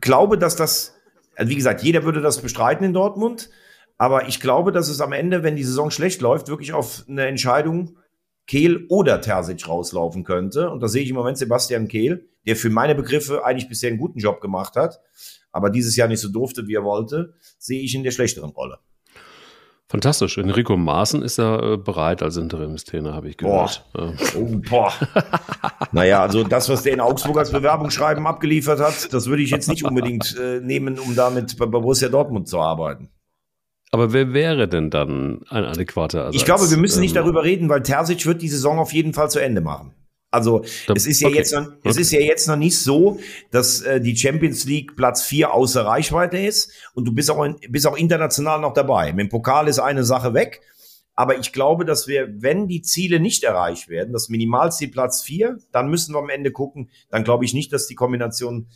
glaube, 0.03 0.37
dass 0.37 0.57
das, 0.57 0.95
also 1.35 1.51
wie 1.51 1.57
gesagt, 1.57 1.83
jeder 1.83 2.05
würde 2.05 2.21
das 2.21 2.43
bestreiten 2.43 2.85
in 2.85 2.93
Dortmund. 2.93 3.49
Aber 3.97 4.29
ich 4.29 4.41
glaube, 4.41 4.73
dass 4.73 4.89
es 4.89 5.01
am 5.01 5.13
Ende, 5.13 5.43
wenn 5.43 5.57
die 5.57 5.65
Saison 5.65 5.91
schlecht 5.91 6.21
läuft, 6.21 6.49
wirklich 6.49 6.75
auf 6.75 7.05
eine 7.09 7.25
Entscheidung 7.27 7.97
Kehl 8.47 8.85
oder 8.91 9.23
Terzic 9.23 9.67
rauslaufen 9.67 10.25
könnte. 10.25 10.69
Und 10.69 10.81
da 10.81 10.89
sehe 10.89 11.03
ich 11.03 11.09
im 11.09 11.17
Moment 11.17 11.39
Sebastian 11.39 11.89
Kehl, 11.89 12.29
der 12.47 12.57
für 12.57 12.69
meine 12.69 12.95
Begriffe 12.95 13.43
eigentlich 13.47 13.71
bisher 13.71 13.89
einen 13.89 13.99
guten 13.99 14.19
Job 14.19 14.43
gemacht 14.43 14.77
hat, 14.77 15.01
aber 15.51 15.71
dieses 15.71 15.97
Jahr 15.97 16.09
nicht 16.09 16.21
so 16.21 16.29
durfte, 16.29 16.67
wie 16.67 16.75
er 16.75 16.85
wollte, 16.85 17.33
sehe 17.57 17.81
ich 17.81 17.95
in 17.95 18.03
der 18.03 18.11
schlechteren 18.11 18.51
Rolle. 18.51 18.81
Fantastisch. 19.95 20.39
Enrico 20.39 20.77
Maaßen 20.77 21.23
ist 21.23 21.39
ja 21.39 21.75
äh, 21.75 21.77
bereit 21.77 22.21
als 22.21 22.37
Interimstrainer, 22.37 23.15
habe 23.15 23.29
ich 23.29 23.37
gehört. 23.37 23.85
Boah. 23.93 24.13
Oh, 24.37 24.61
boah. 24.69 24.93
naja, 25.93 26.21
also 26.21 26.43
das, 26.43 26.69
was 26.69 26.83
der 26.83 26.95
in 26.95 27.01
Augsburg 27.01 27.39
als 27.39 27.53
Bewerbungsschreiben 27.53 28.27
abgeliefert 28.27 28.81
hat, 28.81 29.15
das 29.15 29.29
würde 29.29 29.45
ich 29.45 29.51
jetzt 29.51 29.69
nicht 29.69 29.85
unbedingt 29.85 30.37
äh, 30.37 30.59
nehmen, 30.59 30.99
um 30.99 31.15
damit 31.15 31.57
bei 31.59 31.67
Borussia 31.67 32.09
Dortmund 32.09 32.49
zu 32.49 32.59
arbeiten. 32.59 33.09
Aber 33.93 34.13
wer 34.13 34.35
wäre 34.35 34.67
denn 34.67 34.91
dann 34.91 35.43
ein 35.49 35.65
adäquater 35.65 36.23
Ersatz? 36.23 36.35
Ich 36.35 36.45
glaube, 36.45 36.69
wir 36.69 36.77
müssen 36.77 36.99
nicht 36.99 37.15
ähm, 37.15 37.23
darüber 37.23 37.45
reden, 37.45 37.69
weil 37.69 37.85
Terzic 37.85 38.27
wird 38.27 38.43
die 38.43 38.49
Saison 38.49 38.81
auf 38.81 38.93
jeden 38.93 39.13
Fall 39.13 39.31
zu 39.31 39.39
Ende 39.39 39.61
machen. 39.61 39.95
Also 40.35 40.65
es 40.93 41.07
ist 41.07 41.21
ja 41.21 41.29
okay. 41.29 41.37
jetzt 41.37 41.53
noch, 41.53 41.69
es 41.85 41.93
okay. 41.93 42.01
ist 42.01 42.11
ja 42.11 42.21
jetzt 42.21 42.49
noch 42.49 42.57
nicht 42.57 42.79
so, 42.79 43.21
dass 43.53 43.83
äh, 43.83 44.01
die 44.01 44.17
Champions 44.17 44.65
League 44.65 44.97
Platz 44.97 45.23
vier 45.23 45.55
außer 45.55 45.87
Reichweite 45.87 46.39
ist 46.39 46.73
und 46.95 47.05
du 47.05 47.13
bist 47.13 47.31
auch 47.31 47.45
in, 47.45 47.57
bist 47.71 47.87
auch 47.87 47.97
international 47.97 48.61
noch 48.61 48.73
dabei. 48.73 49.13
Mit 49.13 49.27
dem 49.27 49.29
Pokal 49.29 49.69
ist 49.69 49.79
eine 49.79 50.05
Sache 50.05 50.35
weg, 50.35 50.61
aber 51.15 51.39
ich 51.39 51.53
glaube, 51.53 51.85
dass 51.85 52.09
wir, 52.09 52.43
wenn 52.43 52.67
die 52.67 52.83
Ziele 52.83 53.21
nicht 53.21 53.45
erreicht 53.45 53.89
werden, 53.89 54.13
das 54.13 54.29
Minimalziel 54.29 54.89
Platz 54.89 55.23
vier, 55.23 55.59
dann 55.71 55.89
müssen 55.89 56.13
wir 56.15 56.19
am 56.19 56.31
Ende 56.31 56.51
gucken. 56.51 56.91
Dann 57.11 57.23
glaube 57.23 57.45
ich 57.45 57.55
nicht, 57.55 57.73
dass 57.73 57.87
die 57.87 57.95
Kombination 57.95 58.67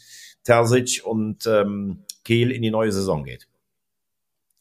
Terzic 0.44 1.02
und 1.04 1.44
ähm, 1.46 2.04
Kehl 2.24 2.52
in 2.52 2.62
die 2.62 2.70
neue 2.70 2.92
Saison 2.92 3.24
geht. 3.24 3.48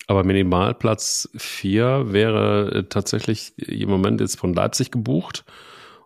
Aber 0.08 0.24
Minimalplatz 0.24 1.30
4 1.38 2.14
wäre 2.14 2.72
äh, 2.74 2.84
tatsächlich 2.90 3.54
im 3.58 3.90
Moment 3.90 4.20
jetzt 4.20 4.40
von 4.40 4.54
Leipzig 4.54 4.90
gebucht. 4.90 5.46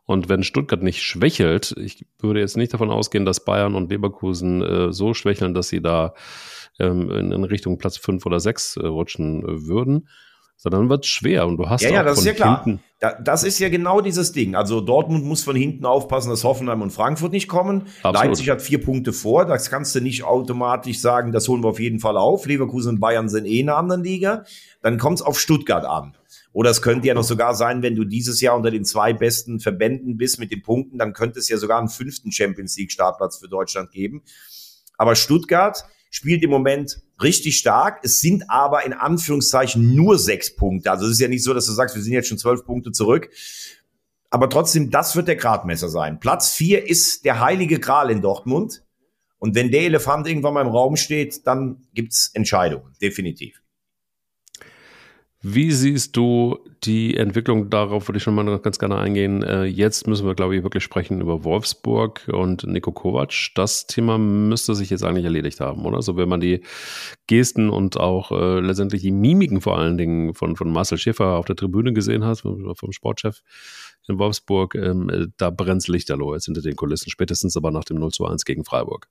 Und 0.06 0.30
wenn 0.30 0.44
Stuttgart 0.44 0.82
nicht 0.82 1.04
schwächelt, 1.04 1.76
ich 1.78 2.06
würde 2.20 2.40
jetzt 2.40 2.58
nicht 2.58 2.74
davon 2.74 2.90
ausgehen, 2.90 3.26
dass 3.26 3.46
Bayern 3.46 3.76
und 3.76 3.90
Leverkusen 3.90 4.62
äh, 4.62 4.94
so 4.94 5.14
schwächeln, 5.14 5.54
dass 5.54 5.70
sie 5.70 5.82
da 5.82 6.14
ähm, 6.80 7.10
in, 7.12 7.32
in, 7.32 7.44
Richtung 7.44 7.78
Platz 7.78 7.98
5 7.98 8.26
oder 8.26 8.40
6 8.40 8.78
äh, 8.78 8.88
rutschen 8.88 9.44
würden 9.68 10.08
sondern 10.62 10.90
wird 10.90 11.08
schwer 11.08 11.48
und 11.48 11.58
du 11.58 11.68
hast 11.68 11.82
ja, 11.82 11.90
ja, 11.90 12.04
das 12.04 12.20
ist 12.20 12.26
ja 12.26 12.34
klar. 12.34 12.64
Da, 13.00 13.20
das 13.20 13.44
ist 13.44 13.58
ja 13.58 13.70
genau 13.70 14.00
dieses 14.00 14.32
Ding. 14.32 14.54
Also 14.54 14.80
Dortmund 14.80 15.26
muss 15.26 15.44
von 15.44 15.56
hinten 15.56 15.88
aufpassen, 15.88 16.30
dass 16.30 16.44
Hoffenheim 16.44 16.84
und 16.84 16.92
Frankfurt 16.92 17.32
nicht 17.32 17.48
kommen. 17.48 17.88
Absolut. 18.04 18.28
Leipzig 18.28 18.50
hat 18.52 18.62
vier 18.62 18.80
Punkte 18.80 19.12
vor. 19.12 19.46
Das 19.46 19.72
kannst 19.72 19.96
du 19.96 20.02
nicht 20.02 20.24
automatisch 20.24 21.00
sagen, 21.00 21.32
das 21.32 21.48
holen 21.48 21.64
wir 21.64 21.70
auf 21.70 21.80
jeden 21.80 22.00
Fall 22.00 22.16
auf. 22.16 22.46
Leverkusen 22.46 22.90
und 22.90 23.00
Bayern 23.00 23.28
sind 23.28 23.46
eh 23.46 23.62
in 23.62 23.70
einer 23.70 23.80
anderen 23.80 24.04
Liga. 24.04 24.44
Dann 24.84 25.00
kommt 25.00 25.18
es 25.18 25.22
auf 25.24 25.40
Stuttgart 25.40 25.84
an. 25.84 26.16
Oder 26.54 26.70
es 26.70 26.82
könnte 26.82 27.08
ja 27.08 27.14
noch 27.14 27.24
sogar 27.24 27.56
sein, 27.56 27.82
wenn 27.82 27.96
du 27.96 28.04
dieses 28.04 28.42
Jahr 28.42 28.58
unter 28.58 28.72
den 28.72 28.84
zwei 28.84 29.14
besten 29.14 29.60
Verbänden 29.60 30.18
bist 30.18 30.38
mit 30.38 30.52
den 30.52 30.62
Punkten, 30.62 30.98
dann 30.98 31.14
könnte 31.14 31.40
es 31.40 31.48
ja 31.48 31.58
sogar 31.58 31.80
einen 31.80 31.88
fünften 31.88 32.32
Champions 32.32 32.76
League 32.78 32.92
Startplatz 32.92 33.38
für 33.38 33.48
Deutschland 33.48 33.92
geben. 33.92 34.24
Aber 34.98 35.16
Stuttgart 35.16 35.86
spielt 36.10 36.44
im 36.44 36.50
Moment 36.50 37.02
richtig 37.22 37.58
stark. 37.58 38.02
Es 38.04 38.20
sind 38.20 38.50
aber 38.50 38.86
in 38.86 38.94
Anführungszeichen 38.94 39.96
nur 39.96 40.20
sechs 40.20 40.54
Punkte. 40.54 40.92
Also 40.92 41.06
es 41.06 41.14
ist 41.14 41.20
ja 41.20 41.30
nicht 41.30 41.44
so, 41.44 41.54
dass 41.54 41.68
du 41.68 41.72
sagst, 41.72 41.96
wir 41.96 42.04
sind 42.04 42.14
jetzt 42.14 42.28
schon 42.28 42.38
zwölf 42.38 42.66
Punkte 42.66 42.92
zurück. 42.92 43.30
Aber 44.30 44.50
trotzdem, 44.50 44.92
das 44.92 45.16
wird 45.16 45.28
der 45.28 45.38
Gradmesser 45.38 45.90
sein. 45.90 46.20
Platz 46.20 46.52
vier 46.52 46.88
ist 46.88 47.26
der 47.26 47.40
heilige 47.40 47.80
Gral 47.80 48.12
in 48.12 48.22
Dortmund. 48.22 48.84
Und 49.40 49.56
wenn 49.56 49.72
der 49.72 49.82
Elefant 49.82 50.28
irgendwann 50.28 50.54
mal 50.54 50.62
im 50.62 50.68
Raum 50.68 50.98
steht, 50.98 51.48
dann 51.48 51.88
gibt's 51.94 52.30
Entscheidungen, 52.34 52.94
definitiv. 53.02 53.61
Wie 55.44 55.72
siehst 55.72 56.16
du 56.18 56.60
die 56.84 57.18
Entwicklung? 57.18 57.72
Darauf 57.72 58.08
würde 58.08 58.18
ich 58.18 58.24
schon 58.24 58.36
mal 58.36 58.60
ganz 58.60 58.78
gerne 58.78 59.00
eingehen. 59.00 59.42
Äh, 59.42 59.64
jetzt 59.64 60.06
müssen 60.06 60.28
wir, 60.28 60.36
glaube 60.36 60.56
ich, 60.56 60.62
wirklich 60.62 60.84
sprechen 60.84 61.20
über 61.20 61.44
Wolfsburg 61.44 62.30
und 62.32 62.68
Nico 62.68 62.92
Kovac. 62.92 63.34
Das 63.56 63.88
Thema 63.88 64.20
müsste 64.20 64.76
sich 64.76 64.92
jetzt 64.92 65.04
eigentlich 65.04 65.26
erledigt 65.26 65.60
haben, 65.60 65.84
oder? 65.84 66.04
So, 66.04 66.16
wenn 66.16 66.30
man 66.30 66.42
die 66.42 66.62
Gesten 67.26 67.72
und 67.72 68.00
auch 68.00 68.32
äh, 68.32 68.60
letztendlich 68.60 69.02
die 69.02 69.10
Mimiken 69.10 69.62
vor 69.62 69.80
allen 69.80 69.98
Dingen 69.98 70.36
von, 70.36 70.56
von 70.56 70.72
Marcel 70.72 71.00
Schäfer 71.00 71.38
auf 71.38 71.46
der 71.46 71.56
Tribüne 71.56 71.94
gesehen 71.94 72.24
hat, 72.24 72.42
vom, 72.42 72.92
Sportchef 72.92 73.42
in 74.08 74.20
Wolfsburg, 74.20 74.76
ähm, 74.76 75.10
äh, 75.10 75.26
da 75.38 75.50
brennt 75.50 75.88
Lichterloh 75.88 76.36
jetzt 76.36 76.46
hinter 76.46 76.62
den 76.62 76.76
Kulissen, 76.76 77.10
spätestens 77.10 77.58
aber 77.58 77.72
nach 77.72 77.84
dem 77.84 77.98
0 77.98 78.12
zu 78.12 78.28
1 78.28 78.46
gegen 78.46 78.64
Freiburg 78.64 79.08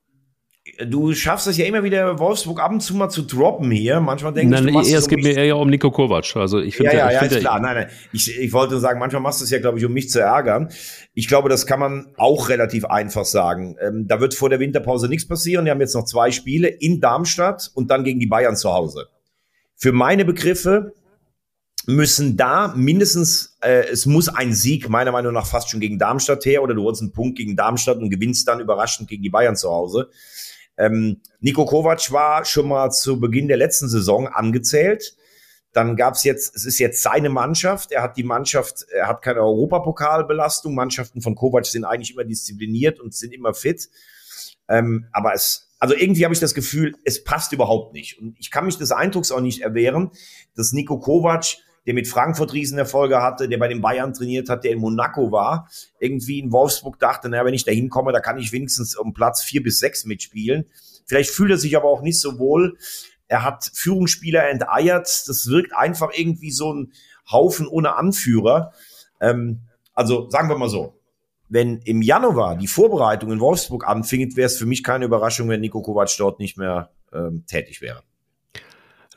du 0.87 1.13
schaffst 1.15 1.47
es 1.47 1.57
ja 1.57 1.65
immer 1.65 1.83
wieder, 1.83 2.19
Wolfsburg 2.19 2.61
ab 2.61 2.73
und 2.73 2.81
zu 2.81 2.95
mal 2.95 3.09
zu 3.09 3.23
droppen 3.23 3.71
hier. 3.71 4.01
Manchmal 4.01 4.33
denke 4.33 4.55
ich, 4.55 4.65
du 4.65 4.73
machst 4.73 4.91
es, 4.91 4.99
es 4.99 5.09
geht 5.09 5.23
mir 5.23 5.37
eher 5.37 5.57
um 5.57 5.69
Nico 5.69 5.91
Kovac. 5.91 6.37
Also 6.37 6.59
ich 6.59 6.77
finde, 6.77 6.93
ja, 6.93 7.11
ja, 7.11 7.13
ja, 7.13 7.21
ist 7.21 7.41
klar. 7.41 7.61
Nein, 7.61 7.75
nein. 7.77 7.87
Ich, 8.13 8.39
ich 8.39 8.53
wollte 8.53 8.73
nur 8.73 8.81
sagen, 8.81 8.99
manchmal 8.99 9.23
machst 9.23 9.41
du 9.41 9.45
es 9.45 9.51
ja, 9.51 9.59
glaube 9.59 9.79
ich, 9.79 9.85
um 9.85 9.93
mich 9.93 10.11
zu 10.11 10.21
ärgern. 10.21 10.71
Ich 11.15 11.29
glaube, 11.29 11.49
das 11.49 11.67
kann 11.67 11.81
man 11.81 12.09
auch 12.17 12.49
relativ 12.49 12.85
einfach 12.85 13.25
sagen. 13.25 13.77
Ähm, 13.81 14.07
da 14.07 14.21
wird 14.21 14.35
vor 14.35 14.49
der 14.49 14.61
Winterpause 14.61 15.09
nichts 15.09 15.27
passieren. 15.27 15.65
Wir 15.65 15.73
haben 15.73 15.81
jetzt 15.81 15.95
noch 15.95 16.05
zwei 16.05 16.31
Spiele 16.31 16.69
in 16.69 17.01
Darmstadt 17.01 17.71
und 17.75 17.91
dann 17.91 18.05
gegen 18.05 18.21
die 18.21 18.27
Bayern 18.27 18.57
zu 18.57 18.73
Hause. 18.73 19.09
Für 19.77 19.93
meine 19.93 20.25
Begriffe 20.25 20.93
müssen 21.87 22.37
da 22.37 22.75
mindestens, 22.77 23.57
äh, 23.63 23.89
es 23.91 24.07
muss 24.07 24.29
ein 24.29 24.53
Sieg 24.53 24.89
meiner 24.89 25.13
Meinung 25.13 25.33
nach 25.33 25.47
fast 25.47 25.71
schon 25.71 25.81
gegen 25.81 25.99
Darmstadt 25.99 26.45
her 26.45 26.63
oder 26.63 26.75
du 26.75 26.83
holst 26.83 27.01
einen 27.01 27.13
Punkt 27.13 27.39
gegen 27.39 27.57
Darmstadt 27.57 27.99
und 27.99 28.11
gewinnst 28.11 28.47
dann 28.49 28.61
überraschend 28.61 29.09
gegen 29.09 29.23
die 29.23 29.31
Bayern 29.31 29.57
zu 29.57 29.71
Hause. 29.71 30.11
Ähm, 30.81 31.21
Nico 31.41 31.67
Kovac 31.67 32.11
war 32.11 32.45
schon 32.45 32.69
mal 32.69 32.91
zu 32.91 33.21
Beginn 33.21 33.49
der 33.49 33.59
letzten 33.59 33.89
Saison 33.89 34.27
angezählt. 34.27 35.15
Dann 35.73 35.95
gab 35.95 36.15
es 36.15 36.25
jetzt, 36.25 36.57
es 36.57 36.65
ist 36.65 36.79
jetzt 36.79 37.03
seine 37.03 37.29
Mannschaft. 37.29 37.93
Er 37.93 38.03
hat 38.03 38.17
die 38.17 38.25
Mannschaft, 38.25 38.87
er 38.91 39.07
hat 39.07 39.23
keine 39.23 39.41
Europapokalbelastung. 39.41 40.75
Mannschaften 40.75 41.21
von 41.21 41.35
Kovac 41.35 41.67
sind 41.67 41.85
eigentlich 41.85 42.13
immer 42.13 42.25
diszipliniert 42.25 42.99
und 42.99 43.15
sind 43.15 43.33
immer 43.33 43.55
fit. 43.55 43.89
Ähm, 44.69 45.07
aber 45.13 45.35
es, 45.35 45.71
also 45.79 45.95
irgendwie 45.95 46.25
habe 46.25 46.35
ich 46.35 46.41
das 46.41 46.55
Gefühl, 46.55 46.97
es 47.05 47.23
passt 47.23 47.53
überhaupt 47.53 47.93
nicht. 47.93 48.19
Und 48.19 48.37
ich 48.39 48.51
kann 48.51 48.65
mich 48.65 48.79
des 48.79 48.91
Eindrucks 48.91 49.31
auch 49.31 49.41
nicht 49.41 49.61
erwehren, 49.61 50.11
dass 50.57 50.73
Nico 50.73 50.99
Kovac 50.99 51.59
der 51.87 51.95
mit 51.95 52.09
Frankfurt 52.09 52.53
Riesenerfolge 52.53 53.23
hatte, 53.23 53.49
der 53.49 53.59
bei 53.59 53.69
den 53.69 53.81
Bayern 53.81 54.13
trainiert 54.13 54.49
hat, 54.49 54.65
der 54.65 54.73
in 54.73 54.79
Monaco 54.79 55.33
war, 55.33 55.69
irgendwie 55.99 56.39
in 56.39 56.53
Wolfsburg 56.53 56.99
dachte, 56.99 57.29
naja, 57.29 57.45
wenn 57.45 57.55
ich 57.55 57.65
da 57.65 57.73
hinkomme, 57.73 58.13
da 58.13 58.21
kann 58.21 58.39
ich 58.39 58.53
wenigstens 58.53 58.97
um 58.97 59.15
Platz 59.15 59.43
vier 59.43 59.63
bis 59.63 59.79
sechs 59.79 60.05
mitspielen. 60.05 60.67
Vielleicht 61.07 61.31
fühlt 61.31 61.51
er 61.51 61.59
sich 61.59 61.77
aber 61.77 61.89
auch 61.89 62.03
nicht 62.03 62.21
so 62.21 62.39
wohl. 62.39 62.77
Er 63.29 63.45
hat 63.45 63.71
Führungsspieler 63.75 64.49
enteiert. 64.49 65.07
Das 65.27 65.49
wirkt 65.49 65.75
einfach 65.75 66.11
irgendwie 66.15 66.51
so 66.51 66.73
ein 66.73 66.93
Haufen 67.31 67.67
ohne 67.67 67.97
Anführer. 67.97 68.73
Ähm, 69.21 69.61
also 69.95 70.29
sagen 70.31 70.49
wir 70.49 70.59
mal 70.59 70.69
so. 70.69 70.97
Wenn 71.49 71.79
im 71.79 72.01
Januar 72.01 72.57
die 72.57 72.69
Vorbereitung 72.69 73.33
in 73.33 73.41
Wolfsburg 73.41 73.89
anfing, 73.89 74.37
wäre 74.37 74.47
es 74.47 74.57
für 74.57 74.67
mich 74.67 74.85
keine 74.85 75.07
Überraschung, 75.07 75.49
wenn 75.49 75.61
Nico 75.61 75.83
Kovac 75.83 76.11
dort 76.17 76.39
nicht 76.39 76.57
mehr 76.57 76.91
ähm, 77.13 77.45
tätig 77.47 77.81
wäre. 77.81 78.05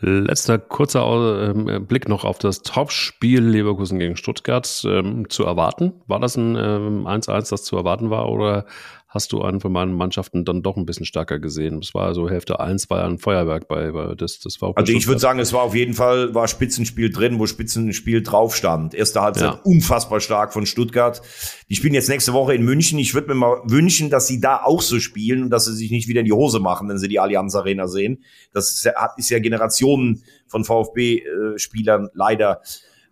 Letzter 0.06 0.60
kurzer 0.60 1.50
ähm, 1.50 1.86
Blick 1.86 2.10
noch 2.10 2.26
auf 2.26 2.38
das 2.38 2.62
Topspiel 2.62 3.42
Leverkusen 3.42 4.00
gegen 4.00 4.18
Stuttgart 4.18 4.84
ähm, 4.86 5.30
zu 5.30 5.44
erwarten. 5.46 5.94
War 6.08 6.20
das 6.20 6.36
ein 6.36 6.58
1-1, 6.58 7.30
ähm, 7.30 7.44
das 7.50 7.64
zu 7.64 7.78
erwarten 7.78 8.10
war, 8.10 8.30
oder 8.30 8.66
hast 9.14 9.32
du 9.32 9.44
einen 9.44 9.60
von 9.60 9.72
meinen 9.72 9.94
Mannschaften 9.94 10.44
dann 10.44 10.64
doch 10.64 10.76
ein 10.76 10.88
bisschen 10.88 11.06
stärker 11.06 11.38
gesehen. 11.38 11.78
Es 11.84 11.94
war 11.94 12.08
also 12.08 12.28
Hälfte 12.28 12.60
eins, 12.60 12.90
war 12.90 13.02
ja 13.02 13.06
ein 13.06 13.20
Feuerwerk 13.20 13.68
bei, 13.68 13.92
bei 13.92 14.16
das, 14.16 14.40
das 14.40 14.56
VfB 14.56 14.80
Also 14.80 14.92
ich 14.92 15.06
würde 15.06 15.20
sagen, 15.20 15.38
es 15.38 15.54
war 15.54 15.62
auf 15.62 15.76
jeden 15.76 15.94
Fall, 15.94 16.34
war 16.34 16.48
Spitzenspiel 16.48 17.12
drin, 17.12 17.38
wo 17.38 17.46
Spitzenspiel 17.46 18.24
drauf 18.24 18.56
stand. 18.56 18.96
Erste 18.96 19.22
Halbzeit 19.22 19.54
ja. 19.54 19.60
unfassbar 19.64 20.20
stark 20.20 20.52
von 20.52 20.66
Stuttgart. 20.66 21.22
Die 21.70 21.76
spielen 21.76 21.94
jetzt 21.94 22.10
nächste 22.10 22.34
Woche 22.34 22.56
in 22.56 22.64
München. 22.64 22.98
Ich 22.98 23.14
würde 23.14 23.28
mir 23.28 23.36
mal 23.36 23.62
wünschen, 23.66 24.10
dass 24.10 24.26
sie 24.26 24.42
da 24.42 24.64
auch 24.64 24.82
so 24.82 25.00
spielen 25.00 25.44
und 25.44 25.52
dass 25.52 25.66
sie 25.66 25.76
sich 25.76 25.92
nicht 25.92 26.08
wieder 26.08 26.22
in 26.22 26.26
die 26.26 26.34
Hose 26.34 26.60
machen, 26.60 26.90
wenn 26.90 26.98
sie 26.98 27.08
die 27.08 27.20
Allianz 27.20 27.54
Arena 27.54 27.88
sehen. 27.88 28.24
Das 28.52 28.72
ist 28.72 28.84
ja, 28.84 28.94
ist 29.16 29.30
ja 29.30 29.38
Generationen 29.38 30.24
von 30.48 30.66
VfB-Spielern 30.66 32.10
leider 32.16 32.62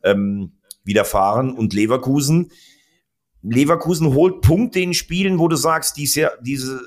ähm, 0.02 0.54
widerfahren. 0.84 1.54
Und 1.54 1.74
Leverkusen, 1.74 2.50
Leverkusen 3.44 4.14
holt 4.14 4.42
Punkte 4.42 4.80
in 4.80 4.94
Spielen, 4.94 5.40
wo 5.40 5.48
du 5.48 5.56
sagst, 5.56 5.98
dies 5.98 6.14
Jahr, 6.14 6.34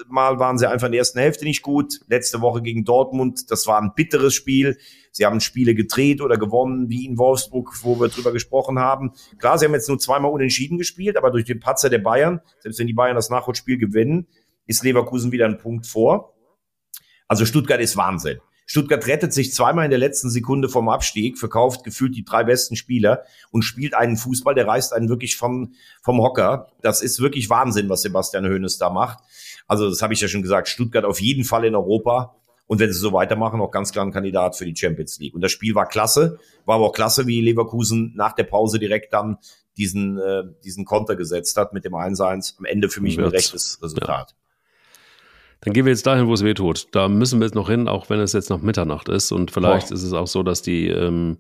Mal 0.08 0.38
waren 0.38 0.56
sie 0.56 0.68
einfach 0.68 0.86
in 0.86 0.92
der 0.92 1.00
ersten 1.00 1.18
Hälfte 1.18 1.44
nicht 1.44 1.62
gut. 1.62 2.00
Letzte 2.06 2.40
Woche 2.40 2.62
gegen 2.62 2.84
Dortmund, 2.84 3.50
das 3.50 3.66
war 3.66 3.80
ein 3.80 3.92
bitteres 3.96 4.34
Spiel. 4.34 4.78
Sie 5.10 5.26
haben 5.26 5.40
Spiele 5.40 5.74
gedreht 5.74 6.20
oder 6.20 6.36
gewonnen, 6.36 6.88
wie 6.90 7.06
in 7.06 7.18
Wolfsburg, 7.18 7.72
wo 7.82 7.98
wir 7.98 8.08
drüber 8.08 8.32
gesprochen 8.32 8.78
haben. 8.78 9.12
Klar, 9.38 9.58
sie 9.58 9.66
haben 9.66 9.74
jetzt 9.74 9.88
nur 9.88 9.98
zweimal 9.98 10.30
unentschieden 10.30 10.78
gespielt, 10.78 11.16
aber 11.16 11.32
durch 11.32 11.44
den 11.44 11.58
Patzer 11.58 11.90
der 11.90 11.98
Bayern, 11.98 12.40
selbst 12.60 12.78
wenn 12.78 12.86
die 12.86 12.94
Bayern 12.94 13.16
das 13.16 13.30
Nachholspiel 13.30 13.76
gewinnen, 13.76 14.28
ist 14.66 14.84
Leverkusen 14.84 15.32
wieder 15.32 15.46
ein 15.46 15.58
Punkt 15.58 15.86
vor. 15.86 16.34
Also 17.26 17.46
Stuttgart 17.46 17.80
ist 17.80 17.96
Wahnsinn. 17.96 18.38
Stuttgart 18.66 19.06
rettet 19.06 19.32
sich 19.32 19.52
zweimal 19.52 19.84
in 19.84 19.90
der 19.90 19.98
letzten 19.98 20.30
Sekunde 20.30 20.68
vom 20.68 20.88
Abstieg, 20.88 21.38
verkauft 21.38 21.84
gefühlt 21.84 22.16
die 22.16 22.24
drei 22.24 22.44
besten 22.44 22.76
Spieler 22.76 23.24
und 23.50 23.62
spielt 23.62 23.94
einen 23.94 24.16
Fußball, 24.16 24.54
der 24.54 24.66
reißt 24.66 24.92
einen 24.92 25.08
wirklich 25.08 25.36
vom, 25.36 25.74
vom 26.02 26.20
Hocker. 26.20 26.68
Das 26.80 27.02
ist 27.02 27.20
wirklich 27.20 27.50
Wahnsinn, 27.50 27.88
was 27.88 28.02
Sebastian 28.02 28.46
Hoeneß 28.46 28.78
da 28.78 28.90
macht. 28.90 29.18
Also 29.66 29.88
das 29.88 30.02
habe 30.02 30.14
ich 30.14 30.20
ja 30.20 30.28
schon 30.28 30.42
gesagt, 30.42 30.68
Stuttgart 30.68 31.04
auf 31.04 31.20
jeden 31.20 31.44
Fall 31.44 31.64
in 31.64 31.74
Europa. 31.74 32.36
Und 32.66 32.80
wenn 32.80 32.90
sie 32.90 32.98
so 32.98 33.12
weitermachen, 33.12 33.60
auch 33.60 33.70
ganz 33.70 33.92
klar 33.92 34.06
ein 34.06 34.12
Kandidat 34.12 34.56
für 34.56 34.64
die 34.64 34.74
Champions 34.74 35.18
League. 35.18 35.34
Und 35.34 35.42
das 35.42 35.52
Spiel 35.52 35.74
war 35.74 35.86
klasse, 35.86 36.38
war 36.64 36.76
aber 36.76 36.86
auch 36.86 36.92
klasse, 36.94 37.26
wie 37.26 37.42
Leverkusen 37.42 38.14
nach 38.16 38.32
der 38.32 38.44
Pause 38.44 38.78
direkt 38.78 39.12
dann 39.12 39.36
diesen, 39.76 40.18
äh, 40.18 40.44
diesen 40.64 40.86
Konter 40.86 41.16
gesetzt 41.16 41.56
hat 41.58 41.74
mit 41.74 41.84
dem 41.84 41.94
1-1. 41.94 42.54
Am 42.58 42.64
Ende 42.64 42.88
für 42.88 43.02
mich 43.02 43.18
ein 43.18 43.24
rechtes 43.24 43.82
Resultat. 43.82 44.30
Ja. 44.30 44.43
Dann 45.64 45.72
gehen 45.72 45.86
wir 45.86 45.92
jetzt 45.92 46.06
dahin, 46.06 46.26
wo 46.26 46.34
es 46.34 46.44
weh 46.44 46.52
tut. 46.52 46.88
Da 46.92 47.08
müssen 47.08 47.40
wir 47.40 47.46
jetzt 47.46 47.54
noch 47.54 47.70
hin, 47.70 47.88
auch 47.88 48.10
wenn 48.10 48.20
es 48.20 48.34
jetzt 48.34 48.50
noch 48.50 48.60
Mitternacht 48.60 49.08
ist. 49.08 49.32
Und 49.32 49.50
vielleicht 49.50 49.88
Boah. 49.88 49.94
ist 49.94 50.02
es 50.02 50.12
auch 50.12 50.26
so, 50.26 50.42
dass 50.42 50.60
die, 50.60 50.88
ähm, 50.88 51.38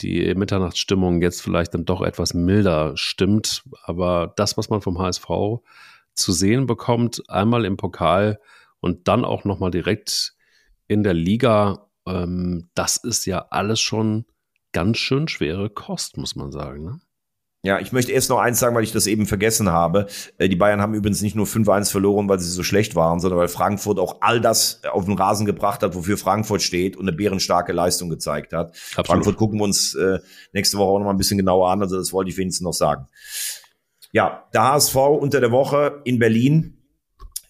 die 0.00 0.34
Mitternachtsstimmung 0.34 1.20
jetzt 1.20 1.42
vielleicht 1.42 1.74
dann 1.74 1.84
doch 1.84 2.00
etwas 2.00 2.32
milder 2.32 2.96
stimmt. 2.96 3.62
Aber 3.82 4.32
das, 4.36 4.56
was 4.56 4.70
man 4.70 4.80
vom 4.80 4.98
HSV 4.98 5.26
zu 6.14 6.32
sehen 6.32 6.66
bekommt, 6.66 7.28
einmal 7.28 7.66
im 7.66 7.76
Pokal 7.76 8.40
und 8.80 9.06
dann 9.06 9.24
auch 9.24 9.44
nochmal 9.44 9.70
direkt 9.70 10.34
in 10.88 11.02
der 11.02 11.14
Liga, 11.14 11.88
ähm, 12.06 12.70
das 12.74 12.96
ist 12.96 13.26
ja 13.26 13.46
alles 13.50 13.80
schon 13.80 14.24
ganz 14.72 14.96
schön 14.96 15.28
schwere 15.28 15.68
Kost, 15.68 16.16
muss 16.16 16.36
man 16.36 16.52
sagen. 16.52 16.84
Ne? 16.84 17.00
Ja, 17.66 17.80
ich 17.80 17.90
möchte 17.90 18.12
erst 18.12 18.30
noch 18.30 18.38
eins 18.38 18.60
sagen, 18.60 18.76
weil 18.76 18.84
ich 18.84 18.92
das 18.92 19.08
eben 19.08 19.26
vergessen 19.26 19.70
habe. 19.70 20.06
Äh, 20.38 20.48
die 20.48 20.54
Bayern 20.54 20.80
haben 20.80 20.94
übrigens 20.94 21.20
nicht 21.20 21.34
nur 21.34 21.46
5-1 21.46 21.90
verloren, 21.90 22.28
weil 22.28 22.38
sie 22.38 22.48
so 22.48 22.62
schlecht 22.62 22.94
waren, 22.94 23.18
sondern 23.18 23.40
weil 23.40 23.48
Frankfurt 23.48 23.98
auch 23.98 24.18
all 24.20 24.40
das 24.40 24.82
auf 24.84 25.04
den 25.04 25.14
Rasen 25.14 25.46
gebracht 25.46 25.82
hat, 25.82 25.96
wofür 25.96 26.16
Frankfurt 26.16 26.62
steht 26.62 26.96
und 26.96 27.08
eine 27.08 27.16
bärenstarke 27.16 27.72
Leistung 27.72 28.08
gezeigt 28.08 28.52
hat. 28.52 28.68
Absolut. 28.68 29.06
Frankfurt 29.08 29.36
gucken 29.36 29.58
wir 29.58 29.64
uns 29.64 29.96
äh, 29.96 30.20
nächste 30.52 30.78
Woche 30.78 30.90
auch 30.90 30.98
noch 31.00 31.06
mal 31.06 31.10
ein 31.10 31.16
bisschen 31.16 31.38
genauer 31.38 31.68
an, 31.68 31.82
also 31.82 31.96
das 31.96 32.12
wollte 32.12 32.30
ich 32.30 32.36
wenigstens 32.36 32.64
noch 32.64 32.72
sagen. 32.72 33.08
Ja, 34.12 34.44
der 34.54 34.62
HSV 34.62 34.94
unter 34.94 35.40
der 35.40 35.50
Woche 35.50 36.02
in 36.04 36.20
Berlin, 36.20 36.78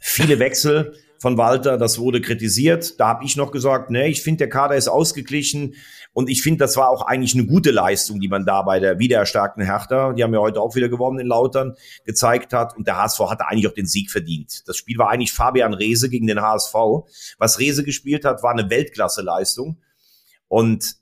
viele 0.00 0.38
Wechsel 0.38 0.94
von 1.18 1.38
Walter, 1.38 1.78
das 1.78 1.98
wurde 1.98 2.20
kritisiert. 2.20 3.00
Da 3.00 3.08
habe 3.08 3.24
ich 3.24 3.36
noch 3.36 3.50
gesagt, 3.50 3.90
ne, 3.90 4.08
ich 4.08 4.22
finde, 4.22 4.38
der 4.38 4.48
Kader 4.48 4.76
ist 4.76 4.88
ausgeglichen. 4.88 5.74
Und 6.12 6.30
ich 6.30 6.42
finde, 6.42 6.58
das 6.58 6.76
war 6.76 6.88
auch 6.88 7.02
eigentlich 7.02 7.34
eine 7.34 7.46
gute 7.46 7.70
Leistung, 7.70 8.20
die 8.20 8.28
man 8.28 8.46
da 8.46 8.62
bei 8.62 8.80
der 8.80 8.98
wiedererstarkten 8.98 9.64
Hertha, 9.64 10.12
die 10.14 10.22
haben 10.22 10.32
ja 10.32 10.40
heute 10.40 10.60
auch 10.60 10.74
wieder 10.74 10.88
gewonnen 10.88 11.18
in 11.18 11.26
Lautern, 11.26 11.74
gezeigt 12.04 12.52
hat. 12.52 12.76
Und 12.76 12.86
der 12.86 12.96
HSV 12.96 13.20
hatte 13.20 13.46
eigentlich 13.48 13.68
auch 13.68 13.74
den 13.74 13.86
Sieg 13.86 14.10
verdient. 14.10 14.66
Das 14.66 14.76
Spiel 14.76 14.98
war 14.98 15.10
eigentlich 15.10 15.32
Fabian 15.32 15.74
Rehse 15.74 16.08
gegen 16.08 16.26
den 16.26 16.40
HSV. 16.40 16.74
Was 17.38 17.58
Rehse 17.58 17.84
gespielt 17.84 18.24
hat, 18.24 18.42
war 18.42 18.52
eine 18.52 18.70
Weltklasse-Leistung. 18.70 19.78
Und 20.48 20.96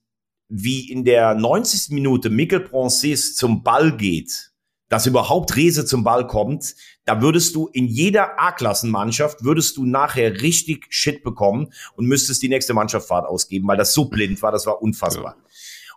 wie 0.49 0.91
in 0.91 1.05
der 1.05 1.35
90. 1.35 1.91
Minute 1.91 2.31
Mikkel 2.31 2.61
Proncis 2.61 3.37
zum 3.37 3.63
Ball 3.63 3.97
geht, 3.97 4.53
dass 4.89 5.07
überhaupt 5.07 5.57
Rese 5.57 5.85
zum 5.87 6.05
Ball 6.05 6.27
kommt, 6.27 6.75
da 7.05 7.21
würdest 7.21 7.55
du 7.55 7.69
in 7.69 7.87
jeder 7.87 8.41
A-Klassenmannschaft 8.41 9.45
würdest 9.45 9.77
du 9.77 9.87
nachher 9.87 10.41
richtig 10.43 10.87
Shit 10.91 11.23
bekommen 11.23 11.73
und 11.97 12.07
müsstest 12.07 12.43
die 12.43 12.49
nächste 12.49 12.75
Mannschaft 12.75 13.09
Fahrt 13.09 13.27
ausgeben, 13.27 13.67
weil 13.67 13.77
das 13.77 13.95
so 13.95 14.07
blind 14.07 14.41
war, 14.43 14.53
das 14.53 14.67
war 14.67 14.83
unfassbar. 14.83 15.37
Ja. 15.39 15.45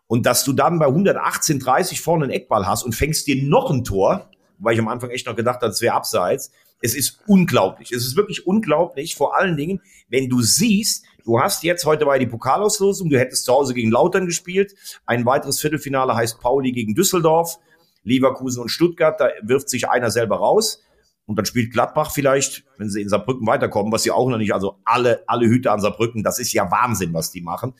Und 0.07 0.25
dass 0.25 0.45
du 0.45 0.53
dann 0.53 0.79
bei 0.79 0.88
118, 0.88 1.59
30 1.59 2.01
vorne 2.01 2.25
einen 2.25 2.33
Eckball 2.33 2.65
hast 2.65 2.83
und 2.83 2.95
fängst 2.95 3.27
dir 3.27 3.41
noch 3.43 3.69
ein 3.69 3.83
Tor, 3.83 4.31
weil 4.57 4.73
ich 4.73 4.79
am 4.79 4.88
Anfang 4.88 5.09
echt 5.09 5.27
noch 5.27 5.35
gedacht 5.35 5.61
habe, 5.61 5.71
es 5.71 5.81
wäre 5.81 5.93
abseits. 5.93 6.51
Es 6.81 6.95
ist 6.95 7.23
unglaublich. 7.27 7.91
Es 7.91 8.05
ist 8.05 8.15
wirklich 8.15 8.45
unglaublich. 8.45 9.15
Vor 9.15 9.35
allen 9.35 9.57
Dingen, 9.57 9.81
wenn 10.09 10.29
du 10.29 10.41
siehst, 10.41 11.05
du 11.25 11.39
hast 11.39 11.63
jetzt 11.63 11.85
heute 11.85 12.05
war 12.05 12.17
die 12.19 12.27
Pokalauslosung, 12.27 13.09
du 13.09 13.19
hättest 13.19 13.45
zu 13.45 13.53
Hause 13.53 13.73
gegen 13.73 13.91
Lautern 13.91 14.27
gespielt. 14.27 14.75
Ein 15.05 15.25
weiteres 15.25 15.59
Viertelfinale 15.59 16.15
heißt 16.15 16.39
Pauli 16.39 16.71
gegen 16.71 16.93
Düsseldorf. 16.93 17.57
Leverkusen 18.08 18.62
und 18.62 18.70
Stuttgart, 18.70 19.20
da 19.20 19.30
wirft 19.41 19.70
sich 19.70 19.89
einer 19.89 20.12
selber 20.12 20.38
raus. 20.38 20.84
Und 21.26 21.38
dann 21.38 21.45
spielt 21.45 21.74
Gladbach 21.74 22.12
vielleicht, 22.12 22.64
wenn 22.78 22.89
sie 22.89 23.01
in 23.01 23.10
Saarbrücken 23.10 23.45
weiterkommen, 23.45 23.91
was 23.91 24.03
sie 24.03 24.12
auch 24.12 24.30
noch 24.30 24.38
nicht, 24.38 24.53
also 24.53 24.80
alle, 24.86 25.24
alle 25.28 25.47
Hüter 25.47 25.74
an 25.74 25.82
Saarbrücken, 25.82 26.24
das 26.24 26.39
ist 26.39 26.53
ja 26.53 26.72
Wahnsinn, 26.72 27.14
was 27.14 27.32
die 27.32 27.41
machen. 27.41 27.74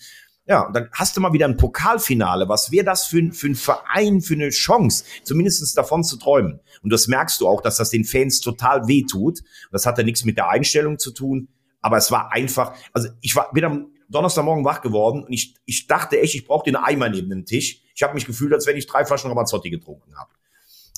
Ja, 0.46 0.62
und 0.62 0.74
dann 0.76 0.90
hast 0.94 1.16
du 1.16 1.22
mal 1.22 1.34
wieder 1.34 1.46
ein 1.46 1.58
Pokalfinale. 1.58 2.48
Was 2.48 2.72
wäre 2.72 2.86
das 2.86 3.06
für, 3.06 3.32
für 3.32 3.48
ein 3.48 3.56
Verein, 3.56 4.22
für 4.22 4.34
eine 4.34 4.50
Chance, 4.50 5.04
zumindest 5.24 5.78
davon 5.78 6.04
zu 6.04 6.18
träumen? 6.18 6.60
Und 6.84 6.92
das 6.92 7.08
merkst 7.08 7.42
du 7.42 7.48
auch, 7.48 7.62
dass 7.62 7.78
das 7.78 7.90
den 7.90 8.06
Fans 8.06 8.40
total 8.40 8.88
wehtut. 8.88 9.40
Das 9.72 9.86
hat 9.86 9.98
ja 9.98 10.04
nichts 10.04 10.24
mit 10.24 10.38
der 10.38 10.50
Einstellung 10.50 11.00
zu 11.00 11.12
tun. 11.12 11.50
Aber 11.82 11.98
es 11.98 12.12
war 12.12 12.32
einfach, 12.32 12.74
also 12.94 13.10
ich 13.22 13.36
war, 13.36 13.52
bin 13.52 13.66
am 13.66 13.88
Donnerstagmorgen 14.10 14.66
wach 14.66 14.82
geworden 14.82 15.24
und 15.24 15.34
ich, 15.34 15.55
ich 15.66 15.88
dachte 15.88 16.20
echt, 16.20 16.36
ich 16.36 16.45
brauche 16.45 16.64
den 16.64 16.76
Eimer 16.76 17.10
neben 17.10 17.30
dem 17.30 17.45
Tisch. 17.45 17.82
Ich 17.95 18.03
habe 18.03 18.14
mich 18.14 18.26
gefühlt, 18.26 18.53
als 18.53 18.66
wenn 18.68 18.78
ich 18.78 18.88
drei 18.88 19.05
Flaschen 19.05 19.30
Ramazzotti 19.30 19.70
getrunken 19.70 20.16
habe. 20.18 20.30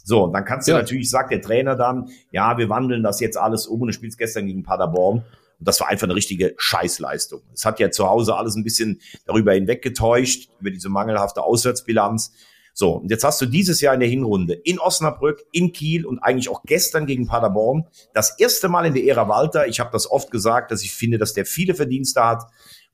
So, 0.03 0.23
und 0.23 0.33
dann 0.33 0.45
kannst 0.45 0.67
du 0.67 0.71
ja. 0.71 0.79
natürlich, 0.79 1.09
sagt 1.09 1.31
der 1.31 1.41
Trainer 1.41 1.75
dann, 1.75 2.09
ja, 2.31 2.57
wir 2.57 2.69
wandeln 2.69 3.03
das 3.03 3.19
jetzt 3.19 3.37
alles 3.37 3.67
um 3.67 3.81
und 3.81 3.87
du 3.87 3.93
spielst 3.93 4.17
gestern 4.17 4.47
gegen 4.47 4.63
Paderborn. 4.63 5.23
Und 5.59 5.67
das 5.67 5.79
war 5.81 5.89
einfach 5.89 6.05
eine 6.05 6.15
richtige 6.15 6.55
Scheißleistung. 6.57 7.41
Es 7.53 7.65
hat 7.65 7.79
ja 7.79 7.91
zu 7.91 8.07
Hause 8.07 8.35
alles 8.35 8.55
ein 8.55 8.63
bisschen 8.63 9.01
darüber 9.25 9.53
hinweggetäuscht, 9.53 10.49
über 10.59 10.71
diese 10.71 10.89
mangelhafte 10.89 11.43
Auswärtsbilanz. 11.43 12.31
So, 12.73 12.93
und 12.93 13.11
jetzt 13.11 13.25
hast 13.25 13.41
du 13.41 13.45
dieses 13.45 13.81
Jahr 13.81 13.93
in 13.93 13.99
der 13.99 14.07
Hinrunde 14.07 14.53
in 14.53 14.79
Osnabrück, 14.79 15.43
in 15.51 15.73
Kiel 15.73 16.05
und 16.05 16.19
eigentlich 16.19 16.47
auch 16.47 16.63
gestern 16.63 17.05
gegen 17.05 17.27
Paderborn 17.27 17.85
das 18.13 18.39
erste 18.39 18.69
Mal 18.69 18.85
in 18.85 18.93
der 18.93 19.03
Ära 19.03 19.27
Walter, 19.27 19.67
ich 19.67 19.81
habe 19.81 19.89
das 19.91 20.09
oft 20.09 20.31
gesagt, 20.31 20.71
dass 20.71 20.81
ich 20.81 20.93
finde, 20.93 21.17
dass 21.17 21.33
der 21.33 21.45
viele 21.45 21.75
Verdienste 21.75 22.23
hat, 22.23 22.43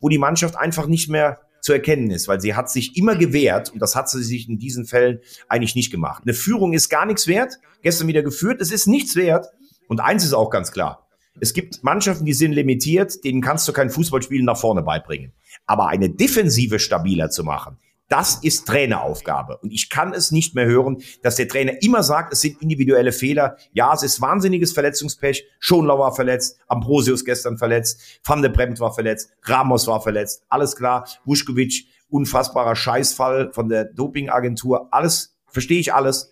wo 0.06 0.10
die 0.10 0.20
Mannschaft 0.20 0.56
einfach 0.56 0.86
nicht 0.86 1.10
mehr 1.10 1.40
zu 1.62 1.74
erkennen 1.74 2.12
ist, 2.12 2.28
weil 2.28 2.40
sie 2.40 2.54
hat 2.54 2.70
sich 2.70 2.96
immer 2.96 3.16
gewehrt 3.16 3.74
und 3.74 3.80
das 3.80 3.96
hat 3.96 4.08
sie 4.08 4.22
sich 4.22 4.48
in 4.48 4.60
diesen 4.60 4.86
Fällen 4.86 5.20
eigentlich 5.50 5.74
nicht 5.74 5.90
gemacht. 5.90 6.22
Eine 6.24 6.36
Führung 6.36 6.74
ist 6.74 6.90
gar 6.90 7.08
nichts 7.08 7.26
wert, 7.26 7.58
gestern 7.82 8.08
wieder 8.08 8.22
geführt, 8.22 8.62
es 8.62 8.72
ist 8.72 8.86
nichts 8.86 9.16
wert 9.16 9.48
und 9.88 10.02
eins 10.02 10.24
ist 10.24 10.34
auch 10.34 10.52
ganz 10.52 10.72
klar. 10.72 11.08
Es 11.40 11.54
gibt 11.54 11.84
Mannschaften, 11.84 12.24
die 12.24 12.36
sind 12.36 12.52
limitiert, 12.52 13.24
denen 13.24 13.42
kannst 13.42 13.68
du 13.68 13.74
kein 13.74 13.90
Fußballspielen 13.90 14.46
nach 14.46 14.60
vorne 14.60 14.84
beibringen. 14.84 15.34
Aber 15.66 15.88
eine 15.88 16.08
Defensive 16.08 16.78
stabiler 16.78 17.32
zu 17.32 17.44
machen, 17.44 17.80
das 18.08 18.36
ist 18.44 18.68
Traineraufgabe. 18.68 19.58
Und 19.58 19.72
ich 19.72 19.90
kann 19.90 20.14
es 20.14 20.32
nicht 20.32 20.54
mehr 20.54 20.66
hören, 20.66 21.02
dass 21.24 21.36
der 21.36 21.48
Trainer 21.48 21.82
immer 21.82 22.04
sagt, 22.04 22.34
es 22.34 22.42
sind 22.42 22.62
individuelle 22.62 23.12
Fehler. 23.12 23.58
Ja, 23.74 23.94
es 23.94 24.04
ist 24.04 24.22
wahnsinniges 24.22 24.74
Verletzungspech. 24.74 25.46
Schonlau 25.60 26.00
war 26.00 26.14
verletzt, 26.14 26.60
Ambrosius 26.68 27.26
gestern 27.26 27.58
verletzt, 27.58 28.20
Van 28.24 28.42
de 28.42 28.52
Bremt 28.52 28.80
war 28.80 28.94
verletzt, 28.94 29.32
Ramos 29.44 29.88
war 29.88 30.02
verletzt. 30.02 30.44
Alles 30.50 30.76
klar. 30.76 31.08
Vuskovic, 31.26 31.88
unfassbarer 32.10 32.76
Scheißfall 32.76 33.52
von 33.54 33.70
der 33.70 33.86
Dopingagentur. 33.86 34.94
Alles, 34.94 35.36
verstehe 35.48 35.80
ich 35.80 35.94
alles. 35.94 36.32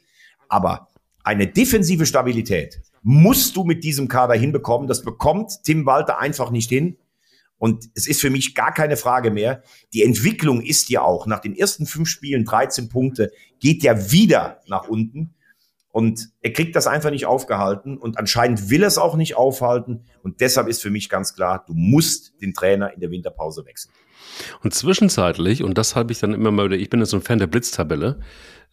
Aber 0.50 0.90
eine 1.24 1.48
defensive 1.48 2.06
Stabilität 2.06 2.82
musst 3.02 3.56
du 3.56 3.64
mit 3.64 3.84
diesem 3.84 4.08
Kader 4.08 4.36
hinbekommen. 4.36 4.88
Das 4.88 5.02
bekommt 5.02 5.64
Tim 5.64 5.86
Walter 5.86 6.20
einfach 6.20 6.52
nicht 6.52 6.70
hin. 6.70 6.98
Und 7.64 7.86
es 7.96 8.08
ist 8.08 8.20
für 8.20 8.30
mich 8.30 8.56
gar 8.56 8.74
keine 8.74 8.98
Frage 8.98 9.32
mehr. 9.32 9.64
Die 9.94 10.04
Entwicklung 10.04 10.60
ist 10.60 10.90
ja 10.90 11.02
auch 11.02 11.28
nach 11.28 11.40
den 11.40 11.56
ersten 11.56 11.86
fünf 11.86 12.10
Spielen 12.10 12.44
13 12.44 12.90
Punkte, 12.90 13.32
geht 13.62 13.84
ja 13.84 14.12
wieder 14.12 14.60
nach 14.68 14.90
unten. 14.90 15.34
Und 15.88 16.28
er 16.42 16.52
kriegt 16.52 16.76
das 16.76 16.88
einfach 16.88 17.10
nicht 17.10 17.26
aufgehalten 17.26 17.98
und 17.98 18.18
anscheinend 18.18 18.70
will 18.70 18.84
er 18.84 18.90
es 18.90 18.98
auch 18.98 19.16
nicht 19.16 19.38
aufhalten. 19.38 20.04
Und 20.24 20.42
deshalb 20.42 20.68
ist 20.68 20.82
für 20.82 20.90
mich 20.90 21.08
ganz 21.08 21.36
klar, 21.36 21.64
du 21.66 21.74
musst 21.74 22.34
den 22.42 22.54
Trainer 22.54 22.94
in 22.94 23.00
der 23.00 23.12
Winterpause 23.12 23.66
wechseln. 23.66 23.94
Und 24.62 24.74
zwischenzeitlich, 24.74 25.64
und 25.64 25.78
das 25.78 25.96
habe 25.96 26.12
ich 26.12 26.20
dann 26.20 26.34
immer 26.34 26.52
mal 26.52 26.66
wieder, 26.66 26.76
ich 26.76 26.90
bin 26.90 27.00
ja 27.00 27.06
so 27.06 27.16
ein 27.16 27.24
Fan 27.24 27.40
der 27.40 27.48
Blitztabelle, 27.48 28.20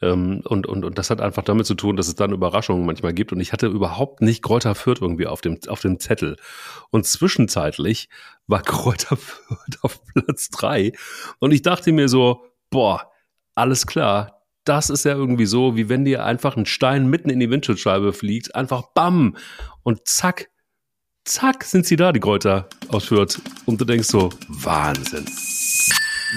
ähm, 0.03 0.43
und, 0.45 0.67
und, 0.67 0.85
und 0.85 0.99
das 0.99 1.11
hat 1.11 1.21
einfach 1.21 1.43
damit 1.43 1.67
zu 1.67 1.75
tun, 1.75 1.97
dass 1.97 2.09
es 2.09 2.15
dann 2.15 2.33
Überraschungen 2.33 2.87
manchmal 2.87 3.13
gibt. 3.13 3.33
Und 3.33 3.41
ich 3.41 3.53
hatte 3.53 3.67
überhaupt 3.67 4.23
nicht 4.23 4.43
Kräuter 4.43 4.75
Fürth 4.75 5.01
irgendwie 5.01 5.27
auf 5.27 5.41
dem, 5.41 5.59
auf 5.69 5.81
dem 5.81 5.99
Zettel. 5.99 6.37
Und 6.91 7.07
zwischenzeitlich 7.07 8.09
war 8.47 8.63
Kräuter 8.65 9.17
Fürth 9.17 9.79
auf 9.83 10.01
Platz 10.07 10.49
drei. 10.49 10.93
Und 11.39 11.53
ich 11.53 11.63
dachte 11.63 11.93
mir 11.93 12.09
so, 12.09 12.45
boah, 12.71 13.11
alles 13.55 13.87
klar. 13.87 14.37
Das 14.65 14.91
ist 14.91 15.05
ja 15.05 15.13
irgendwie 15.13 15.47
so, 15.47 15.77
wie 15.77 15.89
wenn 15.89 16.05
dir 16.05 16.25
einfach 16.25 16.57
ein 16.57 16.67
Stein 16.67 17.09
mitten 17.09 17.31
in 17.31 17.41
die 17.41 17.51
Windschutzscheibe 17.51 18.13
fliegt. 18.13 18.55
Einfach 18.55 18.83
bam. 18.95 19.37
Und 19.83 20.07
zack, 20.07 20.51
zack, 21.25 21.65
sind 21.65 21.87
sie 21.87 21.97
da, 21.97 22.13
die 22.13 22.21
Kräuter 22.21 22.69
aus 22.89 23.07
Fürth. 23.07 23.41
Und 23.67 23.81
du 23.81 23.85
denkst 23.85 24.09
so, 24.09 24.31
Wahnsinn. 24.49 25.27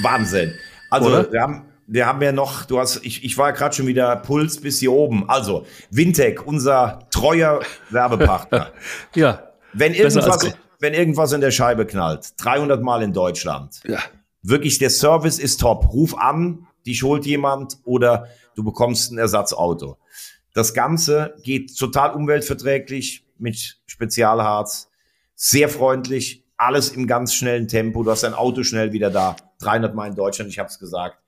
Wahnsinn. 0.01 0.53
Also, 0.89 1.09
Oder? 1.09 1.31
wir 1.31 1.41
haben, 1.41 1.72
wir 1.87 2.05
haben 2.05 2.21
ja 2.21 2.31
noch, 2.31 2.65
du 2.65 2.79
hast, 2.79 3.03
ich, 3.03 3.23
ich 3.23 3.37
war 3.37 3.53
gerade 3.53 3.75
schon 3.75 3.87
wieder 3.87 4.15
Puls 4.17 4.59
bis 4.59 4.79
hier 4.79 4.91
oben. 4.91 5.29
Also, 5.29 5.65
Wintec, 5.89 6.45
unser 6.45 7.07
treuer 7.11 7.61
Werbepartner. 7.89 8.71
ja. 9.15 9.51
Wenn 9.73 9.93
irgendwas, 9.93 10.53
wenn 10.79 10.93
irgendwas 10.93 11.31
in 11.31 11.41
der 11.41 11.51
Scheibe 11.51 11.85
knallt, 11.85 12.33
300 12.37 12.81
Mal 12.81 13.01
in 13.03 13.13
Deutschland. 13.13 13.81
Ja. 13.85 13.99
Wirklich, 14.41 14.77
der 14.77 14.89
Service 14.89 15.39
ist 15.39 15.61
top. 15.61 15.91
Ruf 15.93 16.17
an, 16.17 16.67
dich 16.85 17.03
holt 17.03 17.25
jemand 17.25 17.77
oder 17.85 18.27
du 18.55 18.63
bekommst 18.63 19.11
ein 19.11 19.17
Ersatzauto. 19.17 19.97
Das 20.53 20.73
Ganze 20.73 21.35
geht 21.43 21.75
total 21.77 22.13
umweltverträglich 22.13 23.25
mit 23.37 23.79
Spezialharz, 23.85 24.89
sehr 25.35 25.69
freundlich, 25.69 26.45
alles 26.57 26.89
im 26.89 27.07
ganz 27.07 27.33
schnellen 27.33 27.67
Tempo. 27.67 28.03
Du 28.03 28.11
hast 28.11 28.23
dein 28.23 28.33
Auto 28.33 28.63
schnell 28.63 28.91
wieder 28.91 29.09
da. 29.09 29.35
300 29.59 29.95
Mal 29.95 30.09
in 30.09 30.15
Deutschland, 30.15 30.51
ich 30.51 30.59
habe 30.59 30.69
es 30.69 30.77
gesagt. 30.77 31.22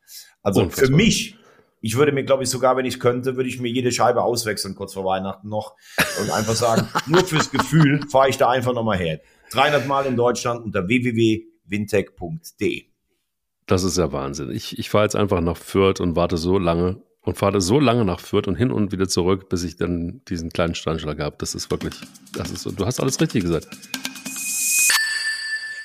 Also 0.45 0.61
Unfassbar. 0.61 0.85
für 0.87 0.93
mich, 0.93 1.37
ich 1.81 1.97
würde 1.97 2.11
mir, 2.11 2.23
glaube 2.23 2.43
ich, 2.43 2.49
sogar, 2.49 2.77
wenn 2.77 2.85
ich 2.85 2.99
könnte, 2.99 3.35
würde 3.35 3.49
ich 3.49 3.59
mir 3.59 3.71
jede 3.71 3.91
Scheibe 3.91 4.21
auswechseln, 4.21 4.75
kurz 4.75 4.93
vor 4.93 5.03
Weihnachten 5.03 5.49
noch. 5.49 5.75
Und 6.21 6.29
einfach 6.29 6.53
sagen, 6.53 6.87
nur 7.07 7.25
fürs 7.25 7.49
Gefühl 7.49 8.01
fahre 8.09 8.29
ich 8.29 8.37
da 8.37 8.49
einfach 8.49 8.73
nochmal 8.73 8.99
her. 8.99 9.19
300 9.51 9.87
Mal 9.87 10.05
in 10.05 10.15
Deutschland 10.15 10.63
unter 10.63 10.87
www.wintech.de. 10.87 12.83
Das 13.65 13.83
ist 13.83 13.97
ja 13.97 14.11
Wahnsinn. 14.11 14.51
Ich, 14.51 14.77
ich 14.77 14.91
fahre 14.91 15.05
jetzt 15.05 15.15
einfach 15.15 15.41
nach 15.41 15.57
Fürth 15.57 15.99
und 15.99 16.15
warte 16.15 16.37
so 16.37 16.59
lange 16.59 17.01
und 17.21 17.39
fahre 17.39 17.59
so 17.59 17.79
lange 17.79 18.05
nach 18.05 18.19
Fürth 18.19 18.47
und 18.47 18.55
hin 18.55 18.71
und 18.71 18.91
wieder 18.91 19.07
zurück, 19.07 19.49
bis 19.49 19.63
ich 19.63 19.77
dann 19.77 20.21
diesen 20.29 20.51
kleinen 20.51 20.75
Steinschlag 20.75 21.19
habe. 21.19 21.37
Das 21.39 21.55
ist 21.55 21.71
wirklich, 21.71 21.95
das 22.33 22.51
ist, 22.51 22.65
du 22.65 22.85
hast 22.85 22.99
alles 22.99 23.19
richtig 23.19 23.41
gesagt. 23.41 23.67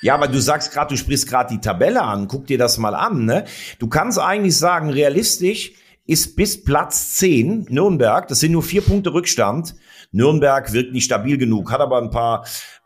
Ja, 0.01 0.15
aber 0.15 0.27
du 0.27 0.39
sagst 0.39 0.73
gerade, 0.73 0.89
du 0.89 0.97
sprichst 0.97 1.27
gerade 1.27 1.53
die 1.53 1.61
Tabelle 1.61 2.01
an. 2.01 2.27
Guck 2.27 2.47
dir 2.47 2.57
das 2.57 2.77
mal 2.77 2.95
an. 2.95 3.25
Ne? 3.25 3.45
Du 3.79 3.87
kannst 3.87 4.19
eigentlich 4.19 4.57
sagen, 4.57 4.89
realistisch 4.89 5.73
ist 6.05 6.35
bis 6.35 6.63
Platz 6.63 7.15
10 7.15 7.67
Nürnberg. 7.69 8.27
Das 8.27 8.39
sind 8.39 8.51
nur 8.51 8.63
vier 8.63 8.81
Punkte 8.81 9.13
Rückstand. 9.13 9.75
Nürnberg 10.11 10.73
wirkt 10.73 10.91
nicht 10.91 11.05
stabil 11.05 11.37
genug, 11.37 11.71
hat 11.71 11.79
aber 11.79 11.99
ein 11.99 12.09
paar, 12.09 12.45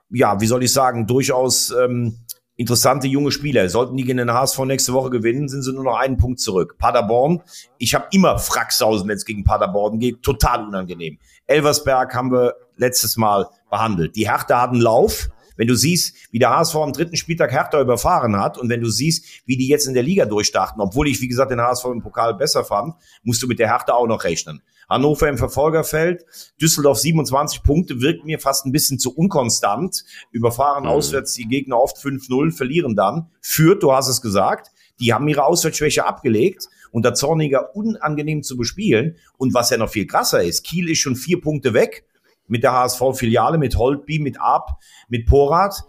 ja, 0.09 0.39
wie 0.41 0.45
soll 0.45 0.63
ich 0.63 0.73
sagen, 0.73 1.07
durchaus 1.07 1.71
ähm, 1.71 2.19
interessante 2.55 3.07
junge 3.07 3.31
Spieler. 3.31 3.67
Sollten 3.69 3.97
die 3.97 4.03
gegen 4.03 4.17
den 4.17 4.31
HSV 4.31 4.59
nächste 4.59 4.93
Woche 4.93 5.09
gewinnen, 5.09 5.47
sind 5.47 5.63
sie 5.63 5.73
nur 5.73 5.83
noch 5.83 5.97
einen 5.97 6.17
Punkt 6.17 6.39
zurück. 6.39 6.75
Paderborn, 6.77 7.41
ich 7.77 7.95
habe 7.95 8.07
immer 8.11 8.37
Frackshausen, 8.37 9.07
wenn 9.07 9.15
es 9.17 9.25
gegen 9.25 9.43
Paderborn 9.43 9.99
geht, 9.99 10.21
total 10.21 10.67
unangenehm. 10.67 11.17
Elversberg 11.47 12.13
haben 12.13 12.31
wir 12.31 12.55
letztes 12.77 13.17
Mal 13.17 13.47
behandelt. 13.69 14.15
Die 14.15 14.29
Hertha 14.29 14.61
hat 14.61 14.71
einen 14.71 14.81
Lauf, 14.81 15.29
wenn 15.57 15.67
du 15.67 15.75
siehst, 15.75 16.15
wie 16.31 16.39
der 16.39 16.49
HSV 16.49 16.75
am 16.75 16.93
dritten 16.93 17.15
Spieltag 17.15 17.51
Hertha 17.51 17.79
überfahren 17.81 18.37
hat 18.37 18.57
und 18.57 18.69
wenn 18.69 18.81
du 18.81 18.89
siehst, 18.89 19.25
wie 19.45 19.57
die 19.57 19.67
jetzt 19.67 19.87
in 19.87 19.93
der 19.93 20.03
Liga 20.03 20.25
durchstarten, 20.25 20.81
obwohl 20.81 21.07
ich, 21.07 21.21
wie 21.21 21.27
gesagt, 21.27 21.51
den 21.51 21.61
HSV 21.61 21.85
im 21.85 22.01
Pokal 22.01 22.33
besser 22.35 22.63
fand, 22.63 22.95
musst 23.23 23.41
du 23.41 23.47
mit 23.47 23.59
der 23.59 23.69
Hertha 23.69 23.93
auch 23.93 24.07
noch 24.07 24.23
rechnen. 24.23 24.61
Hannover 24.89 25.27
im 25.27 25.37
Verfolgerfeld, 25.37 26.25
Düsseldorf 26.61 26.99
27 26.99 27.63
Punkte, 27.63 28.01
wirkt 28.01 28.25
mir 28.25 28.39
fast 28.39 28.65
ein 28.65 28.71
bisschen 28.71 28.99
zu 28.99 29.15
unkonstant. 29.15 30.03
Überfahren 30.31 30.83
mhm. 30.83 30.89
auswärts 30.89 31.33
die 31.33 31.47
Gegner 31.47 31.79
oft 31.79 31.97
5-0, 31.97 32.55
verlieren 32.55 32.95
dann. 32.95 33.29
Führt, 33.41 33.81
du 33.83 33.93
hast 33.93 34.07
es 34.07 34.21
gesagt, 34.21 34.71
die 34.99 35.13
haben 35.13 35.27
ihre 35.27 35.43
Auswärtsschwäche 35.43 36.05
abgelegt 36.05 36.67
und 36.91 37.03
der 37.03 37.13
Zorniger 37.13 37.75
unangenehm 37.75 38.43
zu 38.43 38.57
bespielen. 38.57 39.17
Und 39.37 39.53
was 39.53 39.69
ja 39.69 39.77
noch 39.77 39.89
viel 39.89 40.07
krasser 40.07 40.43
ist, 40.43 40.63
Kiel 40.63 40.89
ist 40.89 40.99
schon 40.99 41.15
vier 41.15 41.41
Punkte 41.41 41.73
weg 41.73 42.05
mit 42.47 42.63
der 42.63 42.73
HSV-Filiale, 42.73 43.57
mit 43.57 43.77
Holtby, 43.77 44.19
mit 44.19 44.39
Ab, 44.39 44.79
mit 45.07 45.25
Porat. 45.25 45.83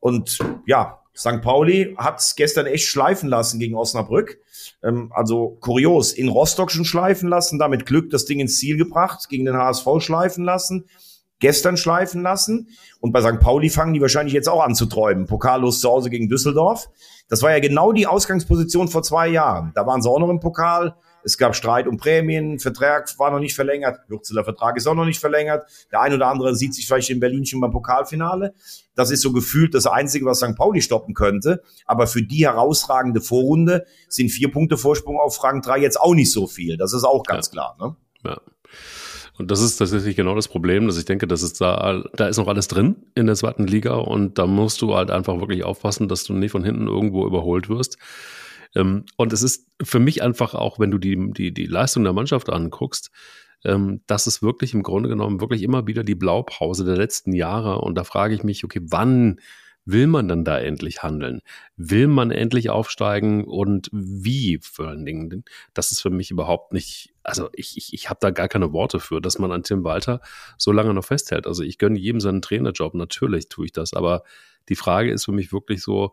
Und 0.00 0.38
ja, 0.66 1.00
St. 1.16 1.40
Pauli 1.40 1.94
hat 1.96 2.20
es 2.20 2.36
gestern 2.36 2.66
echt 2.66 2.86
schleifen 2.86 3.28
lassen 3.28 3.58
gegen 3.58 3.74
Osnabrück. 3.74 4.38
Ähm, 4.82 5.10
also 5.14 5.56
kurios, 5.60 6.12
in 6.12 6.28
Rostock 6.28 6.70
schon 6.70 6.84
schleifen 6.84 7.28
lassen, 7.28 7.58
damit 7.58 7.86
Glück 7.86 8.10
das 8.10 8.26
Ding 8.26 8.40
ins 8.40 8.58
Ziel 8.58 8.76
gebracht, 8.76 9.28
gegen 9.28 9.46
den 9.46 9.56
HSV 9.56 9.86
schleifen 9.98 10.44
lassen, 10.44 10.84
gestern 11.38 11.76
schleifen 11.76 12.22
lassen. 12.22 12.68
Und 13.00 13.12
bei 13.12 13.22
St. 13.22 13.40
Pauli 13.40 13.70
fangen 13.70 13.94
die 13.94 14.00
wahrscheinlich 14.00 14.34
jetzt 14.34 14.48
auch 14.48 14.62
an 14.62 14.74
zu 14.74 14.86
träumen. 14.86 15.26
Pokallos 15.26 15.80
zu 15.80 15.88
Hause 15.88 16.10
gegen 16.10 16.28
Düsseldorf. 16.28 16.88
Das 17.28 17.42
war 17.42 17.50
ja 17.50 17.60
genau 17.60 17.92
die 17.92 18.06
Ausgangsposition 18.06 18.88
vor 18.88 19.02
zwei 19.02 19.28
Jahren. 19.28 19.72
Da 19.74 19.86
waren 19.86 20.02
sie 20.02 20.10
auch 20.10 20.20
noch 20.20 20.30
im 20.30 20.40
Pokal 20.40 20.96
es 21.26 21.36
gab 21.36 21.56
Streit 21.56 21.88
um 21.88 21.96
Prämien, 21.96 22.60
Vertrag 22.60 23.12
war 23.18 23.32
noch 23.32 23.40
nicht 23.40 23.56
verlängert, 23.56 23.98
Hürzeler 24.06 24.44
Vertrag 24.44 24.76
ist 24.76 24.86
auch 24.86 24.94
noch 24.94 25.04
nicht 25.04 25.18
verlängert. 25.18 25.68
Der 25.90 26.00
ein 26.00 26.14
oder 26.14 26.28
andere 26.28 26.54
sieht 26.54 26.72
sich 26.72 26.86
vielleicht 26.86 27.10
in 27.10 27.18
Berlin 27.18 27.44
schon 27.44 27.60
beim 27.60 27.72
Pokalfinale. 27.72 28.54
Das 28.94 29.10
ist 29.10 29.22
so 29.22 29.32
gefühlt 29.32 29.74
das 29.74 29.88
Einzige, 29.88 30.24
was 30.24 30.38
St. 30.38 30.54
Pauli 30.54 30.82
stoppen 30.82 31.14
könnte. 31.14 31.64
Aber 31.84 32.06
für 32.06 32.22
die 32.22 32.46
herausragende 32.46 33.20
Vorrunde 33.20 33.86
sind 34.08 34.30
vier 34.30 34.52
Punkte 34.52 34.78
Vorsprung 34.78 35.18
auf 35.18 35.42
Rang 35.42 35.62
3 35.62 35.80
jetzt 35.80 36.00
auch 36.00 36.14
nicht 36.14 36.30
so 36.30 36.46
viel. 36.46 36.76
Das 36.76 36.92
ist 36.92 37.02
auch 37.02 37.24
ganz 37.24 37.48
ja. 37.48 37.50
klar. 37.50 37.76
Ne? 37.80 37.96
Ja. 38.24 38.40
Und 39.36 39.50
das 39.50 39.60
ist 39.60 39.78
tatsächlich 39.78 40.14
genau 40.14 40.36
das 40.36 40.46
Problem, 40.46 40.86
dass 40.86 40.96
ich 40.96 41.06
denke, 41.06 41.26
dass 41.26 41.42
es 41.42 41.54
da, 41.54 42.04
da 42.14 42.28
ist 42.28 42.36
noch 42.36 42.46
alles 42.46 42.68
drin 42.68 42.94
in 43.16 43.26
der 43.26 43.34
zweiten 43.34 43.66
Liga 43.66 43.96
und 43.96 44.38
da 44.38 44.46
musst 44.46 44.80
du 44.80 44.94
halt 44.94 45.10
einfach 45.10 45.40
wirklich 45.40 45.64
aufpassen, 45.64 46.06
dass 46.06 46.22
du 46.22 46.34
nicht 46.34 46.52
von 46.52 46.62
hinten 46.62 46.86
irgendwo 46.86 47.26
überholt 47.26 47.68
wirst. 47.68 47.98
Ähm, 48.76 49.06
und 49.16 49.32
es 49.32 49.42
ist 49.42 49.66
für 49.82 49.98
mich 49.98 50.22
einfach 50.22 50.54
auch, 50.54 50.78
wenn 50.78 50.90
du 50.90 50.98
die, 50.98 51.32
die, 51.32 51.52
die 51.52 51.66
Leistung 51.66 52.04
der 52.04 52.12
Mannschaft 52.12 52.50
anguckst, 52.50 53.10
ähm, 53.64 54.02
das 54.06 54.26
ist 54.26 54.42
wirklich 54.42 54.74
im 54.74 54.82
Grunde 54.82 55.08
genommen 55.08 55.40
wirklich 55.40 55.62
immer 55.62 55.86
wieder 55.86 56.04
die 56.04 56.14
Blaupause 56.14 56.84
der 56.84 56.96
letzten 56.96 57.32
Jahre. 57.32 57.80
Und 57.80 57.96
da 57.96 58.04
frage 58.04 58.34
ich 58.34 58.44
mich, 58.44 58.62
okay, 58.64 58.80
wann 58.82 59.40
will 59.86 60.08
man 60.08 60.28
dann 60.28 60.44
da 60.44 60.58
endlich 60.58 61.02
handeln? 61.02 61.40
Will 61.76 62.08
man 62.08 62.30
endlich 62.30 62.70
aufsteigen 62.70 63.44
und 63.44 63.88
wie 63.92 64.58
vor 64.60 64.88
allen 64.88 65.06
Dingen? 65.06 65.44
Das 65.74 65.92
ist 65.92 66.02
für 66.02 66.10
mich 66.10 66.30
überhaupt 66.30 66.72
nicht, 66.72 67.14
also 67.22 67.48
ich, 67.54 67.76
ich, 67.78 67.94
ich 67.94 68.10
habe 68.10 68.18
da 68.20 68.30
gar 68.30 68.48
keine 68.48 68.72
Worte 68.72 69.00
für, 69.00 69.20
dass 69.20 69.38
man 69.38 69.52
an 69.52 69.62
Tim 69.62 69.84
Walter 69.84 70.20
so 70.58 70.72
lange 70.72 70.92
noch 70.92 71.04
festhält. 71.04 71.46
Also 71.46 71.62
ich 71.62 71.78
gönne 71.78 71.98
jedem 71.98 72.20
seinen 72.20 72.42
Trainerjob, 72.42 72.94
natürlich 72.94 73.48
tue 73.48 73.66
ich 73.66 73.72
das, 73.72 73.94
aber 73.94 74.24
die 74.68 74.74
Frage 74.74 75.12
ist 75.12 75.24
für 75.24 75.32
mich 75.32 75.52
wirklich 75.52 75.80
so, 75.82 76.12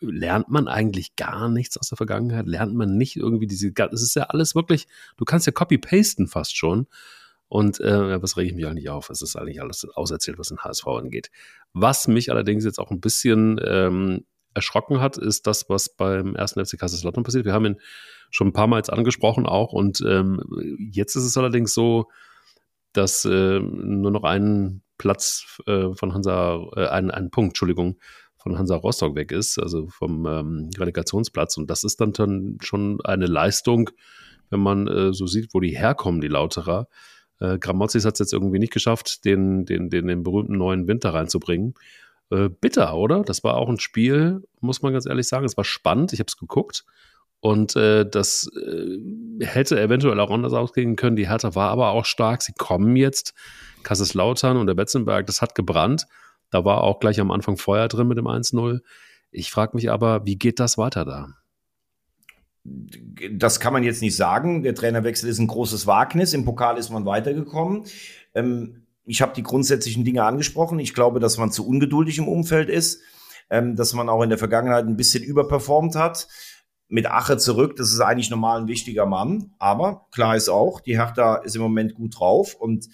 lernt 0.00 0.48
man 0.48 0.68
eigentlich 0.68 1.16
gar 1.16 1.48
nichts 1.48 1.76
aus 1.78 1.88
der 1.88 1.96
Vergangenheit? 1.96 2.46
Lernt 2.46 2.74
man 2.74 2.96
nicht 2.96 3.16
irgendwie 3.16 3.46
diese, 3.46 3.72
es 3.92 4.02
ist 4.02 4.14
ja 4.14 4.24
alles 4.24 4.54
wirklich, 4.54 4.86
du 5.16 5.24
kannst 5.24 5.46
ja 5.46 5.52
copy-pasten 5.52 6.26
fast 6.26 6.56
schon. 6.56 6.86
Und 7.48 7.80
äh, 7.80 8.20
was 8.22 8.36
rege 8.36 8.50
ich 8.50 8.54
mich 8.54 8.66
eigentlich 8.66 8.90
auf? 8.90 9.08
Es 9.08 9.22
ist 9.22 9.36
eigentlich 9.36 9.62
alles 9.62 9.86
auserzählt, 9.94 10.38
was 10.38 10.48
den 10.48 10.58
HSV 10.58 10.86
angeht. 10.86 11.30
Was 11.72 12.06
mich 12.06 12.30
allerdings 12.30 12.64
jetzt 12.64 12.78
auch 12.78 12.90
ein 12.90 13.00
bisschen 13.00 13.58
ähm, 13.64 14.24
erschrocken 14.54 15.00
hat, 15.00 15.16
ist 15.16 15.46
das, 15.46 15.68
was 15.70 15.88
beim 15.88 16.34
ersten 16.34 16.64
FC 16.64 16.78
Kaiserslautern 16.78 17.24
passiert. 17.24 17.46
Wir 17.46 17.54
haben 17.54 17.64
ihn 17.64 17.80
schon 18.30 18.48
ein 18.48 18.52
paar 18.52 18.66
Mal 18.66 18.78
jetzt 18.78 18.92
angesprochen 18.92 19.46
auch 19.46 19.72
und 19.72 20.02
ähm, 20.06 20.42
jetzt 20.92 21.16
ist 21.16 21.24
es 21.24 21.36
allerdings 21.38 21.72
so, 21.72 22.08
dass 22.92 23.24
äh, 23.24 23.60
nur 23.60 24.10
noch 24.10 24.24
ein 24.24 24.82
Platz 24.98 25.60
äh, 25.66 25.94
von 25.94 26.12
Hansa, 26.12 26.60
äh, 26.76 26.88
ein, 26.88 27.10
ein 27.10 27.30
Punkt, 27.30 27.50
Entschuldigung, 27.50 27.98
von 28.38 28.58
Hansa 28.58 28.76
Rostock 28.76 29.14
weg 29.14 29.32
ist, 29.32 29.58
also 29.58 29.88
vom 29.88 30.26
ähm, 30.26 30.70
Relegationsplatz. 30.78 31.56
Und 31.56 31.68
das 31.68 31.84
ist 31.84 32.00
dann, 32.00 32.12
dann 32.12 32.58
schon 32.60 33.00
eine 33.02 33.26
Leistung, 33.26 33.90
wenn 34.50 34.60
man 34.60 34.86
äh, 34.86 35.12
so 35.12 35.26
sieht, 35.26 35.52
wo 35.52 35.60
die 35.60 35.76
herkommen, 35.76 36.20
die 36.20 36.28
Lauterer. 36.28 36.88
Äh, 37.40 37.58
Gramozis 37.58 38.04
hat 38.04 38.14
es 38.14 38.20
jetzt 38.20 38.32
irgendwie 38.32 38.58
nicht 38.58 38.72
geschafft, 38.72 39.24
den, 39.24 39.64
den, 39.64 39.90
den, 39.90 40.06
den 40.06 40.22
berühmten 40.22 40.56
neuen 40.56 40.86
Winter 40.86 41.14
reinzubringen. 41.14 41.74
Äh, 42.30 42.48
bitter, 42.48 42.94
oder? 42.96 43.22
Das 43.22 43.44
war 43.44 43.56
auch 43.56 43.68
ein 43.68 43.80
Spiel, 43.80 44.42
muss 44.60 44.82
man 44.82 44.92
ganz 44.92 45.06
ehrlich 45.06 45.28
sagen. 45.28 45.44
Es 45.44 45.56
war 45.56 45.64
spannend, 45.64 46.12
ich 46.12 46.20
habe 46.20 46.28
es 46.28 46.36
geguckt. 46.36 46.84
Und 47.40 47.76
äh, 47.76 48.08
das 48.08 48.50
äh, 48.56 49.44
hätte 49.44 49.80
eventuell 49.80 50.18
auch 50.18 50.30
anders 50.30 50.52
ausgehen 50.52 50.96
können. 50.96 51.16
Die 51.16 51.28
Hertha 51.28 51.54
war 51.54 51.70
aber 51.70 51.90
auch 51.90 52.04
stark. 52.04 52.42
Sie 52.42 52.52
kommen 52.52 52.96
jetzt. 52.96 53.34
Kaiserslautern 53.84 54.56
und 54.56 54.66
der 54.66 54.74
Betzenberg, 54.74 55.26
das 55.26 55.40
hat 55.40 55.54
gebrannt. 55.54 56.06
Da 56.50 56.64
war 56.64 56.82
auch 56.82 57.00
gleich 57.00 57.20
am 57.20 57.30
Anfang 57.30 57.56
Feuer 57.56 57.88
drin 57.88 58.08
mit 58.08 58.18
dem 58.18 58.26
1-0. 58.26 58.80
Ich 59.30 59.50
frage 59.50 59.76
mich 59.76 59.90
aber, 59.90 60.24
wie 60.24 60.36
geht 60.36 60.60
das 60.60 60.78
weiter 60.78 61.04
da? 61.04 61.28
Das 63.32 63.60
kann 63.60 63.72
man 63.72 63.82
jetzt 63.82 64.02
nicht 64.02 64.16
sagen. 64.16 64.62
Der 64.62 64.74
Trainerwechsel 64.74 65.28
ist 65.28 65.38
ein 65.38 65.46
großes 65.46 65.86
Wagnis. 65.86 66.32
Im 66.32 66.44
Pokal 66.44 66.78
ist 66.78 66.90
man 66.90 67.06
weitergekommen. 67.06 67.84
Ähm, 68.34 68.82
ich 69.04 69.22
habe 69.22 69.32
die 69.34 69.42
grundsätzlichen 69.42 70.04
Dinge 70.04 70.24
angesprochen. 70.24 70.78
Ich 70.78 70.94
glaube, 70.94 71.20
dass 71.20 71.38
man 71.38 71.50
zu 71.50 71.66
ungeduldig 71.66 72.18
im 72.18 72.28
Umfeld 72.28 72.68
ist, 72.68 73.00
ähm, 73.48 73.74
dass 73.74 73.94
man 73.94 74.08
auch 74.08 74.22
in 74.22 74.28
der 74.28 74.38
Vergangenheit 74.38 74.86
ein 74.86 74.96
bisschen 74.96 75.24
überperformt 75.24 75.94
hat. 75.94 76.28
Mit 76.90 77.06
Ache 77.06 77.36
zurück, 77.36 77.76
das 77.76 77.92
ist 77.92 78.00
eigentlich 78.00 78.30
normal 78.30 78.60
ein 78.60 78.68
wichtiger 78.68 79.06
Mann. 79.06 79.52
Aber 79.58 80.06
klar 80.10 80.36
ist 80.36 80.48
auch, 80.48 80.80
die 80.80 80.98
Hertha 80.98 81.36
ist 81.36 81.56
im 81.56 81.62
Moment 81.62 81.94
gut 81.94 82.18
drauf 82.18 82.54
und 82.54 82.88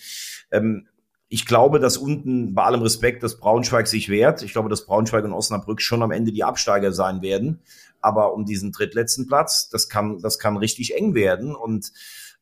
ähm, 0.50 0.88
ich 1.34 1.46
glaube, 1.46 1.80
dass 1.80 1.96
unten 1.96 2.54
bei 2.54 2.62
allem 2.62 2.82
Respekt, 2.82 3.24
dass 3.24 3.40
Braunschweig 3.40 3.88
sich 3.88 4.08
wehrt. 4.08 4.42
Ich 4.42 4.52
glaube, 4.52 4.68
dass 4.68 4.86
Braunschweig 4.86 5.24
und 5.24 5.32
Osnabrück 5.32 5.82
schon 5.82 6.00
am 6.00 6.12
Ende 6.12 6.30
die 6.30 6.44
Absteiger 6.44 6.92
sein 6.92 7.22
werden. 7.22 7.60
Aber 8.00 8.34
um 8.34 8.44
diesen 8.44 8.70
drittletzten 8.70 9.26
Platz, 9.26 9.68
das 9.68 9.88
kann, 9.88 10.20
das 10.20 10.38
kann 10.38 10.56
richtig 10.56 10.94
eng 10.94 11.16
werden. 11.16 11.56
Und 11.56 11.90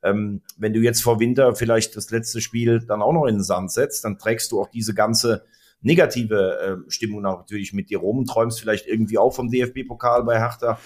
ähm, 0.02 0.42
wenn 0.58 0.74
du 0.74 0.80
jetzt 0.80 1.02
vor 1.02 1.20
Winter 1.20 1.54
vielleicht 1.54 1.96
das 1.96 2.10
letzte 2.10 2.42
Spiel 2.42 2.80
dann 2.80 3.00
auch 3.00 3.14
noch 3.14 3.24
in 3.24 3.36
den 3.36 3.42
Sand 3.42 3.72
setzt, 3.72 4.04
dann 4.04 4.18
trägst 4.18 4.52
du 4.52 4.60
auch 4.60 4.68
diese 4.68 4.92
ganze 4.92 5.46
negative 5.80 6.84
äh, 6.86 6.90
Stimmung 6.90 7.22
natürlich 7.22 7.72
mit 7.72 7.88
dir 7.88 7.96
rum 7.96 8.18
und 8.18 8.26
träumst 8.28 8.60
vielleicht 8.60 8.86
irgendwie 8.86 9.16
auch 9.16 9.30
vom 9.30 9.48
DFB-Pokal 9.48 10.24
bei 10.24 10.38
Hertha. 10.38 10.78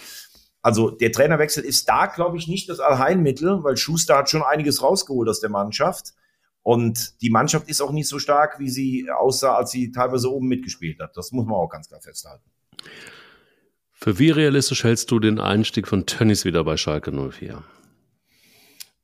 Also 0.62 0.90
der 0.92 1.10
Trainerwechsel 1.10 1.64
ist 1.64 1.88
da, 1.88 2.06
glaube 2.06 2.36
ich, 2.36 2.46
nicht 2.46 2.68
das 2.68 2.78
Allheilmittel, 2.78 3.64
weil 3.64 3.76
Schuster 3.76 4.16
hat 4.18 4.30
schon 4.30 4.44
einiges 4.44 4.80
rausgeholt 4.80 5.28
aus 5.28 5.40
der 5.40 5.50
Mannschaft. 5.50 6.12
Und 6.66 7.22
die 7.22 7.30
Mannschaft 7.30 7.68
ist 7.68 7.80
auch 7.80 7.92
nicht 7.92 8.08
so 8.08 8.18
stark, 8.18 8.58
wie 8.58 8.68
sie 8.68 9.08
aussah, 9.08 9.54
als 9.54 9.70
sie 9.70 9.92
teilweise 9.92 10.32
oben 10.32 10.48
mitgespielt 10.48 10.98
hat. 10.98 11.16
Das 11.16 11.30
muss 11.30 11.46
man 11.46 11.54
auch 11.54 11.68
ganz 11.68 11.86
klar 11.86 12.00
festhalten. 12.00 12.42
Für 13.92 14.18
wie 14.18 14.30
realistisch 14.30 14.82
hältst 14.82 15.12
du 15.12 15.20
den 15.20 15.38
Einstieg 15.38 15.86
von 15.86 16.06
Tönnies 16.06 16.44
wieder 16.44 16.64
bei 16.64 16.76
Schalke 16.76 17.12
04? 17.12 17.62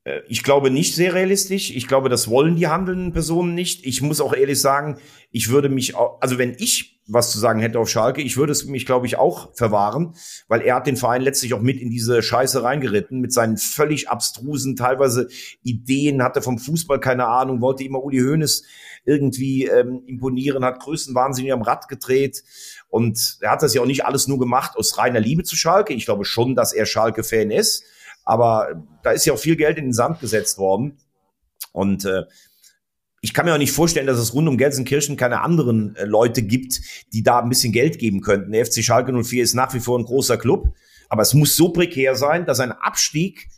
Äh, 0.04 0.20
ich 0.28 0.42
glaube 0.42 0.70
nicht 0.70 0.94
sehr 0.94 1.14
realistisch. 1.14 1.70
Ich 1.70 1.88
glaube, 1.88 2.08
das 2.08 2.28
wollen 2.28 2.56
die 2.56 2.68
handelnden 2.68 3.12
Personen 3.12 3.54
nicht. 3.54 3.86
Ich 3.86 4.02
muss 4.02 4.20
auch 4.20 4.34
ehrlich 4.34 4.60
sagen, 4.60 4.98
ich 5.30 5.48
würde 5.48 5.68
mich, 5.68 5.94
auch, 5.94 6.20
also 6.20 6.38
wenn 6.38 6.54
ich 6.58 7.00
was 7.08 7.32
zu 7.32 7.38
sagen 7.38 7.60
hätte 7.60 7.78
auf 7.78 7.90
Schalke, 7.90 8.22
ich 8.22 8.36
würde 8.36 8.52
es 8.52 8.64
mich, 8.64 8.86
glaube 8.86 9.06
ich, 9.06 9.18
auch 9.18 9.54
verwahren, 9.54 10.14
weil 10.46 10.60
er 10.62 10.76
hat 10.76 10.86
den 10.86 10.96
Verein 10.96 11.22
letztlich 11.22 11.52
auch 11.52 11.60
mit 11.60 11.80
in 11.80 11.90
diese 11.90 12.22
Scheiße 12.22 12.62
reingeritten, 12.62 13.20
mit 13.20 13.32
seinen 13.32 13.56
völlig 13.56 14.08
abstrusen, 14.08 14.76
teilweise 14.76 15.28
Ideen, 15.62 16.22
hatte 16.22 16.42
vom 16.42 16.58
Fußball 16.58 17.00
keine 17.00 17.26
Ahnung, 17.26 17.60
wollte 17.60 17.82
immer 17.82 18.02
Uli 18.02 18.20
Hoeneß 18.20 18.64
irgendwie 19.04 19.66
ähm, 19.66 20.02
imponieren, 20.06 20.64
hat 20.64 20.80
größenwahnsinnig 20.80 21.52
am 21.52 21.62
Rad 21.62 21.88
gedreht. 21.88 22.44
Und 22.88 23.38
er 23.40 23.50
hat 23.50 23.62
das 23.62 23.74
ja 23.74 23.82
auch 23.82 23.86
nicht 23.86 24.04
alles 24.04 24.28
nur 24.28 24.38
gemacht 24.38 24.76
aus 24.76 24.96
reiner 24.96 25.20
Liebe 25.20 25.42
zu 25.42 25.56
Schalke. 25.56 25.94
Ich 25.94 26.04
glaube 26.04 26.24
schon, 26.24 26.54
dass 26.54 26.72
er 26.72 26.86
Schalke-Fan 26.86 27.50
ist. 27.50 27.84
Aber 28.24 28.82
da 29.02 29.10
ist 29.10 29.24
ja 29.24 29.32
auch 29.32 29.38
viel 29.38 29.56
Geld 29.56 29.78
in 29.78 29.86
den 29.86 29.92
Sand 29.92 30.20
gesetzt 30.20 30.58
worden. 30.58 30.98
Und 31.72 32.04
äh, 32.04 32.24
ich 33.20 33.32
kann 33.32 33.46
mir 33.46 33.54
auch 33.54 33.58
nicht 33.58 33.72
vorstellen, 33.72 34.06
dass 34.06 34.18
es 34.18 34.34
rund 34.34 34.48
um 34.48 34.58
Gelsenkirchen 34.58 35.16
keine 35.16 35.40
anderen 35.40 35.96
äh, 35.96 36.04
Leute 36.04 36.42
gibt, 36.42 36.80
die 37.12 37.22
da 37.22 37.40
ein 37.40 37.48
bisschen 37.48 37.72
Geld 37.72 37.98
geben 37.98 38.20
könnten. 38.20 38.52
Der 38.52 38.66
FC 38.66 38.82
Schalke 38.84 39.12
04 39.12 39.42
ist 39.42 39.54
nach 39.54 39.72
wie 39.74 39.80
vor 39.80 39.98
ein 39.98 40.04
großer 40.04 40.36
Club, 40.36 40.74
aber 41.08 41.22
es 41.22 41.32
muss 41.32 41.56
so 41.56 41.70
prekär 41.70 42.16
sein, 42.16 42.46
dass 42.46 42.58
ein 42.58 42.72
Abstieg 42.72 43.48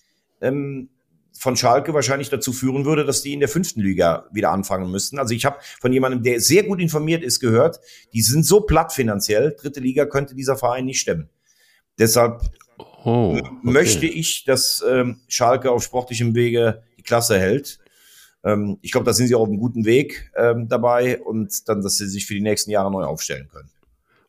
ähm, 0.43 0.91
von 1.33 1.57
Schalke 1.57 1.95
wahrscheinlich 1.95 2.29
dazu 2.29 2.53
führen 2.53 2.85
würde, 2.85 3.05
dass 3.05 3.23
die 3.23 3.33
in 3.33 3.41
der 3.41 3.49
fünften 3.49 3.81
Liga 3.81 4.27
wieder 4.33 4.51
anfangen 4.51 4.91
müssten. 4.91 5.19
Also 5.19 5.35
ich 5.35 5.45
habe 5.45 5.57
von 5.81 5.93
jemandem, 5.93 6.23
der 6.23 6.41
sehr 6.41 6.63
gut 6.63 6.81
informiert 6.81 7.25
ist, 7.25 7.41
gehört, 7.41 7.81
die 8.13 8.23
sind 8.23 8.45
so 8.47 8.61
platt 8.61 8.93
finanziell, 8.93 9.57
dritte 9.59 9.81
Liga 9.81 10.07
könnte 10.07 10.35
dieser 10.35 10.57
Verein 10.57 10.85
nicht 10.85 11.01
stemmen. 11.01 11.29
Deshalb 11.99 12.43
oh, 13.05 13.37
okay. 13.39 13.51
möchte 13.63 14.07
ich, 14.07 14.45
dass 14.45 14.85
ähm, 14.89 15.21
Schalke 15.29 15.71
auf 15.71 15.83
sportlichem 15.83 16.35
Wege 16.35 16.83
die 16.99 17.03
Klasse 17.03 17.39
hält. 17.39 17.79
Ähm, 18.45 18.79
ich 18.83 18.93
glaube, 18.93 19.07
da 19.07 19.13
sind 19.13 19.29
sie 19.29 19.35
auch 19.35 19.43
auf 19.43 19.49
einem 19.49 19.59
guten 19.59 19.85
Weg 19.85 20.31
ähm, 20.37 20.69
dabei 20.69 21.21
und 21.21 21.69
dann, 21.69 21.83
dass 21.83 21.97
sie 21.97 22.07
sich 22.07 22.27
für 22.27 22.35
die 22.35 22.43
nächsten 22.43 22.71
Jahre 22.71 22.91
neu 22.91 23.05
aufstellen 23.05 23.49
können. 23.49 23.71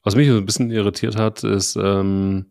Was 0.04 0.16
mich 0.16 0.30
so 0.30 0.38
ein 0.38 0.46
bisschen 0.46 0.72
irritiert 0.72 1.18
hat, 1.18 1.44
ist, 1.44 1.76
ähm, 1.76 2.46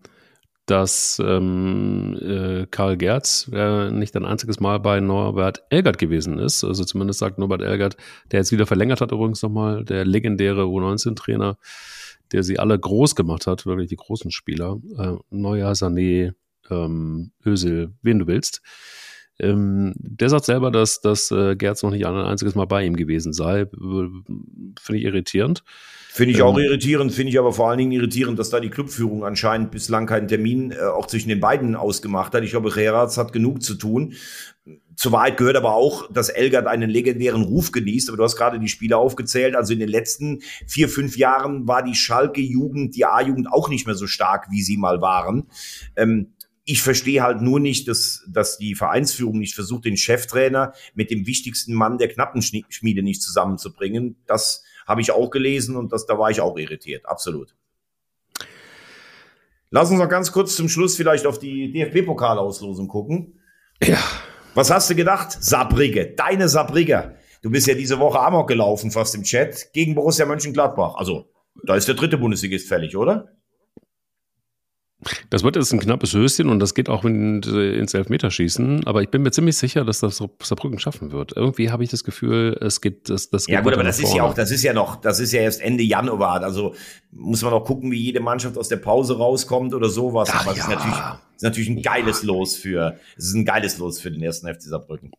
dass 0.67 1.21
ähm, 1.25 2.19
äh, 2.21 2.67
Karl 2.71 2.97
Gerz 2.97 3.51
äh, 3.53 3.91
nicht 3.91 4.17
ein 4.17 4.25
einziges 4.25 4.61
Mal 4.61 4.81
bei 4.81 5.01
Norbert 5.01 5.63
Elgert 5.69 5.99
gewesen 5.99 6.39
ist. 6.39 6.65
Also 6.65 6.85
zumindest 6.85 7.21
sagt 7.21 7.39
Norbert 7.39 7.63
Elgert, 7.63 7.97
der 8.33 8.41
jetzt 8.41 8.51
wieder 8.51 8.67
verlängert 8.67 9.01
hat 9.01 9.13
übrigens 9.13 9.43
nochmal, 9.43 9.85
der 9.85 10.05
legendäre 10.05 10.63
U19-Trainer, 10.63 11.59
der 12.33 12.43
sie 12.43 12.59
alle 12.59 12.79
groß 12.79 13.15
gemacht 13.15 13.47
hat, 13.47 13.67
wirklich 13.67 13.89
die 13.89 13.97
großen 13.97 14.31
Spieler. 14.31 14.79
Äh, 14.99 15.17
Neuer, 15.31 15.73
Sané, 15.73 16.35
ähm, 16.71 17.33
Özil, 17.45 17.93
wen 18.03 18.19
du 18.19 18.27
willst. 18.27 18.63
Ähm, 19.41 19.95
der 19.97 20.29
sagt 20.29 20.45
selber, 20.45 20.71
dass, 20.71 21.01
dass 21.01 21.31
äh, 21.33 21.57
Gerz 21.57 21.83
noch 21.83 21.91
nicht 21.91 22.07
ein 22.07 22.15
einziges 22.15 22.55
Mal 22.55 22.67
bei 22.67 22.85
ihm 22.85 22.95
gewesen 22.95 23.33
sei. 23.33 23.67
Finde 23.67 24.99
ich 24.99 25.05
irritierend. 25.05 25.65
Finde 26.09 26.33
ich 26.33 26.43
auch 26.43 26.57
ähm, 26.57 26.65
irritierend, 26.65 27.13
finde 27.13 27.31
ich 27.31 27.39
aber 27.41 27.53
vor 27.53 27.69
allen 27.69 27.79
Dingen 27.79 27.91
irritierend, 27.91 28.39
dass 28.39 28.51
da 28.51 28.61
die 28.61 28.71
Clubführung 28.71 29.25
anscheinend 29.25 29.73
bislang 29.73 30.07
keinen 30.07 30.29
Termin 30.29 30.71
äh, 30.71 30.79
auch 30.85 31.07
zwischen 31.07 31.29
den 31.29 31.41
beiden 31.41 31.75
ausgemacht 31.75 32.33
hat. 32.33 32.45
Ich 32.45 32.51
glaube, 32.51 32.71
Gerards 32.71 33.19
hat 33.19 33.33
genug 33.33 33.63
zu 33.65 33.75
tun. 33.75 34.15
Zur 34.97 35.13
Wahrheit 35.13 35.37
gehört 35.37 35.57
aber 35.57 35.75
auch, 35.75 36.11
dass 36.13 36.29
Elgert 36.29 36.67
einen 36.67 36.91
legendären 36.91 37.43
Ruf 37.43 37.73
genießt. 37.73 38.09
Aber 38.09 38.17
du 38.17 38.25
hast 38.25 38.37
gerade 38.37 38.59
die 38.59 38.69
Spiele 38.69 38.97
aufgezählt. 38.97 39.57
Also 39.57 39.73
in 39.73 39.81
den 39.81 39.89
letzten 39.89 40.41
vier, 40.67 40.89
fünf 40.89 41.17
Jahren 41.17 41.67
war 41.67 41.83
die 41.83 41.95
Schalke-Jugend, 41.95 42.95
die 42.95 43.05
A-Jugend 43.05 43.53
auch 43.53 43.69
nicht 43.69 43.87
mehr 43.87 43.97
so 43.97 44.07
stark, 44.07 44.49
wie 44.51 44.63
sie 44.63 44.77
mal 44.77 45.01
waren. 45.01 45.49
Ähm, 45.97 46.35
ich 46.65 46.83
verstehe 46.83 47.23
halt 47.23 47.43
nur 47.43 47.61
nicht, 47.61 47.89
dass, 47.89 48.25
dass 48.29 48.57
die 48.57 48.75
Vereinsführung 48.75 49.39
nicht 49.39 49.55
versucht, 49.55 49.85
den 49.85 49.97
Cheftrainer 49.97 50.73
mit 50.95 51.11
dem 51.11 51.27
wichtigsten 51.27 51.75
Mann 51.75 51.99
der 51.99 52.09
Knappenschmiede 52.09 53.03
nicht 53.03 53.23
zusammenzubringen. 53.23 54.17
Das 54.27 54.65
habe 54.87 55.01
ich 55.01 55.11
auch 55.11 55.31
gelesen 55.31 55.77
und 55.77 55.93
das, 55.93 56.07
da 56.07 56.19
war 56.19 56.31
ich 56.31 56.41
auch 56.41 56.57
irritiert. 56.57 57.07
Absolut. 57.07 57.55
Lass 59.71 59.91
uns 59.91 59.99
noch 59.99 60.09
ganz 60.09 60.33
kurz 60.33 60.57
zum 60.57 60.69
Schluss 60.69 60.97
vielleicht 60.97 61.27
auf 61.27 61.39
die 61.39 61.73
DFB-Pokalauslosung 61.73 62.89
gucken. 62.89 63.41
Ja. 63.83 63.99
Was 64.55 64.71
hast 64.71 64.89
du 64.89 64.95
gedacht? 64.95 65.37
Saarbrücke, 65.41 66.15
deine 66.17 66.49
Saarbrücke. 66.49 67.17
Du 67.43 67.51
bist 67.51 67.67
ja 67.67 67.75
diese 67.75 67.99
Woche 67.99 68.21
Amok 68.21 68.49
gelaufen, 68.49 68.91
fast 68.91 69.15
im 69.15 69.25
Chat, 69.25 69.73
gegen 69.73 69.95
Borussia 69.95 70.25
Mönchengladbach. 70.27 70.95
Also, 70.95 71.29
da 71.65 71.75
ist 71.75 71.89
der 71.89 71.95
dritte 71.95 72.19
Bundesligist 72.19 72.69
fällig, 72.69 72.97
oder? 72.97 73.29
Das 75.29 75.43
wird 75.43 75.57
jetzt 75.57 75.73
ein 75.73 75.81
knappes 75.81 76.15
Höschen 76.15 76.49
und 76.49 76.61
das 76.61 76.75
geht 76.75 76.89
auch 76.89 77.05
in, 77.05 77.43
ins 77.43 77.93
Elfmeterschießen. 77.93 78.87
Aber 78.87 79.03
ich 79.03 79.11
bin 79.11 79.23
mir 79.23 79.33
ziemlich 79.33 79.57
sicher, 79.57 79.85
dass 79.85 80.01
das 80.01 80.17
Saarbrücken 80.17 80.79
schaffen 80.79 81.13
wird. 81.13 81.37
Irgendwie 81.37 81.71
habe 81.71 81.85
ich 81.85 81.91
das 81.91 82.05
Gefühl, 82.05 82.57
es 82.61 82.81
geht, 82.81 83.11
das, 83.11 83.29
das 83.29 83.47
geht 83.47 83.55
Ja 83.55 83.61
gut, 83.61 83.75
aber 83.75 83.83
das 83.83 83.99
ist 83.99 84.15
ja 84.15 84.23
auch, 84.23 84.35
das 84.35 84.51
ist 84.51 84.63
ja 84.63 84.73
noch, 84.73 84.97
das 84.97 85.21
ist 85.21 85.33
ja 85.33 85.41
erst 85.41 85.61
Ende 85.61 85.83
Januar. 85.83 86.43
Also 86.43 86.75
muss 87.11 87.43
man 87.43 87.53
auch 87.53 87.65
gucken, 87.65 87.91
wie 87.91 88.01
jede 88.01 88.21
Mannschaft 88.21 88.57
aus 88.57 88.69
der 88.69 88.77
Pause 88.77 89.19
rauskommt 89.19 89.75
oder 89.75 89.89
sowas. 89.89 90.31
Ach, 90.33 90.43
aber 90.43 90.53
es 90.53 90.59
ja. 90.59 90.65
ist 90.65 90.71
natürlich, 90.71 90.97
ist 91.37 91.43
natürlich 91.43 91.69
ein 91.69 91.83
geiles. 91.83 92.23
Los 92.23 92.57
für, 92.57 92.99
es 93.17 93.27
ist 93.27 93.35
ein 93.35 93.45
geiles 93.45 93.79
Los 93.79 94.01
für 94.01 94.11
den 94.11 94.23
ersten 94.23 94.53
FC 94.53 94.63
Saarbrücken. 94.63 95.13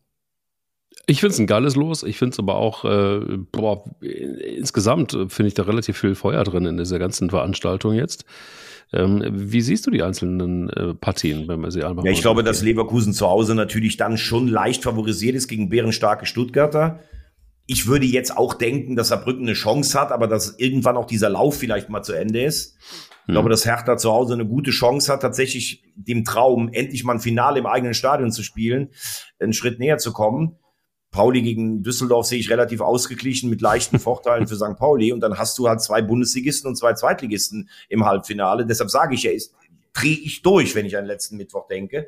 Ich 1.06 1.20
finde 1.20 1.34
es 1.34 1.38
ein 1.38 1.46
geiles 1.46 1.76
Los. 1.76 2.02
Ich 2.02 2.18
finde 2.18 2.32
es 2.32 2.38
aber 2.38 2.56
auch, 2.56 2.84
äh, 2.84 3.36
boah, 3.52 3.84
insgesamt 4.00 5.12
finde 5.28 5.48
ich 5.48 5.54
da 5.54 5.62
relativ 5.62 5.98
viel 5.98 6.14
Feuer 6.14 6.42
drin 6.42 6.66
in 6.66 6.78
dieser 6.78 6.98
ganzen 6.98 7.30
Veranstaltung 7.30 7.94
jetzt. 7.94 8.24
Ähm, 8.92 9.22
wie 9.30 9.60
siehst 9.60 9.86
du 9.86 9.90
die 9.90 10.02
einzelnen 10.02 10.70
äh, 10.70 10.94
Partien, 10.94 11.48
wenn 11.48 11.60
man 11.60 11.70
sie 11.70 11.82
einfach 11.82 12.04
Ja, 12.04 12.10
ich 12.10 12.22
glaube, 12.22 12.44
dass 12.44 12.62
Leverkusen 12.62 13.12
zu 13.12 13.26
Hause 13.26 13.54
natürlich 13.54 13.96
dann 13.96 14.16
schon 14.16 14.46
leicht 14.46 14.84
favorisiert 14.84 15.34
ist 15.34 15.48
gegen 15.48 15.68
bärenstarke 15.68 16.24
Stuttgarter. 16.24 17.00
Ich 17.66 17.88
würde 17.88 18.06
jetzt 18.06 18.36
auch 18.36 18.54
denken, 18.54 18.94
dass 18.94 19.08
Saarbrücken 19.08 19.42
eine 19.42 19.54
Chance 19.54 20.00
hat, 20.00 20.12
aber 20.12 20.28
dass 20.28 20.58
irgendwann 20.58 20.96
auch 20.96 21.06
dieser 21.06 21.28
Lauf 21.28 21.56
vielleicht 21.56 21.88
mal 21.88 22.04
zu 22.04 22.12
Ende 22.12 22.44
ist. 22.44 22.76
Ich 23.28 23.32
glaube, 23.32 23.48
dass 23.48 23.66
Hertha 23.66 23.96
zu 23.96 24.12
Hause 24.12 24.34
eine 24.34 24.46
gute 24.46 24.70
Chance 24.70 25.12
hat, 25.12 25.22
tatsächlich 25.22 25.82
dem 25.96 26.24
Traum, 26.24 26.68
endlich 26.72 27.02
mal 27.02 27.14
ein 27.14 27.20
Finale 27.20 27.58
im 27.58 27.66
eigenen 27.66 27.94
Stadion 27.94 28.30
zu 28.30 28.44
spielen, 28.44 28.90
einen 29.40 29.52
Schritt 29.52 29.80
näher 29.80 29.98
zu 29.98 30.12
kommen. 30.12 30.56
Pauli 31.10 31.42
gegen 31.42 31.82
Düsseldorf 31.82 32.26
sehe 32.26 32.38
ich 32.38 32.50
relativ 32.50 32.80
ausgeglichen 32.80 33.50
mit 33.50 33.60
leichten 33.60 33.98
Vorteilen 33.98 34.46
für 34.46 34.54
St. 34.54 34.76
Pauli. 34.76 35.12
Und 35.12 35.20
dann 35.20 35.38
hast 35.38 35.58
du 35.58 35.68
halt 35.68 35.80
zwei 35.80 36.02
Bundesligisten 36.02 36.68
und 36.68 36.76
zwei 36.76 36.92
Zweitligisten 36.92 37.68
im 37.88 38.04
Halbfinale. 38.04 38.64
Deshalb 38.64 38.90
sage 38.90 39.14
ich 39.14 39.24
ja, 39.24 39.32
drehe 39.92 40.18
ich 40.18 40.42
durch, 40.42 40.74
wenn 40.74 40.86
ich 40.86 40.96
an 40.96 41.04
den 41.04 41.08
letzten 41.08 41.36
Mittwoch 41.36 41.66
denke. 41.66 42.06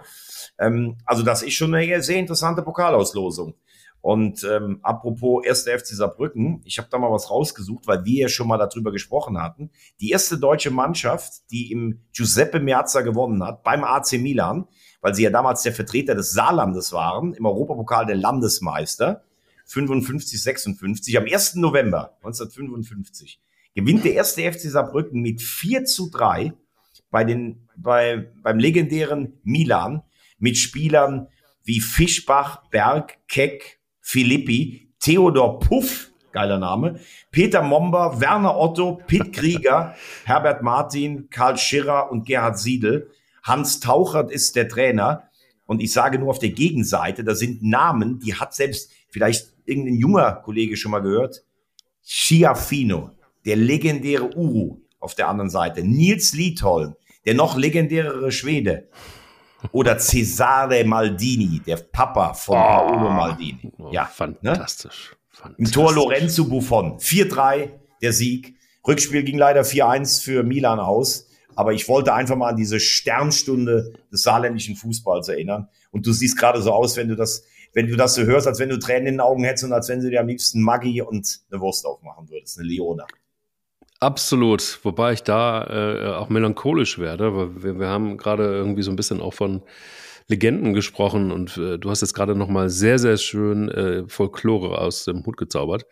Ähm, 0.58 0.98
also 1.04 1.22
das 1.22 1.42
ist 1.42 1.54
schon 1.54 1.74
eine 1.74 2.02
sehr 2.02 2.18
interessante 2.18 2.62
Pokalauslosung. 2.62 3.54
Und 4.00 4.44
ähm, 4.44 4.78
apropos 4.82 5.44
1. 5.46 5.64
FC 5.64 5.86
Saarbrücken, 5.86 6.62
ich 6.64 6.78
habe 6.78 6.88
da 6.90 6.98
mal 6.98 7.10
was 7.10 7.30
rausgesucht, 7.30 7.86
weil 7.86 8.04
wir 8.04 8.22
ja 8.22 8.28
schon 8.28 8.46
mal 8.46 8.56
darüber 8.56 8.92
gesprochen 8.92 9.42
hatten. 9.42 9.70
Die 10.00 10.10
erste 10.10 10.38
deutsche 10.38 10.70
Mannschaft, 10.70 11.50
die 11.50 11.72
im 11.72 12.00
Giuseppe 12.12 12.60
Merza 12.60 13.00
gewonnen 13.00 13.42
hat, 13.44 13.64
beim 13.64 13.82
AC 13.82 14.12
Milan, 14.12 14.66
weil 15.00 15.14
sie 15.14 15.24
ja 15.24 15.30
damals 15.30 15.62
der 15.62 15.72
Vertreter 15.72 16.14
des 16.14 16.32
Saarlandes 16.32 16.92
waren, 16.92 17.34
im 17.34 17.44
Europapokal 17.44 18.06
der 18.06 18.16
Landesmeister, 18.16 19.24
55, 19.66 20.42
56, 20.42 21.18
am 21.18 21.24
1. 21.24 21.56
November 21.56 22.16
1955, 22.18 23.40
gewinnt 23.74 24.04
der 24.04 24.14
erste 24.14 24.50
FC 24.50 24.60
Saarbrücken 24.70 25.20
mit 25.20 25.42
4 25.42 25.84
zu 25.84 26.10
3 26.10 26.52
bei 27.10 27.24
den, 27.24 27.68
bei, 27.76 28.30
beim 28.42 28.58
legendären 28.58 29.40
Milan 29.42 30.02
mit 30.38 30.56
Spielern 30.56 31.28
wie 31.64 31.80
Fischbach, 31.80 32.68
Berg, 32.70 33.18
Keck, 33.28 33.77
Filippi, 34.08 34.88
Theodor 35.00 35.58
Puff, 35.58 36.10
geiler 36.32 36.58
Name, 36.58 36.98
Peter 37.30 37.60
Momber, 37.60 38.18
Werner 38.22 38.56
Otto, 38.56 39.02
Pitt 39.06 39.34
Krieger, 39.34 39.94
Herbert 40.24 40.62
Martin, 40.62 41.28
Karl 41.28 41.58
Schirrer 41.58 42.10
und 42.10 42.24
Gerhard 42.24 42.58
Siedel. 42.58 43.10
Hans 43.42 43.80
Tauchert 43.80 44.30
ist 44.30 44.56
der 44.56 44.66
Trainer. 44.66 45.24
Und 45.66 45.82
ich 45.82 45.92
sage 45.92 46.18
nur 46.18 46.30
auf 46.30 46.38
der 46.38 46.48
Gegenseite, 46.48 47.22
da 47.22 47.34
sind 47.34 47.62
Namen, 47.62 48.18
die 48.18 48.34
hat 48.34 48.54
selbst 48.54 48.90
vielleicht 49.10 49.52
irgendein 49.66 49.96
junger 49.96 50.36
Kollege 50.36 50.78
schon 50.78 50.92
mal 50.92 51.02
gehört. 51.02 51.44
Schiafino, 52.02 53.10
der 53.44 53.56
legendäre 53.56 54.34
Uru 54.34 54.80
auf 55.00 55.16
der 55.16 55.28
anderen 55.28 55.50
Seite. 55.50 55.84
Nils 55.84 56.32
Liedholm, 56.32 56.94
der 57.26 57.34
noch 57.34 57.58
legendärere 57.58 58.32
Schwede. 58.32 58.88
Oder 59.72 59.98
Cesare 59.98 60.84
Maldini, 60.84 61.60
der 61.66 61.76
Papa 61.76 62.34
von 62.34 62.56
oh, 62.56 62.60
Paolo 62.60 63.10
Maldini. 63.10 63.72
Oh, 63.78 63.90
ja, 63.92 64.04
fantastisch, 64.04 64.42
ne? 64.42 64.50
fantastisch. 64.50 65.16
Im 65.58 65.70
Tor 65.70 65.94
Lorenzo 65.94 66.44
Buffon. 66.44 66.98
4-3 66.98 67.70
der 68.02 68.12
Sieg. 68.12 68.56
Rückspiel 68.86 69.22
ging 69.24 69.38
leider 69.38 69.62
4-1 69.62 70.22
für 70.22 70.42
Milan 70.42 70.80
aus. 70.80 71.28
Aber 71.56 71.72
ich 71.72 71.88
wollte 71.88 72.14
einfach 72.14 72.36
mal 72.36 72.50
an 72.50 72.56
diese 72.56 72.78
Sternstunde 72.78 73.92
des 74.12 74.22
saarländischen 74.22 74.76
Fußballs 74.76 75.28
erinnern. 75.28 75.68
Und 75.90 76.06
du 76.06 76.12
siehst 76.12 76.38
gerade 76.38 76.62
so 76.62 76.72
aus, 76.72 76.96
wenn 76.96 77.08
du 77.08 77.16
das, 77.16 77.44
wenn 77.72 77.88
du 77.88 77.96
das 77.96 78.14
so 78.14 78.22
hörst, 78.22 78.46
als 78.46 78.60
wenn 78.60 78.68
du 78.68 78.78
Tränen 78.78 79.06
in 79.08 79.14
den 79.14 79.20
Augen 79.20 79.42
hättest 79.42 79.64
und 79.64 79.72
als 79.72 79.88
wenn 79.88 80.00
du 80.00 80.08
dir 80.08 80.20
am 80.20 80.28
liebsten 80.28 80.62
Maggi 80.62 81.02
und 81.02 81.40
eine 81.50 81.60
Wurst 81.60 81.84
aufmachen 81.84 82.30
würdest, 82.30 82.58
eine 82.58 82.68
Leona. 82.68 83.06
Absolut, 84.00 84.78
wobei 84.84 85.12
ich 85.12 85.24
da 85.24 85.64
äh, 85.64 86.14
auch 86.14 86.28
melancholisch 86.28 87.00
werde, 87.00 87.34
weil 87.34 87.62
wir, 87.62 87.80
wir 87.80 87.88
haben 87.88 88.16
gerade 88.16 88.44
irgendwie 88.44 88.82
so 88.82 88.92
ein 88.92 88.96
bisschen 88.96 89.20
auch 89.20 89.34
von 89.34 89.62
Legenden 90.28 90.72
gesprochen 90.72 91.32
und 91.32 91.56
äh, 91.56 91.78
du 91.78 91.90
hast 91.90 92.02
jetzt 92.02 92.14
gerade 92.14 92.36
noch 92.36 92.48
mal 92.48 92.68
sehr, 92.70 93.00
sehr 93.00 93.16
schön 93.16 93.68
äh, 93.70 94.04
Folklore 94.08 94.78
aus 94.78 95.04
dem 95.04 95.26
Hut 95.26 95.36
gezaubert. 95.36 95.84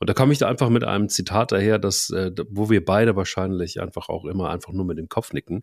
Und 0.00 0.08
da 0.08 0.14
komme 0.14 0.32
ich 0.32 0.38
da 0.38 0.48
einfach 0.48 0.70
mit 0.70 0.82
einem 0.82 1.10
Zitat 1.10 1.52
daher, 1.52 1.78
dass, 1.78 2.08
äh, 2.08 2.32
wo 2.48 2.70
wir 2.70 2.82
beide 2.82 3.16
wahrscheinlich 3.16 3.82
einfach 3.82 4.08
auch 4.08 4.24
immer 4.24 4.48
einfach 4.48 4.72
nur 4.72 4.86
mit 4.86 4.96
dem 4.96 5.10
Kopf 5.10 5.34
nicken. 5.34 5.62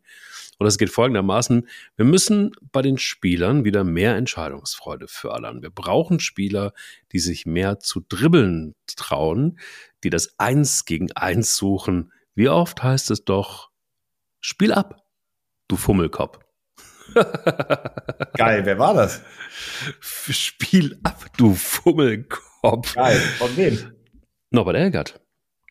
Und 0.59 0.65
das 0.65 0.77
geht 0.77 0.91
folgendermaßen. 0.91 1.67
Wir 1.95 2.05
müssen 2.05 2.51
bei 2.71 2.83
den 2.83 2.99
Spielern 2.99 3.65
wieder 3.65 3.83
mehr 3.83 4.15
Entscheidungsfreude 4.15 5.07
fördern. 5.07 5.63
Wir 5.63 5.71
brauchen 5.71 6.19
Spieler, 6.19 6.73
die 7.11 7.19
sich 7.19 7.47
mehr 7.47 7.79
zu 7.79 8.05
dribbeln 8.07 8.75
trauen, 8.95 9.59
die 10.03 10.11
das 10.11 10.35
Eins 10.37 10.85
gegen 10.85 11.11
Eins 11.13 11.57
suchen. 11.57 12.13
Wie 12.35 12.47
oft 12.47 12.83
heißt 12.83 13.09
es 13.09 13.25
doch, 13.25 13.71
Spiel 14.39 14.71
ab, 14.71 15.03
du 15.67 15.77
Fummelkopf. 15.77 16.37
Geil, 17.15 18.65
wer 18.65 18.77
war 18.77 18.93
das? 18.93 19.23
Spiel 19.99 20.99
ab, 21.01 21.25
du 21.37 21.55
Fummelkopf. 21.55 22.93
Geil, 22.93 23.19
von 23.39 23.57
wem? 23.57 23.96
Norbert 24.51 24.75
Elgert. 24.77 25.19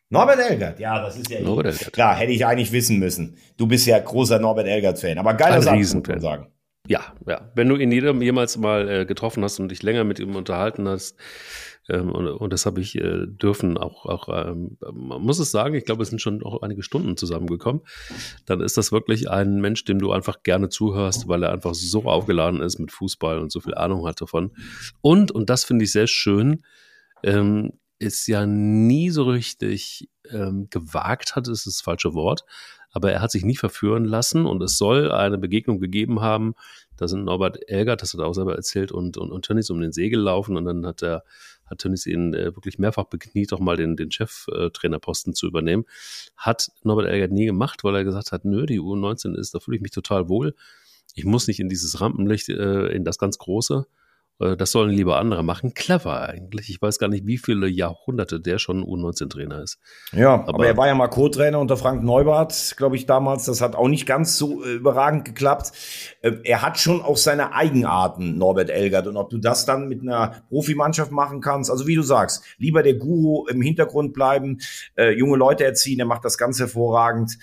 Norbert 0.09 0.39
Elgert, 0.39 0.79
ja, 0.79 1.01
das 1.01 1.17
ist 1.17 1.29
ja 1.29 1.41
Norbert 1.41 1.67
Elgert. 1.67 1.93
klar, 1.93 2.15
hätte 2.15 2.31
ich 2.31 2.45
eigentlich 2.45 2.71
wissen 2.71 2.99
müssen. 2.99 3.37
Du 3.57 3.67
bist 3.67 3.85
ja 3.87 3.99
großer 3.99 4.39
Norbert 4.39 4.67
Elgert-Fan, 4.67 5.17
aber 5.17 5.33
geiler 5.33 5.61
Satz, 5.61 5.73
muss 5.73 5.79
Riesenfan. 5.79 6.15
man 6.15 6.21
sagen. 6.21 6.47
Ja, 6.87 7.01
ja. 7.27 7.51
Wenn 7.55 7.67
du 7.67 7.75
ihn 7.75 7.91
jedem 7.91 8.21
jemals 8.21 8.57
mal 8.57 8.89
äh, 8.89 9.05
getroffen 9.05 9.43
hast 9.43 9.59
und 9.59 9.69
dich 9.69 9.83
länger 9.83 10.05
mit 10.05 10.19
ihm 10.19 10.35
unterhalten 10.35 10.87
hast, 10.87 11.17
ähm, 11.89 12.11
und, 12.11 12.27
und 12.27 12.53
das 12.53 12.65
habe 12.65 12.79
ich 12.79 12.95
äh, 12.95 13.25
dürfen 13.27 13.77
auch, 13.77 14.05
auch 14.05 14.29
ähm, 14.29 14.77
man 14.91 15.21
muss 15.21 15.39
es 15.39 15.51
sagen, 15.51 15.75
ich 15.75 15.85
glaube, 15.85 16.03
es 16.03 16.09
sind 16.09 16.21
schon 16.21 16.43
auch 16.43 16.61
einige 16.61 16.83
Stunden 16.83 17.17
zusammengekommen, 17.17 17.81
dann 18.45 18.61
ist 18.61 18.77
das 18.77 18.91
wirklich 18.91 19.29
ein 19.29 19.59
Mensch, 19.59 19.83
dem 19.83 19.99
du 19.99 20.11
einfach 20.11 20.43
gerne 20.43 20.69
zuhörst, 20.69 21.27
weil 21.27 21.43
er 21.43 21.51
einfach 21.51 21.73
so 21.73 22.03
aufgeladen 22.03 22.61
ist 22.61 22.79
mit 22.79 22.91
Fußball 22.91 23.39
und 23.39 23.51
so 23.51 23.59
viel 23.59 23.75
Ahnung 23.75 24.07
hat 24.07 24.21
davon. 24.21 24.51
Und, 25.01 25.31
und 25.31 25.49
das 25.49 25.65
finde 25.65 25.83
ich 25.83 25.91
sehr 25.91 26.07
schön, 26.07 26.63
ähm, 27.23 27.73
ist 27.99 28.27
ja 28.27 28.45
nie 28.45 29.09
so 29.09 29.23
richtig 29.23 30.09
ähm, 30.29 30.67
gewagt 30.69 31.35
hat, 31.35 31.47
ist 31.47 31.65
das 31.65 31.81
falsche 31.81 32.13
Wort, 32.13 32.45
aber 32.91 33.11
er 33.11 33.21
hat 33.21 33.31
sich 33.31 33.43
nie 33.43 33.55
verführen 33.55 34.05
lassen 34.05 34.45
und 34.45 34.61
es 34.61 34.77
soll 34.77 35.11
eine 35.11 35.37
Begegnung 35.37 35.79
gegeben 35.79 36.21
haben. 36.21 36.53
Da 36.95 37.07
sind 37.07 37.25
Norbert 37.25 37.69
Elgert, 37.69 38.01
das 38.01 38.13
hat 38.13 38.21
er 38.21 38.27
auch 38.27 38.33
selber 38.33 38.55
erzählt, 38.55 38.91
und, 38.91 39.17
und, 39.17 39.31
und 39.31 39.45
Tönnies 39.45 39.69
um 39.69 39.79
den 39.79 39.91
See 39.91 40.09
gelaufen 40.09 40.57
und 40.57 40.65
dann 40.65 40.85
hat 40.85 41.03
er 41.03 41.23
hat 41.69 41.79
Tönnies 41.79 42.05
ihn 42.05 42.33
äh, 42.33 42.55
wirklich 42.55 42.79
mehrfach 42.79 43.05
bekniet, 43.05 43.51
doch 43.51 43.59
mal 43.59 43.77
den, 43.77 43.95
den 43.95 44.11
Cheftrainerposten 44.11 45.33
zu 45.33 45.47
übernehmen. 45.47 45.85
Hat 46.35 46.71
Norbert 46.83 47.07
Elgert 47.07 47.31
nie 47.31 47.45
gemacht, 47.45 47.83
weil 47.83 47.95
er 47.95 48.03
gesagt 48.03 48.31
hat, 48.31 48.45
nö, 48.45 48.65
die 48.65 48.79
U19 48.79 49.35
ist, 49.35 49.53
da 49.53 49.59
fühle 49.59 49.77
ich 49.77 49.81
mich 49.81 49.91
total 49.91 50.29
wohl. 50.29 50.55
Ich 51.13 51.25
muss 51.25 51.47
nicht 51.47 51.59
in 51.59 51.69
dieses 51.69 51.99
Rampenlicht, 51.99 52.49
äh, 52.49 52.87
in 52.87 53.03
das 53.03 53.17
ganz 53.17 53.37
Große. 53.37 53.85
Äh, 54.39 54.55
Das 54.57 54.71
sollen 54.71 54.91
lieber 54.91 55.17
andere 55.17 55.43
machen. 55.43 55.73
Clever 55.73 56.21
eigentlich. 56.29 56.69
Ich 56.69 56.81
weiß 56.81 56.99
gar 56.99 57.07
nicht, 57.07 57.25
wie 57.25 57.37
viele 57.37 57.67
Jahrhunderte 57.67 58.39
der 58.39 58.59
schon 58.59 58.83
U19-Trainer 58.83 59.61
ist. 59.63 59.79
Ja, 60.13 60.33
aber, 60.35 60.49
Aber- 60.55 60.67
er 60.67 60.77
war 60.77 60.87
ja 60.87 60.95
mal 60.95 61.07
Co-Trainer 61.07 61.59
unter 61.59 61.77
Frank 61.77 62.03
Neubart, 62.03 62.75
glaube 62.77 62.95
ich, 62.95 63.05
damals. 63.05 63.45
Das 63.45 63.61
hat 63.61 63.75
auch 63.75 63.87
nicht 63.87 64.05
ganz 64.05 64.37
so 64.37 64.63
äh, 64.63 64.73
überragend 64.73 65.25
geklappt. 65.25 65.71
Äh, 66.21 66.33
er 66.43 66.61
hat 66.61 66.77
schon 66.79 67.01
auch 67.01 67.17
seine 67.17 67.53
Eigenarten, 67.53 68.37
Norbert 68.37 68.69
Elgert. 68.69 69.07
Und 69.07 69.17
ob 69.17 69.29
du 69.29 69.37
das 69.37 69.65
dann 69.65 69.87
mit 69.87 70.01
einer 70.01 70.43
Profimannschaft 70.49 71.11
machen 71.11 71.41
kannst, 71.41 71.71
also 71.71 71.87
wie 71.87 71.95
du 71.95 72.03
sagst, 72.03 72.43
lieber 72.57 72.83
der 72.83 72.95
Guru 72.95 73.47
im 73.47 73.61
Hintergrund 73.61 74.13
bleiben, 74.13 74.59
äh, 74.97 75.11
junge 75.17 75.37
Leute 75.37 75.63
erziehen, 75.63 75.99
er 75.99 76.05
macht 76.05 76.25
das 76.25 76.37
ganz 76.37 76.59
hervorragend. 76.59 77.37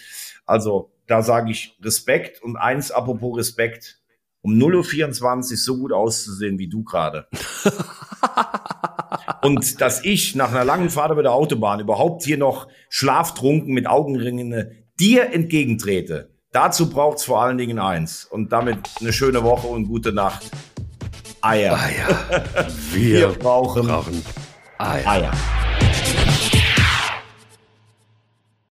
Also 0.47 0.93
da 1.07 1.23
sage 1.23 1.51
ich 1.51 1.77
Respekt. 1.83 2.43
Und 2.43 2.57
eins, 2.57 2.91
apropos 2.91 3.37
Respekt, 3.37 3.99
um 4.45 4.53
0.24 4.53 5.53
Uhr 5.53 5.57
so 5.57 5.79
gut 5.79 5.93
auszusehen 5.93 6.59
wie 6.59 6.69
du 6.69 6.85
gerade. 6.85 7.27
Und 9.43 9.81
dass 9.81 10.05
ich 10.05 10.35
nach 10.35 10.51
einer 10.51 10.65
langen 10.65 10.91
Fahrt 10.91 11.13
über 11.13 11.23
der 11.23 11.33
Autobahn 11.33 11.81
überhaupt 11.81 12.25
hier 12.25 12.39
noch 12.39 12.69
schlaftrunken 12.91 13.73
mit 13.73 13.87
Augenringen 13.87 14.53
äh, 14.53 14.71
dir 15.01 15.33
entgegentrete, 15.33 16.31
dazu 16.53 16.91
braucht's 16.91 17.25
vor 17.25 17.43
allen 17.43 17.59
Dingen 17.59 17.79
eins. 17.79 18.27
Und 18.27 18.53
damit 18.53 18.79
eine 19.01 19.13
schöne 19.13 19.43
Woche 19.43 19.67
und 19.67 19.87
gute 19.87 20.13
Nacht. 20.13 20.51
Eier. 21.41 21.77
Ja, 21.77 22.45
Wir 22.93 23.19
wir 23.19 23.29
brauchen 23.39 23.87
brauchen 23.87 24.23
Eier. 24.79 25.09
Eier. 25.09 25.33